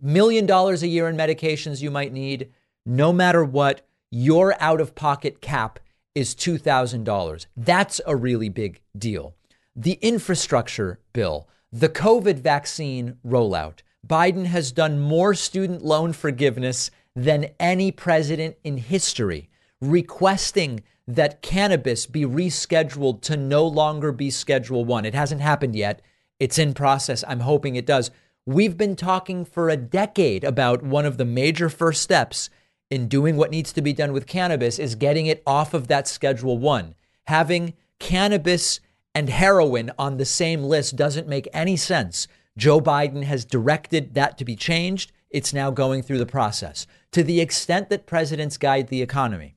million 0.00 0.46
dollars 0.46 0.82
a 0.82 0.88
year 0.88 1.08
in 1.08 1.16
medications 1.16 1.82
you 1.82 1.90
might 1.90 2.12
need, 2.12 2.50
no 2.84 3.12
matter 3.12 3.44
what, 3.44 3.86
your 4.10 4.54
out 4.60 4.80
of 4.80 4.94
pocket 4.94 5.40
cap 5.40 5.78
is 6.14 6.34
$2,000. 6.34 7.46
That's 7.56 8.00
a 8.06 8.16
really 8.16 8.48
big 8.48 8.80
deal. 8.96 9.34
The 9.74 9.98
infrastructure 10.00 11.00
bill, 11.12 11.48
the 11.70 11.88
COVID 11.88 12.38
vaccine 12.38 13.18
rollout. 13.26 13.80
Biden 14.06 14.46
has 14.46 14.72
done 14.72 14.98
more 15.00 15.34
student 15.34 15.84
loan 15.84 16.12
forgiveness 16.12 16.90
than 17.14 17.50
any 17.58 17.90
president 17.90 18.56
in 18.62 18.78
history, 18.78 19.50
requesting 19.80 20.82
that 21.06 21.42
cannabis 21.42 22.06
be 22.06 22.22
rescheduled 22.22 23.20
to 23.22 23.36
no 23.36 23.66
longer 23.66 24.12
be 24.12 24.30
Schedule 24.30 24.84
One. 24.84 25.04
It 25.04 25.14
hasn't 25.14 25.40
happened 25.40 25.76
yet. 25.76 26.02
It's 26.40 26.58
in 26.58 26.74
process. 26.74 27.24
I'm 27.26 27.40
hoping 27.40 27.76
it 27.76 27.86
does. 27.86 28.10
We've 28.44 28.76
been 28.76 28.96
talking 28.96 29.44
for 29.44 29.68
a 29.68 29.76
decade 29.76 30.44
about 30.44 30.82
one 30.82 31.06
of 31.06 31.16
the 31.16 31.24
major 31.24 31.68
first 31.68 32.02
steps 32.02 32.50
in 32.90 33.08
doing 33.08 33.36
what 33.36 33.50
needs 33.50 33.72
to 33.72 33.82
be 33.82 33.92
done 33.92 34.12
with 34.12 34.26
cannabis 34.26 34.78
is 34.78 34.94
getting 34.94 35.26
it 35.26 35.42
off 35.46 35.74
of 35.74 35.88
that 35.88 36.06
Schedule 36.06 36.58
One, 36.58 36.94
having 37.26 37.74
cannabis 37.98 38.80
and 39.14 39.28
heroin 39.28 39.90
on 39.98 40.16
the 40.16 40.24
same 40.24 40.62
list 40.62 40.94
doesn't 40.94 41.28
make 41.28 41.48
any 41.52 41.76
sense. 41.76 42.28
Joe 42.56 42.80
Biden 42.80 43.24
has 43.24 43.44
directed 43.44 44.14
that 44.14 44.38
to 44.38 44.44
be 44.44 44.56
changed. 44.56 45.10
It's 45.30 45.52
now 45.52 45.70
going 45.70 46.02
through 46.02 46.18
the 46.18 46.26
process. 46.26 46.86
To 47.12 47.22
the 47.22 47.40
extent 47.40 47.90
that 47.90 48.06
presidents 48.06 48.56
guide 48.56 48.88
the 48.88 49.02
economy, 49.02 49.55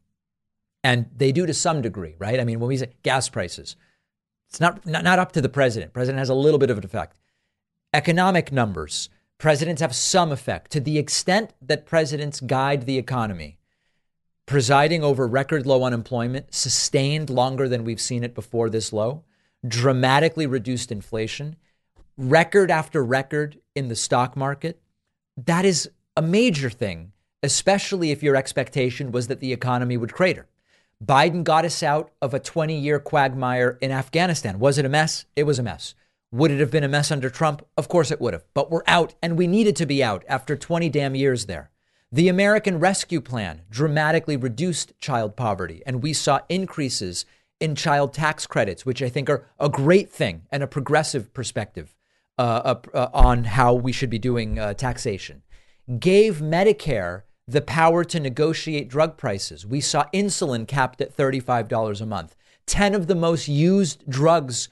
and 0.83 1.07
they 1.15 1.31
do 1.31 1.45
to 1.45 1.53
some 1.53 1.81
degree, 1.81 2.15
right? 2.19 2.39
I 2.39 2.43
mean, 2.43 2.59
when 2.59 2.69
we 2.69 2.77
say 2.77 2.91
gas 3.03 3.29
prices, 3.29 3.75
it's 4.49 4.59
not, 4.59 4.85
not, 4.85 5.03
not 5.03 5.19
up 5.19 5.31
to 5.33 5.41
the 5.41 5.49
president. 5.49 5.93
President 5.93 6.19
has 6.19 6.29
a 6.29 6.33
little 6.33 6.59
bit 6.59 6.69
of 6.69 6.77
an 6.77 6.85
effect. 6.85 7.19
Economic 7.93 8.51
numbers, 8.51 9.09
presidents 9.37 9.81
have 9.81 9.95
some 9.95 10.31
effect. 10.31 10.71
To 10.71 10.79
the 10.79 10.97
extent 10.97 11.53
that 11.61 11.85
presidents 11.85 12.39
guide 12.39 12.85
the 12.85 12.97
economy, 12.97 13.57
presiding 14.45 15.03
over 15.03 15.27
record 15.27 15.65
low 15.65 15.83
unemployment, 15.83 16.53
sustained 16.53 17.29
longer 17.29 17.67
than 17.69 17.83
we've 17.83 18.01
seen 18.01 18.23
it 18.23 18.33
before 18.33 18.69
this 18.69 18.91
low, 18.93 19.23
dramatically 19.67 20.47
reduced 20.47 20.91
inflation, 20.91 21.55
record 22.17 22.71
after 22.71 23.03
record 23.03 23.59
in 23.75 23.89
the 23.89 23.95
stock 23.95 24.35
market, 24.35 24.81
that 25.37 25.65
is 25.65 25.89
a 26.17 26.21
major 26.21 26.69
thing, 26.69 27.11
especially 27.43 28.11
if 28.11 28.23
your 28.23 28.35
expectation 28.35 29.11
was 29.11 29.27
that 29.27 29.39
the 29.39 29.53
economy 29.53 29.97
would 29.97 30.13
crater. 30.13 30.47
Biden 31.03 31.43
got 31.43 31.63
us 31.65 31.81
out 31.81 32.11
of 32.21 32.33
a 32.33 32.39
20 32.39 32.77
year 32.77 32.99
quagmire 32.99 33.77
in 33.81 33.91
Afghanistan. 33.91 34.59
Was 34.59 34.77
it 34.77 34.85
a 34.85 34.89
mess? 34.89 35.25
It 35.35 35.43
was 35.43 35.59
a 35.59 35.63
mess. 35.63 35.95
Would 36.31 36.51
it 36.51 36.59
have 36.59 36.71
been 36.71 36.83
a 36.83 36.89
mess 36.89 37.11
under 37.11 37.29
Trump? 37.29 37.65
Of 37.77 37.87
course 37.87 38.11
it 38.11 38.21
would 38.21 38.33
have. 38.33 38.43
But 38.53 38.69
we're 38.69 38.83
out, 38.85 39.15
and 39.21 39.37
we 39.37 39.47
needed 39.47 39.75
to 39.77 39.85
be 39.85 40.03
out 40.03 40.23
after 40.27 40.55
20 40.55 40.89
damn 40.89 41.15
years 41.15 41.45
there. 41.45 41.71
The 42.11 42.27
American 42.27 42.79
Rescue 42.79 43.21
Plan 43.21 43.61
dramatically 43.69 44.35
reduced 44.35 44.97
child 44.99 45.35
poverty, 45.35 45.81
and 45.85 46.03
we 46.03 46.13
saw 46.13 46.41
increases 46.49 47.25
in 47.59 47.75
child 47.75 48.13
tax 48.13 48.45
credits, 48.45 48.85
which 48.85 49.01
I 49.01 49.09
think 49.09 49.29
are 49.29 49.45
a 49.59 49.69
great 49.69 50.11
thing 50.11 50.43
and 50.51 50.61
a 50.61 50.67
progressive 50.67 51.33
perspective 51.33 51.95
uh, 52.37 52.75
uh, 52.93 53.09
on 53.13 53.45
how 53.45 53.73
we 53.73 53.91
should 53.91 54.09
be 54.09 54.19
doing 54.19 54.59
uh, 54.59 54.73
taxation. 54.73 55.43
Gave 55.99 56.37
Medicare 56.37 57.23
the 57.49 57.61
power 57.61 58.03
to 58.03 58.19
negotiate 58.19 58.89
drug 58.89 59.17
prices. 59.17 59.65
We 59.65 59.81
saw 59.81 60.05
insulin 60.13 60.67
capped 60.67 61.01
at 61.01 61.15
$35 61.15 61.99
a 61.99 62.05
month. 62.05 62.35
10 62.67 62.93
of 62.93 63.07
the 63.07 63.15
most 63.15 63.47
used 63.47 64.07
drugs 64.07 64.69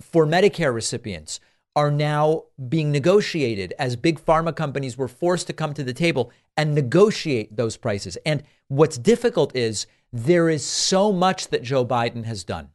for 0.00 0.24
Medicare 0.24 0.72
recipients 0.72 1.40
are 1.74 1.90
now 1.90 2.44
being 2.68 2.92
negotiated 2.92 3.74
as 3.80 3.96
big 3.96 4.24
pharma 4.24 4.54
companies 4.54 4.96
were 4.96 5.08
forced 5.08 5.48
to 5.48 5.52
come 5.52 5.74
to 5.74 5.82
the 5.82 5.92
table 5.92 6.30
and 6.56 6.72
negotiate 6.72 7.56
those 7.56 7.76
prices. 7.76 8.16
And 8.24 8.44
what's 8.68 8.96
difficult 8.96 9.54
is 9.56 9.86
there 10.12 10.48
is 10.48 10.64
so 10.64 11.12
much 11.12 11.48
that 11.48 11.64
Joe 11.64 11.84
Biden 11.84 12.24
has 12.26 12.44
done. 12.44 12.68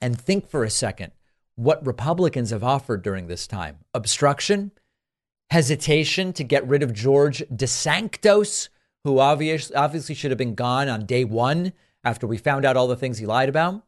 And 0.00 0.18
think 0.18 0.48
for 0.48 0.64
a 0.64 0.70
second 0.70 1.12
what 1.56 1.84
Republicans 1.84 2.48
have 2.48 2.64
offered 2.64 3.02
during 3.02 3.26
this 3.26 3.46
time 3.46 3.80
obstruction, 3.92 4.72
hesitation 5.50 6.32
to 6.34 6.44
get 6.44 6.66
rid 6.66 6.82
of 6.82 6.92
George 6.92 7.42
DeSantos, 7.52 8.68
who 9.04 9.18
obviously, 9.18 9.74
obviously 9.74 10.14
should 10.14 10.30
have 10.30 10.38
been 10.38 10.54
gone 10.54 10.88
on 10.88 11.06
day 11.06 11.24
one 11.24 11.72
after 12.04 12.26
we 12.26 12.38
found 12.38 12.64
out 12.64 12.76
all 12.76 12.88
the 12.88 12.96
things 12.96 13.18
he 13.18 13.26
lied 13.26 13.48
about, 13.48 13.82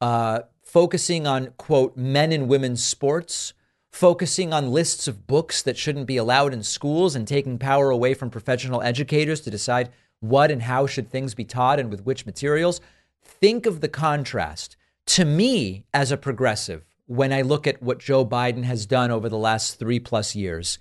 uh, 0.00 0.40
focusing 0.62 1.26
on, 1.26 1.48
quote, 1.56 1.96
men 1.96 2.32
and 2.32 2.48
women's 2.48 2.82
sports, 2.82 3.52
focusing 3.90 4.52
on 4.52 4.70
lists 4.70 5.08
of 5.08 5.26
books 5.26 5.62
that 5.62 5.76
shouldn't 5.76 6.06
be 6.06 6.16
allowed 6.16 6.52
in 6.52 6.62
schools 6.62 7.16
and 7.16 7.26
taking 7.26 7.58
power 7.58 7.90
away 7.90 8.14
from 8.14 8.30
professional 8.30 8.82
educators 8.82 9.40
to 9.40 9.50
decide 9.50 9.90
what 10.20 10.50
and 10.50 10.62
how 10.62 10.86
should 10.86 11.10
things 11.10 11.34
be 11.34 11.44
taught 11.44 11.80
and 11.80 11.90
with 11.90 12.04
which 12.04 12.26
materials. 12.26 12.80
Think 13.22 13.66
of 13.66 13.80
the 13.80 13.88
contrast. 13.88 14.76
To 15.06 15.24
me, 15.24 15.84
as 15.92 16.12
a 16.12 16.16
progressive, 16.16 16.84
when 17.06 17.32
I 17.32 17.42
look 17.42 17.66
at 17.66 17.82
what 17.82 17.98
Joe 17.98 18.26
Biden 18.26 18.64
has 18.64 18.84
done 18.84 19.10
over 19.10 19.28
the 19.28 19.38
last 19.38 19.78
three 19.78 19.98
plus 19.98 20.36
years, 20.36 20.78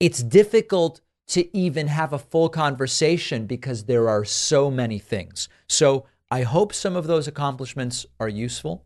it's 0.00 0.22
difficult 0.22 1.00
to 1.28 1.56
even 1.56 1.88
have 1.88 2.12
a 2.12 2.18
full 2.18 2.48
conversation 2.48 3.46
because 3.46 3.84
there 3.84 4.08
are 4.08 4.24
so 4.24 4.70
many 4.70 4.98
things. 4.98 5.48
So 5.68 6.06
I 6.30 6.42
hope 6.42 6.72
some 6.72 6.96
of 6.96 7.06
those 7.06 7.28
accomplishments 7.28 8.06
are 8.18 8.28
useful. 8.28 8.84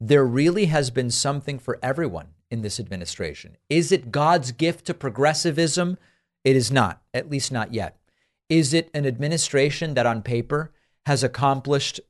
There 0.00 0.24
really 0.24 0.66
has 0.66 0.90
been 0.90 1.10
something 1.10 1.58
for 1.58 1.78
everyone 1.82 2.28
in 2.50 2.62
this 2.62 2.80
administration. 2.80 3.56
Is 3.68 3.92
it 3.92 4.12
God's 4.12 4.52
gift 4.52 4.86
to 4.86 4.94
progressivism? 4.94 5.98
It 6.44 6.56
is 6.56 6.70
not, 6.70 7.02
at 7.12 7.30
least 7.30 7.52
not 7.52 7.72
yet. 7.72 7.98
Is 8.48 8.74
it 8.74 8.90
an 8.92 9.06
administration 9.06 9.94
that 9.94 10.06
on 10.06 10.22
paper 10.22 10.72
has 11.06 11.22
accomplished 11.22 12.00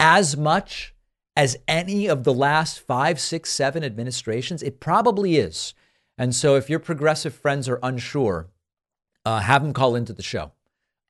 as 0.00 0.36
much 0.36 0.94
as 1.36 1.56
any 1.68 2.06
of 2.06 2.24
the 2.24 2.34
last 2.34 2.80
five, 2.80 3.20
six, 3.20 3.50
seven 3.50 3.84
administrations? 3.84 4.62
It 4.62 4.80
probably 4.80 5.36
is. 5.36 5.74
And 6.18 6.34
so 6.34 6.56
if 6.56 6.68
your 6.68 6.80
progressive 6.80 7.34
friends 7.34 7.68
are 7.68 7.78
unsure, 7.82 8.48
uh, 9.24 9.40
have 9.40 9.62
them 9.62 9.72
call 9.72 9.94
into 9.94 10.12
the 10.12 10.22
show. 10.22 10.52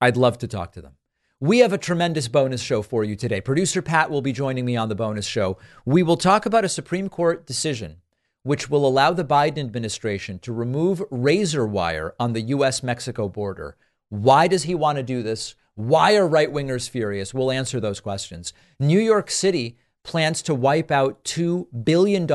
I'd 0.00 0.16
love 0.16 0.38
to 0.38 0.46
talk 0.46 0.72
to 0.72 0.82
them. 0.82 0.92
We 1.40 1.58
have 1.58 1.72
a 1.72 1.78
tremendous 1.78 2.28
bonus 2.28 2.60
show 2.60 2.82
for 2.82 3.04
you 3.04 3.16
today. 3.16 3.40
Producer 3.40 3.80
Pat 3.80 4.10
will 4.10 4.22
be 4.22 4.32
joining 4.32 4.64
me 4.64 4.76
on 4.76 4.88
the 4.88 4.94
bonus 4.94 5.26
show. 5.26 5.56
We 5.84 6.02
will 6.02 6.16
talk 6.16 6.46
about 6.46 6.64
a 6.64 6.68
Supreme 6.68 7.08
Court 7.08 7.46
decision 7.46 7.96
which 8.42 8.70
will 8.70 8.86
allow 8.86 9.12
the 9.12 9.24
Biden 9.24 9.58
administration 9.58 10.38
to 10.38 10.52
remove 10.52 11.02
razor 11.10 11.66
wire 11.66 12.14
on 12.18 12.32
the 12.32 12.40
U.S. 12.40 12.82
Mexico 12.82 13.28
border. 13.28 13.76
Why 14.08 14.48
does 14.48 14.62
he 14.62 14.74
want 14.74 14.96
to 14.96 15.02
do 15.02 15.22
this? 15.22 15.54
Why 15.74 16.16
are 16.16 16.26
right 16.26 16.50
wingers 16.50 16.88
furious? 16.88 17.34
We'll 17.34 17.50
answer 17.50 17.78
those 17.78 18.00
questions. 18.00 18.52
New 18.80 19.00
York 19.00 19.30
City 19.30 19.76
plans 20.08 20.40
to 20.42 20.54
wipe 20.54 20.90
out 20.90 21.22
$2 21.24 21.66
billion 21.84 22.26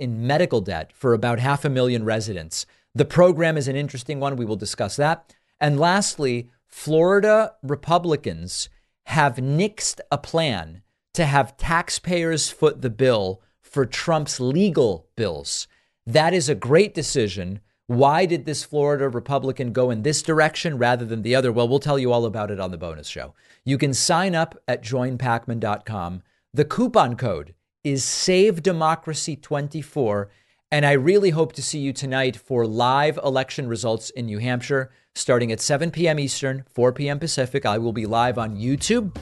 in 0.00 0.26
medical 0.26 0.60
debt 0.60 0.90
for 0.92 1.14
about 1.14 1.38
half 1.38 1.64
a 1.64 1.70
million 1.70 2.04
residents. 2.04 2.66
The 2.94 3.04
program 3.04 3.56
is 3.56 3.68
an 3.68 3.76
interesting 3.76 4.18
one. 4.18 4.36
We 4.36 4.44
will 4.44 4.56
discuss 4.56 4.96
that. 4.96 5.32
And 5.60 5.78
lastly, 5.78 6.50
Florida 6.66 7.52
Republicans 7.62 8.68
have 9.06 9.36
nixed 9.36 10.00
a 10.10 10.18
plan 10.18 10.82
to 11.14 11.24
have 11.24 11.56
taxpayers 11.56 12.50
foot 12.50 12.82
the 12.82 12.90
bill 12.90 13.40
for 13.60 13.86
Trump's 13.86 14.40
legal 14.40 15.06
bills. 15.14 15.68
That 16.04 16.34
is 16.34 16.48
a 16.48 16.56
great 16.56 16.92
decision. 16.92 17.60
Why 17.86 18.26
did 18.26 18.46
this 18.46 18.64
Florida 18.64 19.08
Republican 19.08 19.72
go 19.72 19.90
in 19.90 20.02
this 20.02 20.22
direction 20.22 20.76
rather 20.76 21.04
than 21.04 21.22
the 21.22 21.36
other? 21.36 21.52
Well, 21.52 21.68
we'll 21.68 21.78
tell 21.78 22.00
you 22.00 22.12
all 22.12 22.24
about 22.24 22.50
it 22.50 22.58
on 22.58 22.72
the 22.72 22.78
bonus 22.78 23.06
show. 23.06 23.34
You 23.64 23.78
can 23.78 23.94
sign 23.94 24.34
up 24.34 24.60
at 24.66 24.82
joinpakman.com. 24.82 26.22
The 26.54 26.66
coupon 26.66 27.16
code 27.16 27.54
is 27.82 28.02
SaveDemocracy24. 28.02 30.26
And 30.70 30.84
I 30.84 30.92
really 30.92 31.30
hope 31.30 31.54
to 31.54 31.62
see 31.62 31.78
you 31.78 31.94
tonight 31.94 32.36
for 32.36 32.66
live 32.66 33.18
election 33.24 33.68
results 33.68 34.10
in 34.10 34.26
New 34.26 34.36
Hampshire 34.36 34.90
starting 35.14 35.50
at 35.50 35.62
7 35.62 35.90
p.m. 35.90 36.18
Eastern, 36.18 36.64
4 36.74 36.92
p.m. 36.92 37.18
Pacific. 37.18 37.64
I 37.64 37.78
will 37.78 37.94
be 37.94 38.04
live 38.04 38.36
on 38.36 38.54
YouTube. 38.54 39.16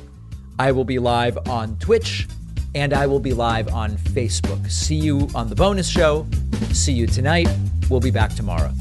I 0.59 0.73
will 0.73 0.85
be 0.85 0.99
live 0.99 1.39
on 1.49 1.79
Twitch 1.79 2.27
and 2.75 2.93
I 2.93 3.07
will 3.07 3.21
be 3.21 3.33
live 3.33 3.69
on 3.69 3.93
Facebook. 3.93 4.69
See 4.69 4.97
you 4.97 5.29
on 5.33 5.49
the 5.49 5.55
bonus 5.55 5.89
show. 5.89 6.27
See 6.73 6.95
you 6.95 7.07
tonight. 7.07 7.49
We'll 7.89 8.01
be 8.01 8.11
back 8.11 8.35
tomorrow. 8.35 8.73